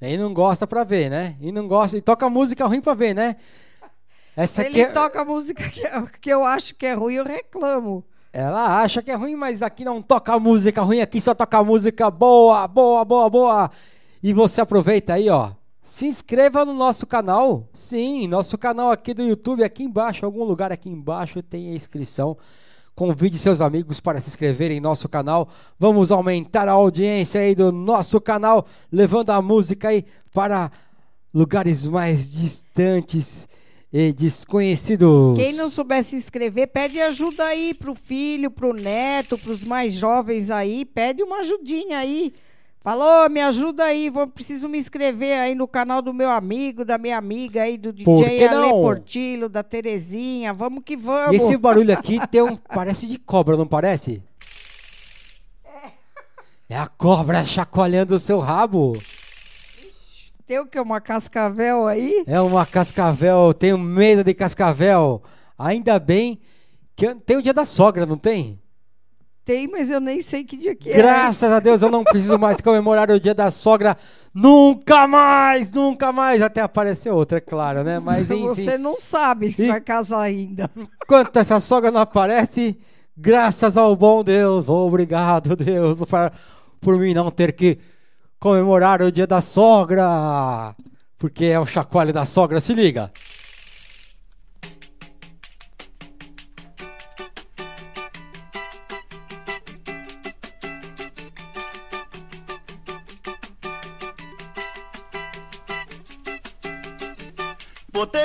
Aí 0.01 0.16
não 0.19 0.35
gosta 0.35 0.66
pra 0.66 0.85
ver, 0.85 1.09
né? 1.11 1.37
E 1.41 1.51
não 1.51 1.66
gosta... 1.66 1.97
E 1.97 2.01
toca 2.03 2.29
música 2.29 2.66
ruim 2.66 2.81
pra 2.81 2.95
ver, 2.95 3.15
né? 3.15 3.37
Essa 4.37 4.66
ele 4.66 4.81
é- 4.81 4.87
toca 4.87 5.25
música 5.25 5.69
que, 5.71 5.81
eu- 5.81 6.07
que 6.21 6.31
eu 6.31 6.45
acho 6.45 6.75
que 6.75 6.85
é 6.87 6.93
ruim, 6.93 7.15
eu 7.15 7.25
reclamo. 7.25 8.05
Ela 8.33 8.81
acha 8.83 9.01
que 9.01 9.11
é 9.11 9.15
ruim, 9.15 9.37
mas 9.37 9.62
aqui 9.62 9.85
não 9.85 10.03
toca 10.03 10.37
música 10.41 10.83
ruim, 10.83 11.01
aqui 11.01 11.21
só 11.21 11.33
toca 11.35 11.62
música 11.62 12.11
boa, 12.11 12.66
boa, 12.66 13.05
boa, 13.05 13.31
boa. 13.31 13.71
E 14.23 14.33
você 14.33 14.61
aproveita 14.61 15.15
aí, 15.15 15.31
ó. 15.31 15.53
Se 15.85 16.07
inscreva 16.07 16.65
no 16.65 16.75
nosso 16.75 17.07
canal. 17.07 17.69
Sim, 17.73 18.27
nosso 18.27 18.59
canal 18.59 18.91
aqui 18.91 19.15
do 19.15 19.23
YouTube, 19.23 19.62
aqui 19.62 19.85
embaixo, 19.85 20.27
algum 20.27 20.43
lugar 20.43 20.73
aqui 20.73 20.89
embaixo 20.91 21.41
tem 21.41 21.71
a 21.71 21.77
inscrição. 21.77 22.37
Convide 22.95 23.37
seus 23.39 23.61
amigos 23.61 23.99
para 23.99 24.21
se 24.21 24.29
inscreverem 24.29 24.77
em 24.79 24.81
nosso 24.81 25.09
canal. 25.09 25.49
Vamos 25.79 26.12
aumentar 26.12 26.69
a 26.69 26.73
audiência 26.73 27.41
aí 27.41 27.55
do 27.55 27.73
nosso 27.73 28.21
canal, 28.21 28.66
levando 28.91 29.31
a 29.31 29.43
música 29.43 29.89
aí 29.89 30.05
para 30.33 30.71
lugares 31.33 31.85
mais 31.85 32.31
distantes 32.31 33.49
e 33.93 34.12
desconhecidos. 34.12 35.37
Quem 35.37 35.55
não 35.55 35.69
souber 35.69 36.05
se 36.05 36.15
inscrever, 36.15 36.69
pede 36.69 37.01
ajuda 37.01 37.45
aí 37.45 37.75
pro 37.75 37.95
filho, 37.95 38.51
pro 38.51 38.73
neto, 38.73 39.37
pros 39.39 39.65
mais 39.65 39.93
jovens 39.93 40.51
aí. 40.51 40.85
Pede 40.85 41.23
uma 41.23 41.39
ajudinha 41.39 41.99
aí. 41.99 42.33
Falou, 42.85 43.31
me 43.31 43.40
ajuda 43.40 43.85
aí, 43.85 44.11
vou, 44.11 44.27
preciso 44.27 44.69
me 44.69 44.77
inscrever 44.77 45.39
aí 45.39 45.55
no 45.55 45.66
canal 45.66 46.02
do 46.02 46.12
meu 46.12 46.28
amigo, 46.28 46.85
da 46.85 46.98
minha 46.98 47.16
amiga 47.16 47.62
aí, 47.62 47.78
do 47.78 47.90
DJ 47.90 48.47
Ale? 48.47 48.73
Portillo, 48.73 49.48
da 49.48 49.62
Terezinha. 49.62 50.52
Vamos 50.52 50.82
que 50.85 50.94
vamos. 50.94 51.32
E 51.32 51.36
esse 51.36 51.56
barulho 51.56 51.94
aqui 51.94 52.20
tem 52.28 52.43
um. 52.43 52.56
Parece 52.56 53.06
de 53.06 53.16
cobra, 53.19 53.56
não 53.56 53.66
parece? 53.66 54.23
É 56.69 56.77
a 56.77 56.86
cobra 56.86 57.43
chacoalhando 57.47 58.16
o 58.16 58.19
seu 58.19 58.39
rabo. 58.39 59.02
Tem 60.47 60.59
o 60.59 60.66
que? 60.66 60.78
Uma 60.78 61.01
cascavel 61.01 61.86
aí? 61.86 62.23
É 62.27 62.39
uma 62.39 62.66
cascavel, 62.66 63.55
tenho 63.55 63.78
medo 63.78 64.23
de 64.23 64.35
cascavel. 64.35 65.23
Ainda 65.59 65.98
bem 65.98 66.39
que 66.94 67.15
tem 67.15 67.39
o 67.39 67.43
dia 67.43 67.55
da 67.55 67.65
sogra, 67.65 68.05
não 68.05 68.19
tem? 68.19 68.61
Tem, 69.45 69.69
mas 69.69 69.91
eu 69.91 70.01
nem 70.01 70.23
sei 70.23 70.43
que 70.43 70.57
dia 70.57 70.75
que 70.75 70.91
é. 70.91 70.97
Graças 70.97 71.53
a 71.53 71.61
Deus 71.61 71.83
eu 71.83 71.91
não 71.91 72.03
preciso 72.03 72.39
mais 72.39 72.61
comemorar 72.62 73.11
o 73.11 73.21
dia 73.21 73.35
da 73.35 73.51
sogra. 73.51 73.95
Nunca 74.35 75.07
mais, 75.07 75.71
nunca 75.71 76.11
mais. 76.12 76.41
Até 76.41 76.62
aparecer 76.62 77.11
outra, 77.11 77.39
é 77.39 77.41
claro, 77.43 77.85
né? 77.85 77.99
Mas 77.99 78.31
enfim. 78.31 78.47
Você 78.47 78.79
não 78.79 78.99
sabe 78.99 79.53
se 79.53 79.66
E- 79.66 79.69
vai 79.69 79.81
casar 79.81 80.21
ainda. 80.23 80.71
Enquanto 81.03 81.37
essa 81.37 81.61
sogra 81.61 81.91
não 81.91 82.01
aparece, 82.01 82.79
graças 83.16 83.77
ao 83.77 83.95
bom 83.95 84.25
Deus, 84.25 84.66
obrigado, 84.69 85.55
Deus, 85.55 86.03
por, 86.05 86.33
por 86.81 86.99
mim 86.99 87.12
não 87.12 87.31
ter 87.31 87.53
que 87.53 87.79
comemorar 88.39 89.03
o 89.03 89.12
dia 89.12 89.27
da 89.27 89.43
sogra. 89.43 90.75
Porque 91.19 91.45
é 91.47 91.61
o 91.61 91.66
chacoalho 91.66 92.12
da 92.12 92.25
sogra, 92.25 92.61
se 92.61 92.73
liga. 92.75 93.12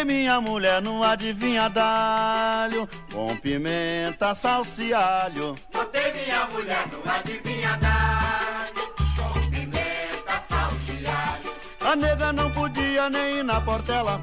Minha 0.09 0.41
mulher 0.41 0.81
no 0.81 1.03
adivinhadalho 1.03 2.89
Com 3.13 3.37
pimenta, 3.37 4.33
salsa 4.33 4.83
e 4.83 4.91
alho 4.91 5.55
Botei 5.71 6.11
minha 6.11 6.47
mulher 6.47 6.87
no 6.87 7.11
adivinhadalho 7.11 8.93
Com 9.15 9.49
pimenta, 9.51 10.43
salteado 10.49 11.95
nega 11.95 12.33
não 12.33 12.51
podia 12.51 13.09
nem 13.09 13.37
ir 13.37 13.43
na 13.43 13.59
portela, 13.61 14.21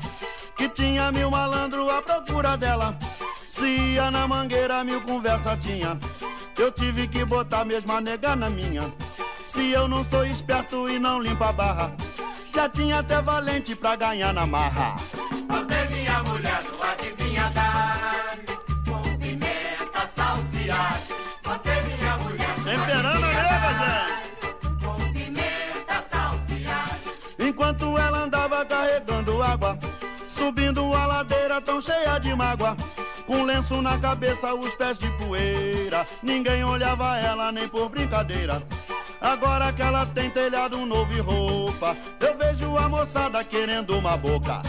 que 0.57 0.69
tinha 0.69 1.13
mil 1.13 1.31
malandro 1.31 1.91
à 1.91 2.01
procura 2.01 2.57
dela. 2.57 2.97
Se 3.51 3.67
ia 3.67 4.11
na 4.11 4.27
mangueira, 4.27 4.85
mil 4.85 5.01
conversa 5.03 5.57
tinha. 5.57 5.99
Eu 6.57 6.71
tive 6.71 7.07
que 7.09 7.25
botar 7.25 7.65
mesmo 7.65 7.93
a 7.93 8.01
nega 8.01 8.37
na 8.37 8.49
minha. 8.49 8.93
Se 9.45 9.73
eu 9.73 9.89
não 9.89 10.05
sou 10.05 10.25
esperto 10.25 10.89
e 10.89 10.99
não 10.99 11.21
limpo 11.21 11.45
a 11.45 11.53
barra, 11.53 11.93
já 12.55 12.69
tinha 12.69 13.01
até 13.01 13.21
valente 13.21 13.75
pra 13.75 13.97
ganhar 13.97 14.33
na 14.33 14.47
marra. 14.47 14.97
Enquanto 27.39 27.99
ela 27.99 28.25
andava 28.25 28.65
carregando 28.65 29.43
água, 29.43 29.79
subindo 30.27 30.95
a 30.95 31.07
ladeira 31.07 31.61
tão 31.61 31.81
cheia 31.81 32.19
de 32.19 32.35
mágoa. 32.35 32.77
Com 33.27 33.43
lenço 33.43 33.83
na 33.83 33.99
cabeça, 33.99 34.55
os 34.55 34.75
pés 34.75 34.99
de 34.99 35.11
poeira. 35.13 36.07
Ninguém 36.23 36.65
olhava 36.65 37.19
ela 37.19 37.51
nem 37.51 37.69
por 37.69 37.89
brincadeira. 37.89 38.63
Agora 39.21 39.73
que 39.73 39.83
ela 39.83 40.07
tem 40.07 40.31
telhado 40.31 40.85
novo 40.87 41.13
e 41.13 41.21
roupa, 41.21 41.97
eu 42.21 42.37
vejo 42.37 42.77
a 42.77 42.89
moçada 42.89 43.43
querendo 43.43 43.99
uma 43.99 44.17
boca. 44.17 44.63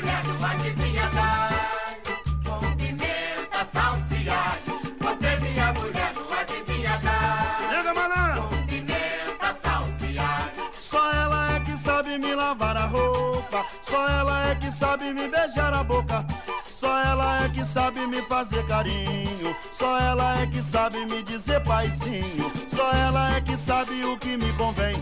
No 0.00 0.46
adivinha 0.46 1.08
dar 1.10 1.98
Com 2.44 2.76
pimenta, 2.76 3.66
salsa 3.72 4.14
alho 4.16 4.96
Botei 4.98 5.36
minha 5.40 5.72
mulher 5.74 6.12
no 6.14 6.38
adivinha 6.38 6.98
dar 6.98 7.70
Liga, 7.70 7.94
malandro! 7.94 8.42
Com 8.44 8.66
pimenta, 8.66 9.56
salsa 9.62 10.06
alho 10.06 10.70
Só 10.80 11.12
ela 11.12 11.56
é 11.56 11.60
que 11.60 11.76
sabe 11.76 12.18
me 12.18 12.34
lavar 12.34 12.76
a 12.76 12.86
roupa. 12.86 13.66
Só 13.82 14.08
ela 14.08 14.50
é 14.50 14.54
que 14.54 14.72
sabe 14.72 15.12
me 15.12 15.28
beijar 15.28 15.72
a 15.74 15.84
boca. 15.84 16.24
Só 16.70 16.98
ela 17.02 17.44
é 17.44 17.48
que 17.50 17.64
sabe 17.64 18.06
me 18.06 18.22
fazer 18.22 18.66
carinho. 18.66 19.54
Só 19.72 19.98
ela 20.00 20.40
é 20.40 20.46
que 20.46 20.62
sabe 20.62 21.04
me 21.04 21.22
dizer 21.22 21.60
paizinho. 21.60 22.50
Só 22.74 22.90
ela 22.92 23.36
é 23.36 23.40
que 23.40 23.56
sabe 23.58 24.02
o 24.04 24.16
que 24.18 24.36
me 24.36 24.50
convém. 24.54 24.96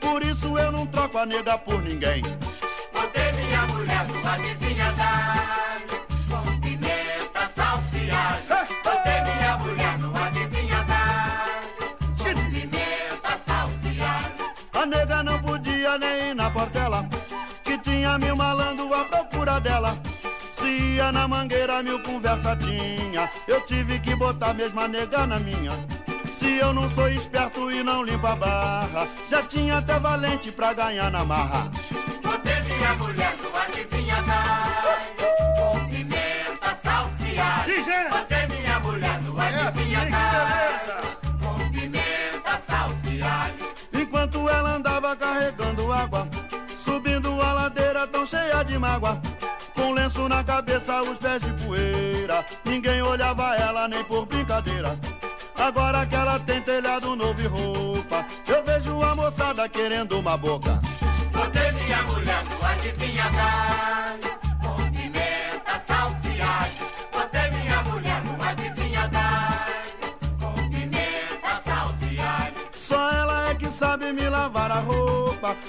Por 0.00 0.22
isso 0.22 0.58
eu 0.58 0.70
não 0.70 0.86
troco 0.86 1.16
a 1.16 1.24
nega 1.24 1.56
por 1.56 1.82
ninguém. 1.82 2.22
Botei 2.96 3.32
minha 3.32 3.66
mulher 3.66 4.06
no 4.08 4.28
adivinha 4.28 4.92
dar 4.92 5.80
Com 6.30 6.60
pimenta, 6.60 7.50
salsa 7.54 8.00
alho 8.24 8.66
Botei 8.84 9.20
minha 9.22 9.56
mulher 9.58 9.98
no 9.98 10.16
adivinha 10.16 10.82
dar 10.84 11.60
Com 12.18 12.50
pimenta, 12.50 13.32
salsa 13.46 13.88
alho 14.14 14.82
A 14.82 14.86
nega 14.86 15.22
não 15.22 15.38
podia 15.40 15.98
nem 15.98 16.30
ir 16.30 16.34
na 16.34 16.50
portela, 16.50 17.08
que 17.64 17.78
tinha 17.78 18.18
mil 18.18 18.36
malandro 18.36 18.92
à 18.94 19.04
procura 19.04 19.58
dela. 19.58 19.98
Se 20.50 20.96
ia 20.96 21.10
na 21.10 21.26
mangueira, 21.26 21.82
mil 21.82 22.02
conversa 22.02 22.54
tinha. 22.56 23.30
Eu 23.48 23.60
tive 23.62 23.98
que 23.98 24.14
botar 24.14 24.54
mesmo 24.54 24.78
a 24.80 24.86
nega 24.86 25.26
na 25.26 25.38
minha. 25.38 25.72
Se 26.32 26.58
eu 26.58 26.72
não 26.72 26.90
sou 26.90 27.08
esperto 27.08 27.70
e 27.70 27.82
não 27.82 28.04
limpo 28.04 28.26
a 28.26 28.36
barra, 28.36 29.08
já 29.30 29.42
tinha 29.42 29.78
até 29.78 29.98
valente 29.98 30.52
pra 30.52 30.72
ganhar 30.74 31.10
na 31.10 31.24
marra. 31.24 31.70
Minha 32.86 32.98
mulher 32.98 33.36
no 33.42 33.56
adivinha 33.56 34.16
Com 35.56 35.88
pimenta, 35.88 36.78
salsa 36.84 37.26
alho 37.42 38.10
Botei 38.10 38.46
minha 38.46 38.78
mulher 38.78 39.22
no 39.22 39.40
adivinha 39.40 40.08
dar 40.08 41.02
Com 41.42 41.70
pimenta, 41.72 42.62
salsa 42.64 43.42
alho 43.42 43.74
Enquanto 43.92 44.48
ela 44.48 44.76
andava 44.76 45.16
carregando 45.16 45.92
água, 45.92 46.28
subindo 46.84 47.42
a 47.42 47.52
ladeira 47.54 48.06
tão 48.06 48.24
cheia 48.24 48.62
de 48.62 48.78
mágoa. 48.78 49.20
Com 49.74 49.92
lenço 49.92 50.28
na 50.28 50.44
cabeça, 50.44 51.02
os 51.02 51.18
pés 51.18 51.40
de 51.40 51.52
poeira. 51.64 52.46
Ninguém 52.64 53.02
olhava 53.02 53.56
ela 53.56 53.88
nem 53.88 54.04
por 54.04 54.26
brincadeira. 54.26 54.96
Agora 55.56 56.06
que 56.06 56.14
ela 56.14 56.38
tem 56.38 56.60
telhado 56.60 57.16
novo 57.16 57.40
e 57.40 57.46
roupa, 57.46 58.24
eu 58.46 58.62
vejo 58.62 59.02
a 59.02 59.14
moçada 59.16 59.68
querendo 59.68 60.20
uma 60.20 60.36
boca. 60.36 60.80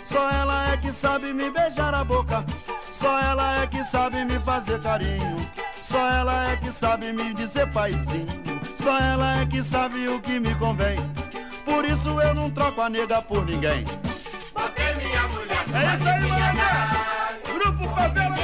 Só 0.05 0.29
ela 0.31 0.71
é 0.71 0.77
que 0.77 0.91
sabe 0.91 1.33
me 1.33 1.49
beijar 1.49 1.93
a 1.93 2.03
boca. 2.03 2.45
Só 2.91 3.19
ela 3.19 3.61
é 3.61 3.67
que 3.67 3.83
sabe 3.83 4.23
me 4.23 4.39
fazer 4.39 4.81
carinho. 4.81 5.37
Só 5.83 6.09
ela 6.09 6.51
é 6.51 6.57
que 6.57 6.71
sabe 6.71 7.11
me 7.11 7.33
dizer 7.33 7.67
paizinho. 7.71 8.27
Só 8.75 8.97
ela 8.97 9.41
é 9.41 9.45
que 9.45 9.61
sabe 9.63 10.07
o 10.07 10.19
que 10.21 10.39
me 10.39 10.53
convém. 10.55 10.97
Por 11.65 11.85
isso 11.85 12.19
eu 12.21 12.33
não 12.33 12.49
troco 12.49 12.81
a 12.81 12.89
nega 12.89 13.21
por 13.21 13.45
ninguém. 13.45 13.85
Botei 14.53 14.95
minha 14.95 15.27
mulher 15.27 15.65
É 15.73 15.95
isso 15.95 16.07
aí, 16.09 17.53
Grupo 17.53 17.95
Favela 17.95 18.36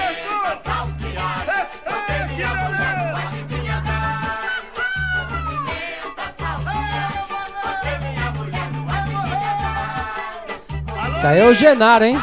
Isso 11.24 11.28
aí 11.30 11.40
é 11.40 11.48
o 11.48 11.54
Genaro, 11.54 12.04
hein? 12.04 12.18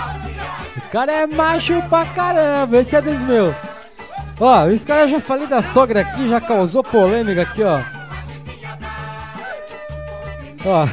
O 0.76 0.90
cara 0.90 1.10
é 1.10 1.26
macho 1.26 1.82
pra 1.88 2.04
caramba, 2.04 2.76
esse 2.76 2.94
é 2.94 3.00
dos 3.00 3.24
meus. 3.24 3.54
Ó, 4.38 4.68
esse 4.68 4.86
cara 4.86 5.08
já 5.08 5.18
falei 5.18 5.46
da 5.46 5.62
sogra 5.62 6.02
aqui, 6.02 6.28
já 6.28 6.38
causou 6.38 6.84
polêmica 6.84 7.40
aqui, 7.40 7.62
ó. 7.62 7.80
Ó, 10.66 10.86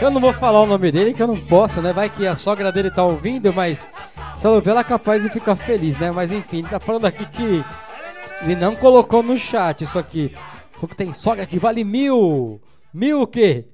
eu 0.00 0.10
não 0.10 0.20
vou 0.20 0.32
falar 0.32 0.62
o 0.62 0.66
nome 0.66 0.90
dele, 0.90 1.14
que 1.14 1.22
eu 1.22 1.28
não 1.28 1.36
posso, 1.36 1.80
né? 1.80 1.92
Vai 1.92 2.10
que 2.10 2.26
a 2.26 2.34
sogra 2.34 2.72
dele 2.72 2.90
tá 2.90 3.04
ouvindo, 3.04 3.52
mas 3.52 3.86
se 4.34 4.44
ela 4.44 4.56
ouvir, 4.56 4.70
ela 4.70 4.80
é 4.80 4.84
capaz 4.84 5.22
de 5.22 5.30
ficar 5.30 5.54
feliz, 5.54 5.96
né? 5.98 6.10
Mas 6.10 6.32
enfim, 6.32 6.58
ele 6.58 6.68
tá 6.68 6.80
falando 6.80 7.04
aqui 7.04 7.24
que 7.26 7.64
ele 8.42 8.56
não 8.56 8.74
colocou 8.74 9.22
no 9.22 9.38
chat 9.38 9.84
isso 9.84 10.00
aqui. 10.00 10.34
Falou 10.72 10.88
que 10.88 10.96
tem 10.96 11.12
sogra 11.12 11.46
que 11.46 11.60
vale 11.60 11.84
mil. 11.84 12.60
Mil 12.92 13.22
o 13.22 13.26
quê? 13.28 13.66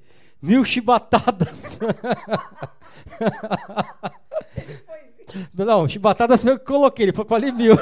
Mil 0.45 0.63
chibatadas. 0.63 1.79
Não, 5.55 5.89
chibatadas 5.89 6.43
foi 6.43 6.53
eu 6.53 6.59
que 6.59 6.67
coloquei, 6.67 7.07
ele 7.07 7.13
falou 7.13 7.25
que 7.25 7.31
vale 7.31 7.51
mil. 7.51 7.75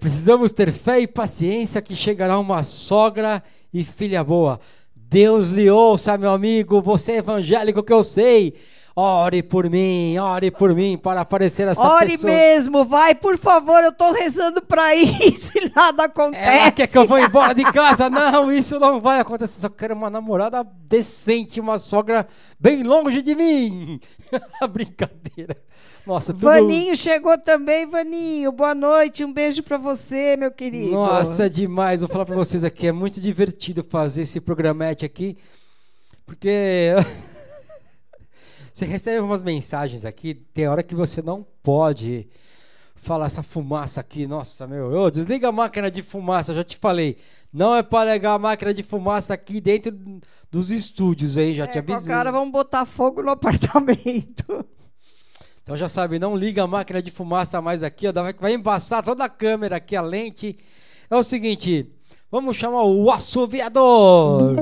Precisamos 0.00 0.50
ter 0.50 0.72
fé 0.72 1.00
e 1.00 1.06
paciência 1.06 1.82
que 1.82 1.94
chegará 1.94 2.38
uma 2.38 2.62
sogra 2.62 3.42
e 3.70 3.84
filha 3.84 4.24
boa. 4.24 4.58
Deus 4.96 5.48
lhe 5.48 5.70
ouça, 5.70 6.16
meu 6.16 6.30
amigo, 6.30 6.80
você 6.80 7.12
é 7.12 7.16
evangélico 7.18 7.82
que 7.82 7.92
eu 7.92 8.02
sei. 8.02 8.54
Ore 8.96 9.42
por 9.42 9.68
mim, 9.68 10.16
ore 10.18 10.52
por 10.52 10.72
mim 10.72 10.96
para 10.96 11.22
aparecer 11.22 11.66
essa 11.66 11.80
Ore 11.80 12.12
pessoa. 12.12 12.32
mesmo, 12.32 12.84
vai, 12.84 13.12
por 13.12 13.36
favor, 13.36 13.82
eu 13.82 13.90
tô 13.90 14.12
rezando 14.12 14.62
pra 14.62 14.94
isso 14.94 15.50
e 15.56 15.68
nada 15.74 16.04
acontece. 16.04 16.58
Ela 16.60 16.70
quer 16.70 16.86
que 16.86 16.96
eu 16.96 17.04
vou 17.04 17.18
embora 17.18 17.52
de 17.52 17.64
casa? 17.64 18.08
Não, 18.08 18.52
isso 18.52 18.78
não 18.78 19.00
vai 19.00 19.18
acontecer. 19.18 19.60
Só 19.60 19.68
quero 19.68 19.94
uma 19.94 20.08
namorada 20.08 20.64
decente, 20.86 21.58
uma 21.58 21.80
sogra 21.80 22.24
bem 22.58 22.84
longe 22.84 23.20
de 23.20 23.34
mim. 23.34 24.00
Brincadeira. 24.70 25.56
Nossa, 26.06 26.32
tudo... 26.32 26.44
Vaninho 26.44 26.96
chegou 26.96 27.36
também, 27.36 27.86
Vaninho. 27.86 28.52
Boa 28.52 28.76
noite, 28.76 29.24
um 29.24 29.32
beijo 29.32 29.64
pra 29.64 29.76
você, 29.76 30.36
meu 30.36 30.52
querido. 30.52 30.92
Nossa, 30.92 31.46
é 31.46 31.48
demais. 31.48 32.00
Vou 32.00 32.08
falar 32.08 32.26
pra 32.26 32.36
vocês 32.36 32.62
aqui, 32.62 32.86
é 32.86 32.92
muito 32.92 33.20
divertido 33.20 33.82
fazer 33.82 34.22
esse 34.22 34.40
programete 34.40 35.04
aqui, 35.04 35.36
porque 36.24 36.90
você 38.74 38.84
recebe 38.84 39.20
umas 39.20 39.42
mensagens 39.44 40.04
aqui, 40.04 40.34
tem 40.34 40.66
hora 40.66 40.82
que 40.82 40.94
você 40.96 41.22
não 41.22 41.46
pode 41.62 42.26
falar 42.96 43.26
essa 43.26 43.42
fumaça 43.42 44.00
aqui. 44.00 44.26
Nossa, 44.26 44.66
meu, 44.66 44.90
ô, 44.90 45.10
desliga 45.10 45.48
a 45.48 45.52
máquina 45.52 45.88
de 45.90 46.02
fumaça, 46.02 46.50
eu 46.50 46.56
já 46.56 46.64
te 46.64 46.76
falei. 46.76 47.16
Não 47.52 47.72
é 47.76 47.82
pra 47.84 48.04
ligar 48.12 48.32
a 48.34 48.38
máquina 48.38 48.74
de 48.74 48.82
fumaça 48.82 49.32
aqui 49.32 49.60
dentro 49.60 49.96
dos 50.50 50.70
estúdios 50.72 51.38
aí, 51.38 51.54
já 51.54 51.66
te 51.68 51.76
É, 51.78 51.80
a 51.80 51.82
avisei. 51.82 52.12
cara, 52.12 52.32
vamos 52.32 52.50
botar 52.50 52.84
fogo 52.84 53.22
no 53.22 53.30
apartamento. 53.32 54.66
Então 55.62 55.76
já 55.76 55.88
sabe, 55.88 56.18
não 56.18 56.36
liga 56.36 56.64
a 56.64 56.66
máquina 56.66 57.00
de 57.00 57.10
fumaça 57.12 57.60
mais 57.62 57.82
aqui, 57.84 58.08
ó, 58.08 58.12
vai- 58.12 58.32
vai 58.34 58.54
embaçar 58.54 59.02
toda 59.04 59.24
a 59.24 59.28
câmera 59.28 59.76
aqui, 59.76 59.94
a 59.94 60.02
lente. 60.02 60.58
É 61.08 61.16
o 61.16 61.22
seguinte, 61.22 61.86
vamos 62.30 62.56
chamar 62.56 62.82
o 62.82 63.10
assoviador. 63.10 64.56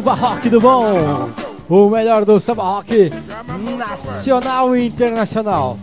Samba 0.00 0.14
Rock 0.14 0.48
do 0.48 0.60
Bom. 0.62 1.30
O 1.68 1.90
melhor 1.90 2.24
do 2.24 2.40
samba 2.40 2.62
rock 2.62 3.12
nacional 3.76 4.74
e 4.74 4.86
internacional. 4.86 5.78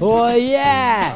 Oh 0.00 0.28
yeah! 0.28 1.14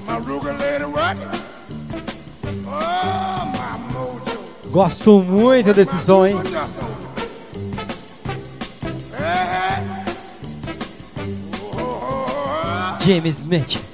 Gosto 4.70 5.20
muito 5.20 5.74
desse 5.74 5.99
som, 5.99 6.24
hein? 6.24 6.37
James 13.01 13.39
Smith. 13.39 13.91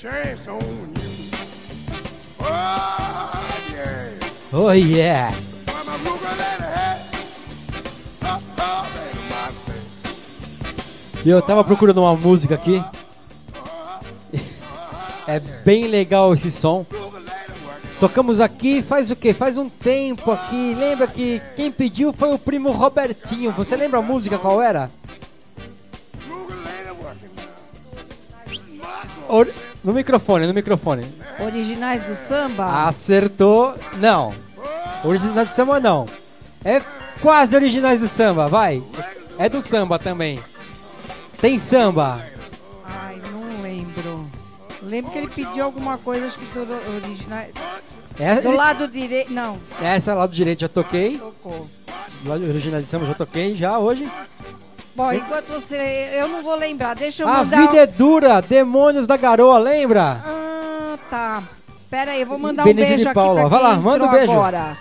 Chance 0.00 0.48
on 0.48 0.60
you. 0.60 1.30
Oh, 2.40 3.30
yeah. 3.70 4.08
Oh 4.50 4.70
yeah! 4.72 5.28
It 5.28 5.36
hit. 6.62 7.00
Oh, 8.22 8.40
oh, 8.58 8.86
my 9.28 9.52
state. 9.52 9.84
E 11.22 11.28
eu 11.28 11.42
tava 11.42 11.62
procurando 11.62 11.98
uma 11.98 12.16
música 12.16 12.54
aqui. 12.54 12.82
É 15.28 15.38
bem 15.38 15.86
legal 15.86 16.32
esse 16.32 16.50
som. 16.50 16.86
Tocamos 18.00 18.40
aqui 18.40 18.82
faz 18.82 19.10
o 19.10 19.16
que? 19.16 19.34
Faz 19.34 19.58
um 19.58 19.68
tempo 19.68 20.32
aqui. 20.32 20.74
Lembra 20.74 21.06
que 21.06 21.42
quem 21.54 21.70
pediu 21.70 22.10
foi 22.14 22.32
o 22.32 22.38
primo 22.38 22.70
Robertinho. 22.70 23.52
Você 23.52 23.76
lembra 23.76 23.98
a 23.98 24.02
música 24.02 24.38
qual 24.38 24.62
era? 24.62 24.90
Or- 29.28 29.52
No 29.82 29.92
microfone, 29.94 30.46
no 30.46 30.52
microfone. 30.54 31.06
Originais 31.38 32.02
do 32.04 32.14
samba? 32.14 32.86
Acertou. 32.86 33.74
Não. 33.98 34.34
Originais 35.02 35.48
do 35.48 35.54
samba 35.54 35.80
não. 35.80 36.06
É 36.64 36.82
quase 37.22 37.56
originais 37.56 38.00
do 38.00 38.06
samba, 38.08 38.46
vai. 38.48 38.82
É 39.38 39.48
do 39.48 39.62
samba 39.62 39.98
também. 39.98 40.38
Tem 41.40 41.58
samba. 41.58 42.20
Ai, 42.84 43.20
não 43.32 43.62
lembro. 43.62 44.30
Lembro 44.82 45.10
que 45.10 45.18
ele 45.18 45.28
pediu 45.28 45.64
alguma 45.64 45.96
coisa, 45.96 46.26
acho 46.26 46.38
que 46.38 46.44
do 46.46 46.72
original. 47.02 47.44
É, 48.18 48.40
do 48.42 48.48
ele- 48.48 48.56
lado 48.56 48.86
direito. 48.88 49.32
Não, 49.32 49.58
Essa 49.80 50.12
lá 50.12 50.26
do 50.26 50.34
direito 50.34 50.60
já 50.60 50.68
toquei. 50.68 51.16
tocou. 51.18 51.70
Do 52.22 52.32
originais 52.32 52.84
do 52.84 52.88
samba 52.90 53.06
já 53.06 53.14
toquei 53.14 53.56
já 53.56 53.78
hoje. 53.78 54.06
Bom, 54.94 55.12
enquanto 55.12 55.46
você. 55.48 56.10
Eu 56.14 56.28
não 56.28 56.42
vou 56.42 56.56
lembrar, 56.56 56.94
deixa 56.94 57.22
eu 57.22 57.28
A 57.28 57.38
mandar. 57.44 57.60
vida 57.68 57.76
é 57.82 57.86
dura, 57.86 58.40
Demônios 58.42 59.06
da 59.06 59.16
Garoa, 59.16 59.58
lembra? 59.58 60.20
Ah, 60.24 60.98
tá. 61.08 61.42
Pera 61.88 62.12
aí, 62.12 62.20
eu 62.20 62.26
vou 62.26 62.38
mandar 62.38 62.66
um 62.66 62.72
beijo 62.74 62.96
de 62.96 63.04
aqui 63.04 63.14
Paula, 63.14 63.40
pra 63.40 63.48
vai 63.48 63.62
lá, 63.62 63.74
manda 63.76 64.04
um 64.04 64.08
beijo. 64.10 64.30
agora. 64.32 64.76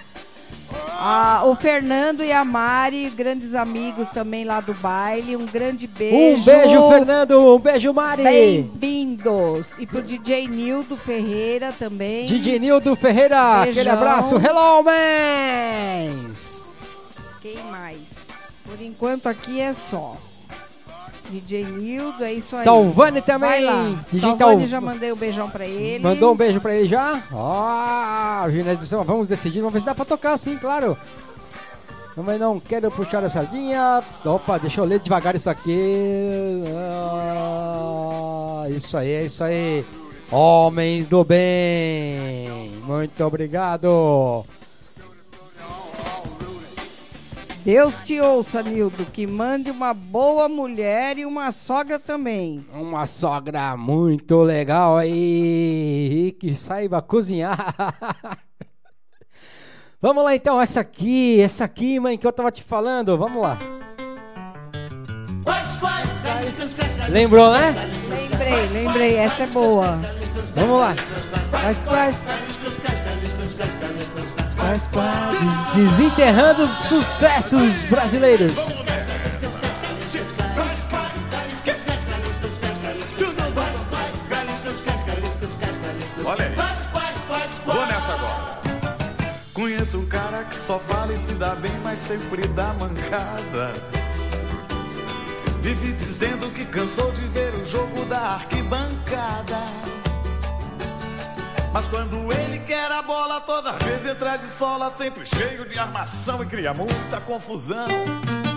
Ah, 1.02 1.44
o 1.45 1.56
Fernando 1.56 2.23
e 2.23 2.31
a 2.31 2.44
Mari, 2.44 3.10
grandes 3.11 3.56
amigos 3.56 4.10
também 4.11 4.44
lá 4.44 4.60
do 4.60 4.73
baile. 4.73 5.36
Um 5.38 5.45
grande 5.45 5.88
beijo. 5.88 6.41
Um 6.41 6.44
beijo, 6.44 6.90
Fernando. 6.90 7.56
Um 7.56 7.60
beijo, 7.60 7.94
Mari. 7.94 8.22
Bem-vindos. 8.23 9.76
E 9.80 9.88
pro 9.88 10.02
DJ 10.02 10.48
Nildo 10.48 10.98
Ferreira 10.98 11.72
também. 11.80 12.26
DJ 12.26 12.60
Nildo 12.60 12.95
Ferreira, 12.98 13.38
Beijão. 13.64 13.72
aquele 13.72 13.90
abraço. 13.90 14.36
Hello, 14.36 14.84
mans! 14.84 16.61
Quem 17.41 17.56
mais? 17.72 17.99
Por 18.70 18.82
enquanto 18.82 19.28
aqui 19.28 19.60
é 19.60 19.74
só. 19.74 20.16
DJ 21.30 21.64
Nildo, 21.64 22.24
é 22.24 22.34
isso 22.34 22.56
aí. 22.56 22.66
Talvani 22.66 23.22
também. 23.22 23.66
DJ 24.12 24.36
Talvani 24.36 24.60
Tal- 24.62 24.68
já 24.68 24.82
mandei 24.82 25.12
um 25.12 25.16
beijão 25.16 25.50
pra 25.50 25.66
ele. 25.66 26.04
Mandou 26.04 26.34
um 26.34 26.36
beijo 26.36 26.60
pra 26.60 26.74
ele 26.76 26.88
já? 26.88 27.22
Do 28.80 28.86
Samba, 28.86 29.04
vamos 29.04 29.28
decidir, 29.28 29.60
vamos 29.60 29.74
ver 29.74 29.80
se 29.82 29.86
dá 29.86 29.94
pra 29.94 30.06
tocar 30.06 30.38
sim, 30.38 30.58
claro. 30.58 30.98
Mas 32.18 32.40
não 32.40 32.60
quero 32.60 32.91
puxar 32.91 33.24
a 33.24 33.30
sardinha. 33.30 34.04
Opa, 34.26 34.58
deixa 34.58 34.82
eu 34.82 34.86
ler 34.86 35.00
devagar 35.00 35.36
isso 35.36 35.50
aqui. 35.50 36.64
Ah, 36.76 38.66
isso 38.70 38.98
aí, 38.98 39.12
é 39.12 39.26
isso 39.26 39.44
aí. 39.44 39.86
Homens 40.32 41.08
do 41.08 41.24
bem. 41.24 42.72
Muito 42.86 43.24
obrigado. 43.24 44.44
Deus 47.64 48.02
te 48.02 48.19
ouça, 48.22 48.64
Nildo, 48.64 49.06
que 49.06 49.27
mande 49.27 49.69
uma 49.69 49.94
boa 49.94 50.48
mulher 50.48 51.18
e 51.18 51.26
uma 51.26 51.52
sogra 51.52 51.99
também. 51.99 52.65
Uma 52.73 53.06
sogra 53.06 53.76
muito 53.76 54.41
legal 54.41 54.98
aí, 54.98 56.27
e 56.27 56.31
que 56.31 56.56
saiba 56.56 57.02
cozinhar. 57.02 57.76
Vamos 60.02 60.23
lá 60.23 60.34
então, 60.34 60.61
essa 60.61 60.80
aqui, 60.80 61.41
essa 61.41 61.65
aqui, 61.65 61.99
mãe, 61.99 62.18
que 62.18 62.26
eu 62.26 62.31
tava 62.31 62.49
te 62.49 62.64
falando. 62.64 63.18
Vamos 63.18 63.41
lá. 63.41 63.60
Lembrou, 67.10 67.52
né? 67.52 67.76
Lembrei, 68.07 68.68
lembrei, 68.68 69.15
essa 69.15 69.44
é 69.44 69.48
boa. 69.48 69.99
Vamos 70.56 70.80
lá. 70.80 70.95
Quais, 71.49 71.81
quais? 71.81 73.09
Desenterrando 75.73 76.64
os 76.64 76.72
sucessos 76.72 77.84
brasileiros. 77.84 78.57
Olha 86.26 86.45
aí. 86.45 86.56
Vou 87.65 87.86
nessa 87.86 88.14
agora. 88.14 88.60
Conheço 89.53 89.98
um 89.98 90.06
cara 90.06 90.44
que 90.44 90.56
só 90.56 90.77
fala 90.77 91.14
e 91.14 91.18
se 91.18 91.34
dá 91.34 91.56
bem, 91.56 91.72
mas 91.84 91.98
sempre 91.98 92.48
dá 92.49 92.73
mancada. 92.73 93.73
Vive 95.61 95.94
dizendo 95.94 96.53
que 96.53 96.65
cansou 96.65 97.11
de 97.11 97.22
ver 97.22 97.53
o 97.56 97.65
jogo 97.65 98.06
da 98.06 98.36
arquibancada. 98.36 99.89
Mas 101.72 101.88
quando 101.88 102.32
ele 102.34 102.60
quer 102.60 102.91
a 102.91 103.02
bola, 103.02 103.40
toda 103.41 103.72
vez 103.74 104.06
entra 104.06 104.38
de 104.38 104.48
sola, 104.48 104.91
sempre 104.98 105.26
cheio 105.26 105.68
de 105.68 105.78
armação 105.78 106.41
e 106.41 106.46
cria 106.46 106.74
muita 106.74 107.22
confusão. 107.22 107.88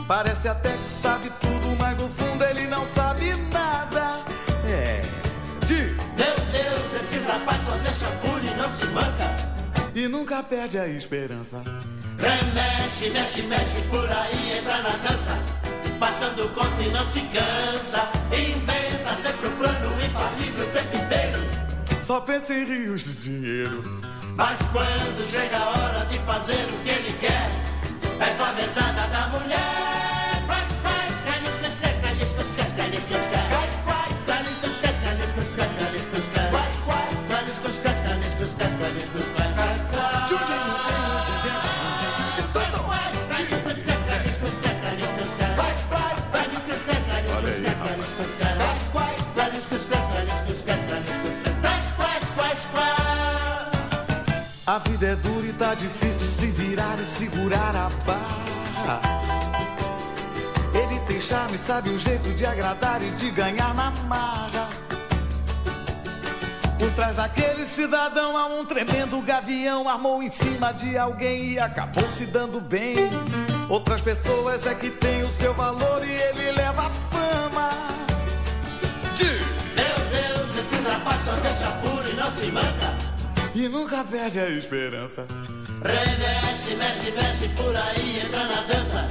Parece 0.09 0.49
até 0.49 0.71
que 0.71 1.03
sabe 1.03 1.31
tudo, 1.41 1.77
mas 1.79 1.97
no 1.99 2.09
fundo 2.09 2.43
ele 2.45 2.67
não 2.67 2.85
sabe 2.87 3.35
nada. 3.53 4.25
É. 4.67 5.03
De 5.67 5.75
Meu 6.17 6.35
Deus, 6.51 6.95
esse 6.95 7.19
rapaz 7.21 7.61
só 7.65 7.73
deixa 7.77 8.07
fúria 8.23 8.51
e 8.51 8.57
não 8.57 8.71
se 8.73 8.87
manca. 8.87 9.37
e 9.95 10.09
nunca 10.09 10.43
perde 10.43 10.79
a 10.79 10.89
esperança. 10.89 11.63
Remexe, 12.19 13.11
mexe, 13.11 13.43
mexe 13.43 13.83
por 13.91 14.11
aí, 14.11 14.59
entra 14.59 14.79
na 14.83 14.97
dança. 14.97 15.39
Passando 15.99 16.49
conta 16.55 16.83
e 16.83 16.89
não 16.91 17.07
se 17.07 17.21
cansa. 17.21 18.09
Inventa 18.33 19.15
sempre 19.23 19.49
um 19.49 19.57
plano 19.57 20.03
infalível 20.05 20.65
o 20.65 20.71
tempo 20.71 20.97
inteiro. 20.97 21.52
Só 22.13 22.21
pensa 22.21 22.53
em 22.53 22.65
rios 22.67 23.05
de 23.05 23.23
dinheiro. 23.23 23.83
Mas 24.37 24.59
quando 24.71 25.25
chega 25.25 25.57
a 25.57 25.71
hora 25.71 26.05
de 26.11 26.19
fazer 26.19 26.69
o 26.69 26.79
que 26.83 26.91
ele 26.91 27.19
quer, 27.19 27.49
é 28.21 28.35
com 28.37 28.45
a 28.45 28.53
mesada 28.53 29.07
da 29.09 29.29
mulher. 29.29 29.92
Sabe 61.67 61.91
o 61.91 61.99
jeito 61.99 62.29
de 62.35 62.45
agradar 62.45 63.01
e 63.03 63.11
de 63.11 63.31
ganhar 63.31 63.73
na 63.75 63.91
marra. 64.09 64.69
Por 66.79 66.91
trás 66.93 67.15
daquele 67.15 67.65
cidadão 67.67 68.37
há 68.37 68.47
um 68.47 68.65
tremendo 68.65 69.21
gavião, 69.23 69.89
armou 69.89 70.23
em 70.23 70.29
cima 70.29 70.73
de 70.73 70.99
alguém 70.99 71.53
e 71.53 71.59
acabou 71.61 72.07
se 72.09 72.27
dando 72.27 72.61
bem. 72.61 72.97
Outras 73.69 74.01
pessoas 74.01 74.67
é 74.67 74.75
que 74.75 74.91
tem 74.91 75.23
o 75.23 75.31
seu 75.31 75.55
valor 75.55 76.05
e 76.05 76.11
ele 76.11 76.51
leva 76.51 76.87
a 76.87 76.91
fama. 76.91 77.71
De 79.15 79.25
Meu 79.77 79.97
Deus, 80.11 80.59
esse 80.59 80.83
rapaz 80.83 81.21
só 81.25 81.33
deixa 81.33 81.71
furo 81.81 82.11
e 82.11 82.15
não 82.15 82.33
se 82.33 82.47
manca. 82.51 82.93
e 83.55 83.69
nunca 83.69 84.03
perde 84.03 84.41
a 84.41 84.49
esperança. 84.49 85.25
Remexe, 85.85 86.75
mexe, 86.75 87.13
mexe 87.13 87.49
por 87.51 87.77
aí, 87.77 88.21
entra 88.25 88.49
na 88.49 88.63
dança. 88.63 89.09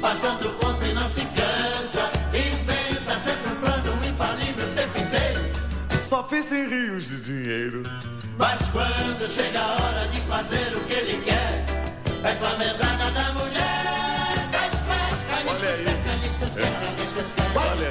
Passando 0.00 0.48
conta 0.58 0.86
e 0.86 0.94
não 0.94 1.08
se 1.08 1.20
cansa. 1.20 2.10
Inventa 2.32 3.18
sempre 3.18 3.52
um 3.52 3.56
plano 3.56 4.06
infalível 4.06 4.66
o 4.66 4.74
tempo 4.74 4.98
inteiro. 4.98 5.40
Só 6.00 6.22
cofres 6.30 6.52
e 6.52 6.66
rios 6.66 7.08
de 7.08 7.20
dinheiro. 7.20 7.82
Mas 8.38 8.68
quando 8.68 9.28
chega 9.28 9.60
a 9.60 9.72
hora 9.72 10.08
de 10.08 10.20
fazer 10.22 10.76
o 10.76 10.80
que 10.84 10.92
ele 10.94 11.22
quer, 11.22 11.64
é 12.22 12.34
com 12.36 12.46
a 12.46 12.56
mesada 12.56 13.10
da 13.10 13.32
mulher. 13.32 14.48
Faz, 14.52 14.74
faz, 14.86 15.24
faz, 15.24 15.46
Olha 15.46 15.70
aí. 15.70 15.84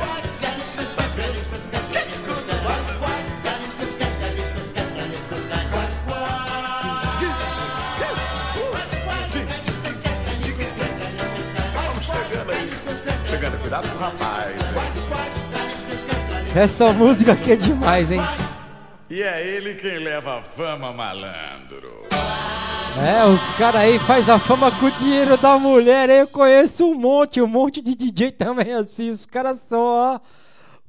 Olha 0.02 0.19
Essa 16.56 16.92
música 16.92 17.34
aqui 17.34 17.52
é 17.52 17.56
demais, 17.56 18.12
hein? 18.12 18.22
E 19.10 19.22
é 19.22 19.46
ele 19.46 19.76
quem 19.76 20.00
leva 20.00 20.40
a 20.40 20.42
fama, 20.42 20.92
malandro. 20.92 22.02
É, 22.98 23.24
os 23.26 23.52
caras 23.54 23.82
aí 23.82 24.00
faz 24.00 24.28
a 24.28 24.40
fama 24.40 24.72
com 24.72 24.88
o 24.88 24.92
dinheiro 24.92 25.38
da 25.38 25.60
mulher. 25.60 26.10
Eu 26.10 26.28
conheço 26.28 26.86
um 26.86 26.96
monte, 26.96 27.40
um 27.42 27.48
monte 27.48 27.82
de 27.82 27.96
DJ 27.96 28.32
também 28.32 28.74
assim. 28.74 29.10
Os 29.12 29.26
caras 29.26 29.60
são, 29.70 29.80
ó. 29.80 30.20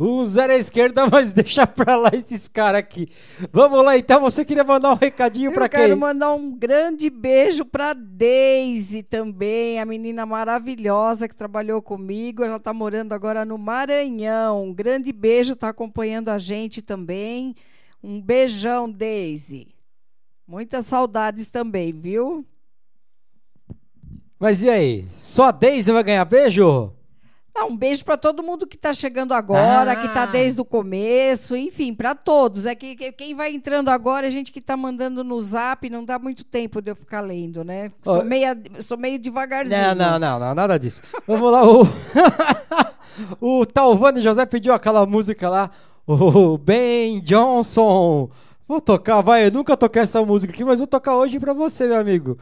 Um 0.02 0.24
zero 0.24 0.55
à 0.55 0.56
esquerda, 0.56 1.06
mas 1.12 1.35
deixa 1.35 1.66
pra 1.66 1.94
lá 1.94 2.10
esses 2.14 2.48
caras 2.48 2.78
aqui. 2.78 3.06
Vamos 3.52 3.85
lá 3.85 3.98
então, 3.98 4.18
você 4.22 4.47
queria 4.47 4.64
mandar 4.64 4.93
um 4.93 4.97
recadinho 4.97 5.52
pra 5.52 5.66
Eu 5.66 5.68
quero 5.68 5.89
quem? 5.89 5.94
mandar 5.94 6.32
um 6.32 6.56
grande 6.56 7.10
beijo 7.10 7.66
pra 7.66 7.93
Daisy 7.93 9.02
também, 9.02 9.78
a 9.78 9.85
menina 9.85 10.24
maravilhosa 10.24 11.28
que 11.28 11.35
trabalhou 11.36 11.82
comigo. 11.82 12.43
Ela 12.43 12.59
tá 12.59 12.72
morando 12.72 13.12
agora 13.12 13.44
no 13.44 13.59
Maranhão. 13.59 14.64
Um 14.64 14.72
grande 14.72 15.12
beijo, 15.12 15.55
tá 15.55 15.68
acompanhando 15.68 16.31
a 16.31 16.39
gente 16.39 16.81
também. 16.81 17.55
Um 18.02 18.22
beijão, 18.22 18.90
Daisy. 18.90 19.68
Muitas 20.48 20.86
saudades 20.86 21.51
também, 21.51 21.93
viu? 21.93 22.43
Mas 24.39 24.62
e 24.62 24.70
aí? 24.70 25.06
Só 25.18 25.44
a 25.44 25.51
Daisy 25.51 25.93
vai 25.93 26.02
ganhar 26.02 26.24
beijo? 26.24 26.90
Não, 27.61 27.69
um 27.69 27.77
beijo 27.77 28.03
para 28.07 28.16
todo 28.16 28.43
mundo 28.43 28.66
que 28.66 28.77
tá 28.77 28.95
chegando 28.95 29.35
agora, 29.35 29.93
Ah. 29.93 29.97
que 29.97 30.09
tá 30.09 30.24
desde 30.24 30.59
o 30.61 30.65
começo, 30.65 31.55
enfim, 31.55 31.93
para 31.95 32.15
todos. 32.15 32.65
É 32.65 32.74
que, 32.74 32.97
que- 32.97 33.12
quem 33.12 33.35
vai 33.35 33.53
entrando 33.53 33.91
agora 33.91 34.27
é 34.27 34.31
gente 34.31 34.51
que 34.51 34.62
tá 34.62 34.77
mandando 34.78 35.23
no 35.23 35.39
Zap, 35.43 35.89
não 35.91 36.03
dá 36.03 36.19
muito 36.19 36.43
tempo 36.43 36.81
de 36.81 36.91
eu 36.91 36.97
ficar 36.97 37.20
lendo, 37.20 37.62
né? 37.62 37.93
Sou, 38.03 38.24
meia, 38.24 38.57
sou 38.81 38.97
meio 38.97 39.19
devagarzinho. 39.19 39.78
Não, 39.78 39.95
não, 39.95 40.19
não, 40.19 40.39
não, 40.41 40.55
nada 40.55 40.78
disso. 40.78 41.03
Vamos 41.27 41.53
lá, 41.53 41.62
o. 41.70 41.82
o 43.61 43.66
Talvani 43.66 44.23
José 44.23 44.47
pediu 44.47 44.73
aquela 44.73 45.05
música 45.05 45.49
lá, 45.51 45.70
o 46.07 46.57
Ben 46.57 47.20
Johnson. 47.20 48.31
Vou 48.66 48.81
tocar, 48.81 49.20
vai, 49.20 49.47
eu 49.47 49.51
nunca 49.51 49.77
toquei 49.77 50.03
essa 50.03 50.24
música 50.24 50.53
aqui, 50.53 50.65
mas 50.65 50.78
vou 50.78 50.87
tocar 50.87 51.15
hoje 51.16 51.39
pra 51.39 51.53
você, 51.53 51.87
meu 51.87 51.99
amigo. 51.99 52.39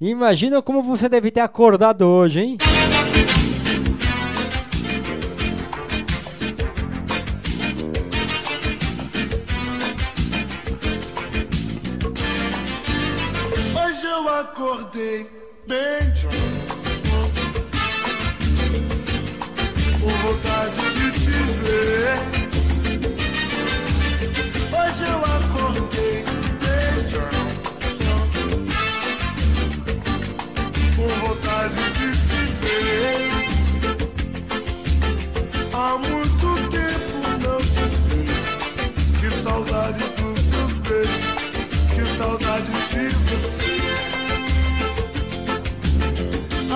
Imagina 0.00 0.60
como 0.60 0.82
você 0.82 1.08
deve 1.08 1.30
ter 1.30 1.40
acordado 1.40 2.02
hoje, 2.02 2.40
hein? 2.40 2.58
Acordei 14.42 15.30
bem 15.68 16.10
John 16.14 16.30
Com 20.00 20.10
vontade 20.10 20.80
de 20.94 21.06
te 21.12 21.38
ver. 21.62 22.14
Hoje 24.74 25.02
eu 25.08 25.20
acordei 25.24 26.18
bem 26.60 26.94
John 27.08 27.36
Com 30.96 31.08
vontade 31.26 31.82
de 31.92 32.08
te 32.26 32.42
ver. 32.60 33.30
Há 35.72 35.88
muito 35.98 36.46
tempo 36.70 37.14
não 37.42 37.60
te 37.60 37.84
vejo. 38.08 38.46
Que 39.20 39.28
saudade 39.42 40.02
dos 40.16 40.40
teus 40.50 40.72
beijos 40.88 41.32
que 41.94 42.16
saudade 42.16 42.81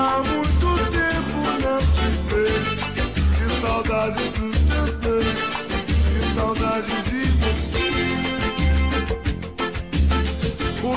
Há 0.08 0.22
muito 0.22 0.68
tempo 0.92 1.38
não 1.64 1.80
te 1.80 2.08
vejo. 2.28 2.76
Que 3.34 3.46
saudade 3.60 4.22
dos 4.30 4.56
teus 4.68 4.92
beijos. 5.02 5.50
Que 6.06 6.18
saudade 6.36 6.94
de 7.10 7.22
você. 7.40 7.88
O 10.84 10.88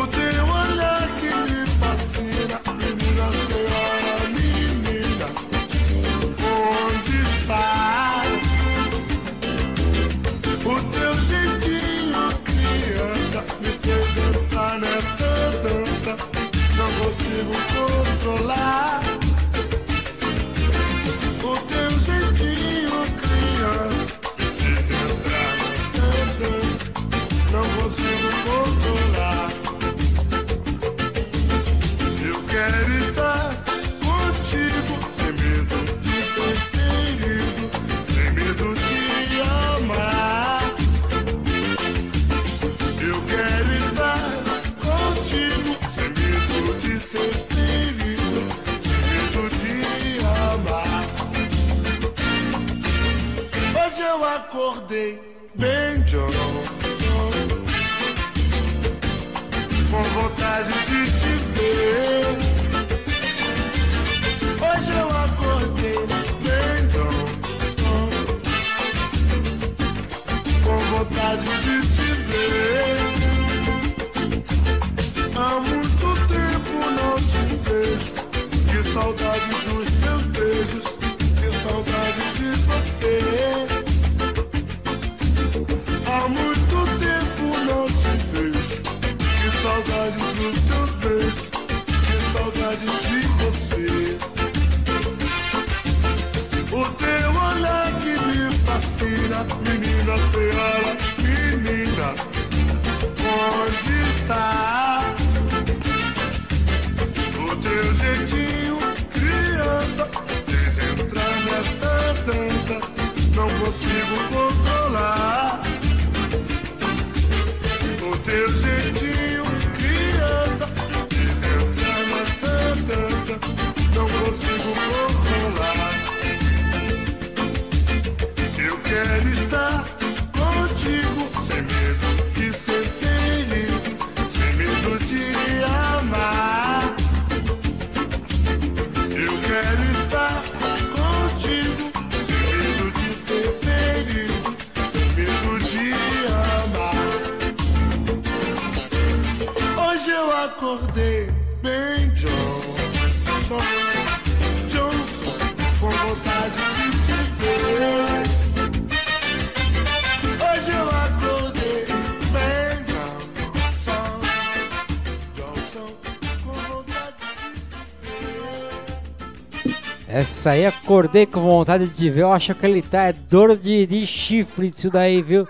aí 170.50 170.66
acordei 170.66 171.26
com 171.26 171.42
vontade 171.42 171.88
de 171.88 172.10
ver. 172.10 172.22
Eu 172.22 172.34
acho 172.34 172.54
que 172.56 172.66
ele 172.66 172.82
tá 172.82 173.04
é 173.04 173.14
dor 173.14 173.56
de, 173.58 173.86
de 173.86 174.06
chifre 174.06 174.68
isso 174.68 174.90
daí, 174.90 175.22
viu? 175.22 175.48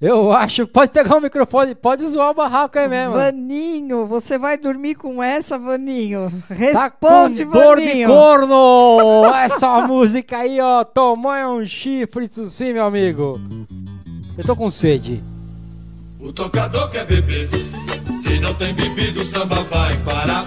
Eu 0.00 0.32
acho. 0.32 0.66
Pode 0.66 0.92
pegar 0.92 1.16
o 1.16 1.20
microfone, 1.20 1.74
pode 1.74 2.06
zoar 2.06 2.30
o 2.30 2.34
barraco 2.34 2.78
aí 2.78 2.88
mesmo. 2.88 3.14
Vaninho, 3.14 4.06
você 4.06 4.38
vai 4.38 4.56
dormir 4.56 4.94
com 4.94 5.22
essa, 5.22 5.58
Vaninho? 5.58 6.32
Tá 6.48 6.88
com 6.88 7.06
Responde, 7.06 7.44
dor 7.44 7.76
de 7.78 7.86
Vaninho. 7.88 8.08
corno! 8.08 9.26
Essa 9.34 9.80
música 9.86 10.38
aí, 10.38 10.58
ó. 10.58 10.84
Tomou 10.84 11.32
um 11.32 11.66
chifre, 11.66 12.24
isso 12.24 12.48
sim, 12.48 12.72
meu 12.72 12.84
amigo. 12.84 13.38
Eu 14.38 14.44
tô 14.44 14.56
com 14.56 14.70
sede. 14.70 15.22
O 16.18 16.32
tocador 16.32 16.88
quer 16.90 17.04
beber. 17.04 17.48
Se 18.10 18.40
não 18.40 18.54
tem 18.54 18.72
bebido, 18.72 19.20
o 19.20 19.24
samba 19.24 19.62
vai 19.64 19.96
parar. 19.98 20.44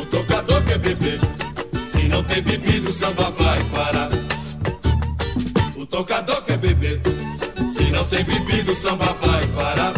O 0.00 0.06
tocador 0.06 0.62
quer 0.64 0.78
beber. 0.78 1.15
Não 2.16 2.24
tem 2.24 2.40
bebido, 2.40 2.88
o 2.88 2.92
samba 2.92 3.30
vai 3.32 3.62
parar. 3.64 4.08
O 5.76 5.84
tocador 5.84 6.42
quer 6.44 6.56
beber. 6.56 6.98
Se 7.68 7.84
não 7.90 8.06
tem 8.06 8.24
bebido, 8.24 8.72
o 8.72 8.74
samba 8.74 9.14
vai 9.20 9.46
parar. 9.48 9.92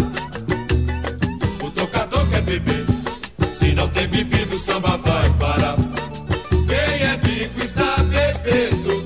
O 1.62 1.70
tocador 1.70 2.26
quer 2.28 2.42
beber. 2.42 2.84
Se 3.52 3.72
não 3.72 3.88
tem 3.90 4.08
bebido, 4.08 4.56
o 4.56 4.58
samba 4.58 4.96
vai 4.96 5.30
parar. 5.34 5.76
Quem 6.66 7.06
é 7.06 7.16
bico 7.18 7.60
está 7.62 7.98
bebendo. 7.98 9.04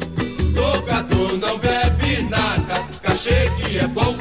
Tocador 0.54 1.36
não 1.36 1.58
bebe 1.58 2.22
nada. 2.30 2.82
Cachê 3.02 3.50
que 3.58 3.78
é 3.78 3.86
bom, 3.88 4.16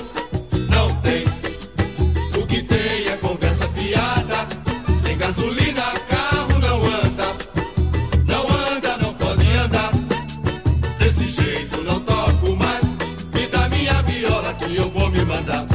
jeito 11.52 11.82
não 11.84 12.00
toco 12.00 12.56
mais. 12.56 12.86
Me 13.34 13.48
dá 13.48 13.68
minha 13.70 14.02
viola 14.04 14.54
que 14.54 14.76
eu 14.76 14.90
vou 14.90 15.10
me 15.12 15.24
mandar. 15.26 15.66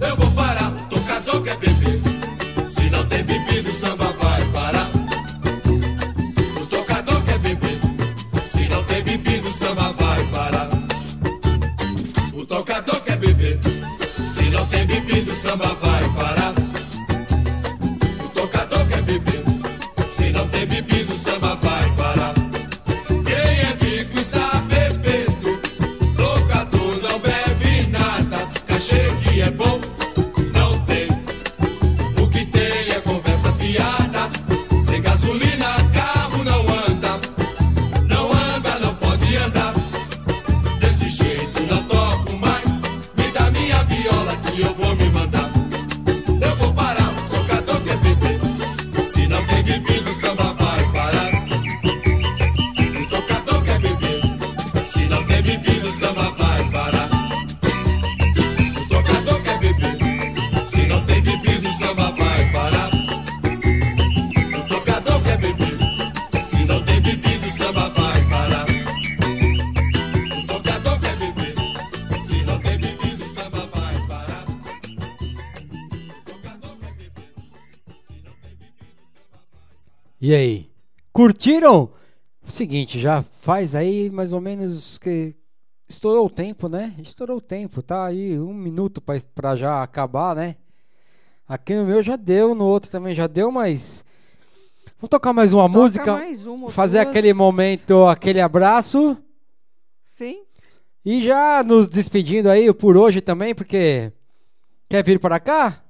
Eu 0.00 0.16
vou 0.16 0.30
parar, 0.32 0.70
tocador 0.88 1.42
quer 1.42 1.56
beber. 1.56 2.00
Se 2.70 2.90
não 2.90 3.04
tem 3.06 3.24
bebido, 3.24 3.70
o 3.70 3.74
samba 3.74 4.12
vai 4.20 4.44
parar. 4.56 4.90
O 6.60 6.66
tocador 6.66 7.20
quer 7.24 7.38
beber. 7.38 7.78
Se 8.46 8.68
não 8.68 8.82
tem 8.84 9.02
bebido, 9.02 9.48
o 9.48 9.52
samba 9.52 9.92
vai 9.92 10.24
parar. 10.26 10.70
O 12.32 12.46
tocador 12.46 13.00
quer 13.00 13.16
beber. 13.16 13.58
Se 14.32 14.44
não 14.50 14.64
tem 14.66 14.86
bebido, 14.86 15.32
o 15.32 15.36
samba 15.36 15.74
vai 15.80 15.93
Curtiram? 81.24 81.88
Seguinte, 82.46 83.00
já 83.00 83.22
faz 83.22 83.74
aí 83.74 84.10
mais 84.10 84.30
ou 84.30 84.42
menos 84.42 84.98
que. 84.98 85.34
Estourou 85.88 86.26
o 86.26 86.30
tempo, 86.30 86.68
né? 86.68 86.94
Estourou 86.98 87.38
o 87.38 87.40
tempo, 87.40 87.80
tá 87.80 88.04
aí 88.04 88.38
um 88.38 88.52
minuto 88.52 89.00
pra, 89.00 89.16
pra 89.34 89.56
já 89.56 89.82
acabar, 89.82 90.36
né? 90.36 90.56
Aqui 91.48 91.74
no 91.74 91.86
meu 91.86 92.02
já 92.02 92.16
deu, 92.16 92.54
no 92.54 92.66
outro 92.66 92.90
também 92.90 93.14
já 93.14 93.26
deu, 93.26 93.50
mas. 93.50 94.04
Vamos 94.98 95.08
tocar 95.08 95.32
mais 95.32 95.54
uma 95.54 95.62
Toca 95.62 95.78
música. 95.78 96.12
mais 96.12 96.44
uma 96.44 96.70
fazer 96.70 96.98
duas. 96.98 97.08
aquele 97.08 97.32
momento, 97.32 98.04
aquele 98.04 98.42
abraço. 98.42 99.16
Sim. 100.02 100.42
E 101.02 101.24
já 101.24 101.64
nos 101.64 101.88
despedindo 101.88 102.50
aí 102.50 102.70
por 102.74 102.98
hoje 102.98 103.22
também, 103.22 103.54
porque. 103.54 104.12
Quer 104.90 105.02
vir 105.02 105.18
para 105.18 105.40
cá? 105.40 105.82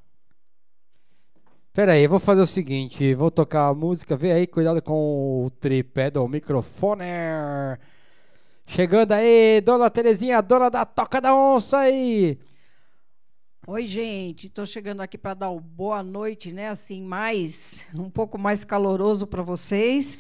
Pera 1.75 1.95
aí, 1.95 2.07
vou 2.07 2.21
fazer 2.21 2.41
o 2.41 2.47
seguinte, 2.47 3.17
vou 3.17 3.33
tocar 3.33 3.67
a 3.67 3.75
música, 3.75 4.17
vê 4.17 4.31
aí, 4.31 4.47
cuidado 4.47 4.81
com 4.81 5.45
o 5.45 5.51
tripé 5.51 6.09
do 6.09 6.29
microfone. 6.29 7.03
Chegando 8.65 9.11
aí, 9.11 9.61
dona 9.61 9.91
Terezinha, 9.91 10.41
dona 10.41 10.71
da 10.71 10.85
Toca 10.85 11.21
da 11.21 11.35
Onça 11.35 11.79
aí. 11.79 12.39
Oi, 13.67 13.89
gente, 13.89 14.49
tô 14.49 14.65
chegando 14.65 15.01
aqui 15.01 15.19
para 15.19 15.35
dar 15.35 15.51
o 15.51 15.59
boa 15.59 16.01
noite, 16.01 16.53
né? 16.53 16.69
Assim, 16.69 17.03
mais 17.03 17.85
um 17.93 18.09
pouco 18.09 18.39
mais 18.39 18.63
caloroso 18.63 19.27
para 19.27 19.43
vocês 19.43 20.17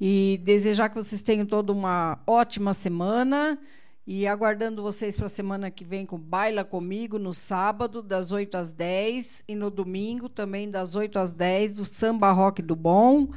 e 0.00 0.40
desejar 0.44 0.88
que 0.88 0.94
vocês 0.94 1.20
tenham 1.20 1.44
toda 1.44 1.72
uma 1.72 2.22
ótima 2.24 2.74
semana 2.74 3.58
e 4.06 4.26
aguardando 4.26 4.82
vocês 4.82 5.16
para 5.16 5.26
a 5.26 5.30
semana 5.30 5.70
que 5.70 5.84
vem 5.84 6.04
com 6.04 6.18
Baila 6.18 6.64
Comigo 6.64 7.18
no 7.18 7.32
sábado 7.32 8.02
das 8.02 8.32
8 8.32 8.56
às 8.56 8.72
10 8.72 9.44
e 9.46 9.54
no 9.54 9.70
domingo 9.70 10.28
também 10.28 10.70
das 10.70 10.94
8 10.94 11.18
às 11.18 11.32
10 11.32 11.74
do 11.74 11.84
Samba 11.84 12.32
Rock 12.32 12.60
do 12.60 12.74
Bom. 12.74 13.28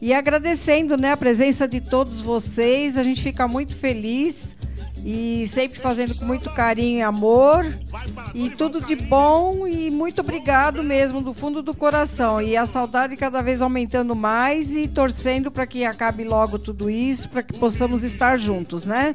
E 0.00 0.12
agradecendo, 0.14 0.96
né, 0.96 1.12
a 1.12 1.16
presença 1.16 1.66
de 1.66 1.80
todos 1.80 2.20
vocês, 2.20 2.96
a 2.96 3.02
gente 3.02 3.22
fica 3.22 3.48
muito 3.48 3.74
feliz 3.74 4.56
e 5.04 5.46
sempre 5.48 5.80
fazendo 5.80 6.14
com 6.14 6.24
muito 6.24 6.48
carinho 6.50 6.98
e 6.98 7.02
amor. 7.02 7.66
E 8.34 8.50
tudo 8.50 8.80
de 8.80 8.94
bom 8.94 9.66
e 9.66 9.90
muito 9.90 10.20
obrigado 10.20 10.82
mesmo 10.82 11.20
do 11.20 11.34
fundo 11.34 11.62
do 11.62 11.74
coração. 11.74 12.40
E 12.40 12.56
a 12.56 12.66
saudade 12.66 13.16
cada 13.16 13.42
vez 13.42 13.60
aumentando 13.60 14.14
mais 14.14 14.72
e 14.72 14.86
torcendo 14.86 15.50
para 15.50 15.66
que 15.66 15.84
acabe 15.84 16.24
logo 16.24 16.58
tudo 16.58 16.88
isso, 16.88 17.28
para 17.28 17.42
que 17.42 17.58
possamos 17.58 18.04
estar 18.04 18.38
juntos, 18.38 18.84
né? 18.84 19.14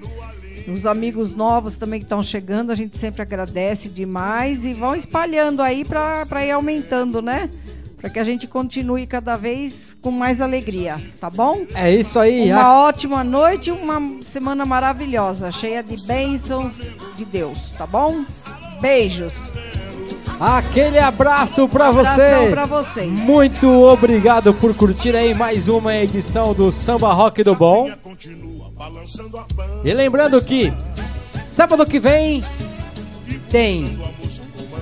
Os 0.73 0.85
amigos 0.85 1.33
novos 1.35 1.77
também 1.77 1.99
que 1.99 2.05
estão 2.05 2.21
chegando, 2.23 2.71
a 2.71 2.75
gente 2.75 2.97
sempre 2.97 3.21
agradece 3.21 3.89
demais 3.89 4.65
e 4.65 4.73
vão 4.73 4.95
espalhando 4.95 5.61
aí 5.61 5.83
para 5.85 6.45
ir 6.45 6.51
aumentando, 6.51 7.21
né? 7.21 7.49
Para 7.99 8.09
que 8.09 8.19
a 8.19 8.23
gente 8.23 8.47
continue 8.47 9.05
cada 9.05 9.35
vez 9.35 9.97
com 10.01 10.09
mais 10.11 10.39
alegria, 10.41 10.95
tá 11.19 11.29
bom? 11.29 11.65
É 11.75 11.93
isso 11.93 12.17
aí. 12.17 12.49
Uma 12.51 12.61
a- 12.61 12.83
ótima 12.85 13.23
noite, 13.25 13.71
uma 13.71 14.23
semana 14.23 14.65
maravilhosa, 14.65 15.51
cheia 15.51 15.83
de 15.83 16.01
bênçãos 16.05 16.95
de 17.17 17.25
Deus, 17.25 17.71
tá 17.77 17.85
bom? 17.85 18.23
Beijos. 18.79 19.33
Aquele 20.39 20.97
abraço 20.97 21.67
pra 21.67 21.89
Abração 21.89 22.43
você. 22.45 22.49
pra 22.49 22.65
vocês. 22.65 23.09
Muito 23.11 23.67
obrigado 23.67 24.53
por 24.53 24.73
curtir 24.73 25.13
aí 25.13 25.33
mais 25.33 25.67
uma 25.67 25.93
edição 25.93 26.53
do 26.53 26.71
Samba 26.71 27.11
Rock 27.11 27.43
do 27.43 27.53
Bom. 27.55 27.89
E 29.83 29.93
lembrando 29.93 30.41
que 30.41 30.71
sábado 31.55 31.85
que 31.85 31.99
vem 31.99 32.43
tem 33.51 33.99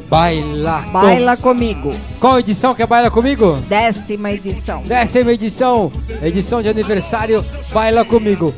Baila, 0.09 0.83
com- 0.83 0.91
Baila 0.91 1.37
comigo. 1.37 1.93
Qual 2.19 2.39
edição 2.39 2.73
que 2.75 2.81
é 2.81 2.85
Baila 2.87 3.09
comigo? 3.11 3.57
Décima 3.67 4.31
edição. 4.31 4.81
Décima 4.83 5.31
edição, 5.33 5.91
edição 6.21 6.61
de 6.61 6.69
aniversário 6.69 7.43
Baila 7.73 8.05
comigo. 8.05 8.53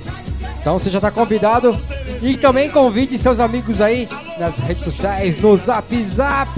Então 0.60 0.78
você 0.78 0.90
já 0.92 1.00
tá 1.00 1.10
convidado 1.10 1.76
e 2.22 2.36
também 2.38 2.70
convide 2.70 3.18
seus 3.18 3.40
amigos 3.40 3.80
aí 3.82 4.08
nas 4.38 4.58
redes 4.60 4.84
sociais, 4.84 5.38
no 5.38 5.56
Zap 5.56 6.04
Zap, 6.04 6.52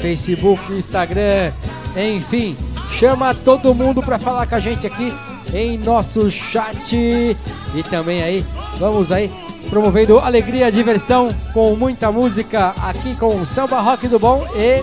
Facebook, 0.00 0.72
Instagram, 0.74 1.52
enfim, 1.96 2.56
chama 2.98 3.34
todo 3.34 3.74
mundo 3.74 4.02
para 4.02 4.18
falar 4.18 4.46
com 4.46 4.54
a 4.54 4.60
gente 4.60 4.86
aqui 4.86 5.12
em 5.52 5.78
nosso 5.78 6.30
chat 6.30 6.94
e 6.94 7.82
também 7.90 8.22
aí 8.22 8.44
vamos 8.78 9.10
aí 9.10 9.30
promovendo 9.70 10.18
alegria, 10.18 10.72
diversão 10.72 11.34
com 11.52 11.74
muita 11.74 12.10
música 12.10 12.74
aqui 12.82 13.14
com 13.16 13.40
o 13.40 13.46
Samba 13.46 13.80
Rock 13.80 14.08
do 14.08 14.18
Bom 14.18 14.46
e 14.56 14.82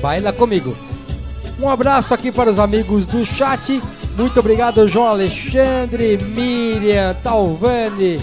baila 0.00 0.32
comigo. 0.32 0.74
Um 1.58 1.68
abraço 1.68 2.12
aqui 2.12 2.32
para 2.32 2.50
os 2.50 2.58
amigos 2.58 3.06
do 3.06 3.24
chat. 3.24 3.80
Muito 4.16 4.38
obrigado, 4.38 4.88
João 4.88 5.08
Alexandre, 5.08 6.18
Miriam, 6.18 7.14
Talvani, 7.22 8.20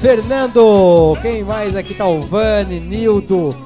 Fernando. 0.00 1.16
Quem 1.22 1.42
mais 1.42 1.74
aqui? 1.74 1.94
Talvani, 1.94 2.80
Nildo, 2.80 3.56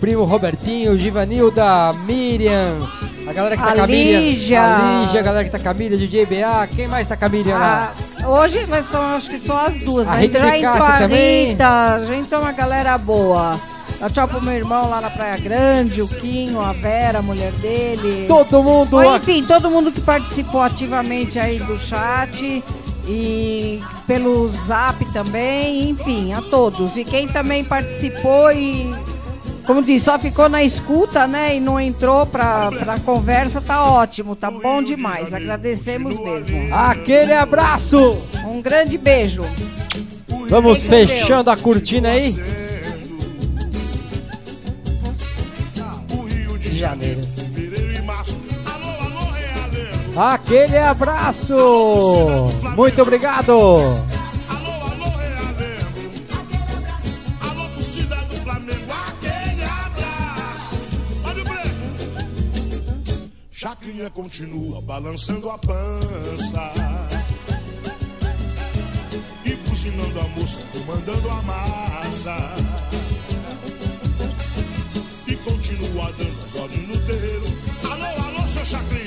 primo 0.00 0.24
Robertinho, 0.24 0.98
Givanilda, 0.98 1.92
Miriam. 2.06 3.03
A 3.26 3.32
galera 3.32 3.56
que 3.56 3.62
tá 3.62 3.70
A 3.72 3.74
com 3.74 3.82
a 3.82 3.86
Miriam. 3.86 4.20
Lígia. 4.20 4.62
A 4.62 5.00
Lígia, 5.04 5.20
a 5.20 5.22
galera 5.22 5.44
que 5.44 5.50
tá 5.50 5.58
com 5.58 5.68
a 5.68 5.74
Miriam, 5.74 5.96
DJ 5.98 6.26
BA. 6.26 6.66
Quem 6.74 6.88
mais 6.88 7.06
tá 7.08 7.16
com 7.16 7.24
a 7.24 7.28
Miriam 7.28 7.56
lá? 7.58 7.92
Ah, 8.22 8.28
hoje 8.28 8.66
nós 8.66 8.84
estamos, 8.84 9.16
acho 9.16 9.30
que 9.30 9.38
só 9.38 9.66
as 9.66 9.78
duas, 9.80 10.06
A 10.06 10.12
mas 10.12 10.22
Rita 10.24 10.40
já 10.40 10.58
entrou 10.58 10.82
a? 10.86 10.98
Rita, 11.06 12.04
já 12.06 12.16
entrou 12.16 12.40
uma 12.42 12.52
galera 12.52 12.98
boa. 12.98 13.58
Dá 14.00 14.10
tchau 14.10 14.28
pro 14.28 14.42
meu 14.42 14.52
irmão 14.54 14.88
lá 14.90 15.00
na 15.00 15.08
Praia 15.08 15.38
Grande, 15.38 16.02
o 16.02 16.08
Quinho, 16.08 16.60
a 16.60 16.72
Vera, 16.72 17.20
a 17.20 17.22
mulher 17.22 17.52
dele. 17.52 18.26
Todo 18.28 18.62
mundo 18.62 18.98
a- 18.98 19.16
Enfim, 19.16 19.42
todo 19.44 19.70
mundo 19.70 19.90
que 19.90 20.00
participou 20.00 20.60
ativamente 20.60 21.38
aí 21.38 21.58
do 21.60 21.78
chat 21.78 22.62
e 23.06 23.80
pelo 24.06 24.48
zap 24.50 25.02
também, 25.12 25.90
enfim, 25.90 26.32
a 26.34 26.42
todos. 26.42 26.96
E 26.96 27.04
quem 27.04 27.26
também 27.28 27.64
participou 27.64 28.50
e, 28.52 28.92
como 29.66 29.82
disse, 29.82 30.04
só 30.04 30.18
ficou 30.18 30.48
na 30.48 30.62
escuta, 30.62 31.26
né, 31.26 31.56
e 31.56 31.60
não 31.60 31.80
entrou 31.80 32.26
pra, 32.26 32.70
pra 32.70 32.98
conversa, 32.98 33.60
tá 33.60 33.84
ótimo, 33.86 34.36
tá 34.36 34.50
bom 34.50 34.82
demais. 34.82 35.32
Agradecemos 35.32 36.18
mesmo. 36.18 36.74
Aquele 36.74 37.32
abraço! 37.32 38.22
Um 38.46 38.60
grande 38.60 38.98
beijo. 38.98 39.42
Vamos 40.48 40.82
Fiquem 40.82 41.06
fechando 41.06 41.50
a 41.50 41.56
cortina 41.56 42.10
aí. 42.10 42.36
De 46.60 46.76
janeiro. 46.76 47.20
Aquele 50.16 50.78
abraço! 50.78 51.56
Muito 52.76 53.02
obrigado! 53.02 53.54
vaquinha 63.84 64.08
continua 64.10 64.80
balançando 64.80 65.50
a 65.50 65.58
pança 65.58 66.72
e 69.44 69.54
buzinando 69.56 70.20
a 70.20 70.28
moça, 70.28 70.58
comandando 70.72 71.28
a 71.28 71.42
massa 71.42 72.36
e 75.26 75.36
continua 75.36 76.10
dando 76.12 76.52
gole 76.52 76.86
no 76.86 76.98
terreiro. 77.06 77.44
Alô, 77.84 78.24
alô, 78.24 78.48
seu 78.48 78.64
chacrinha. 78.64 79.03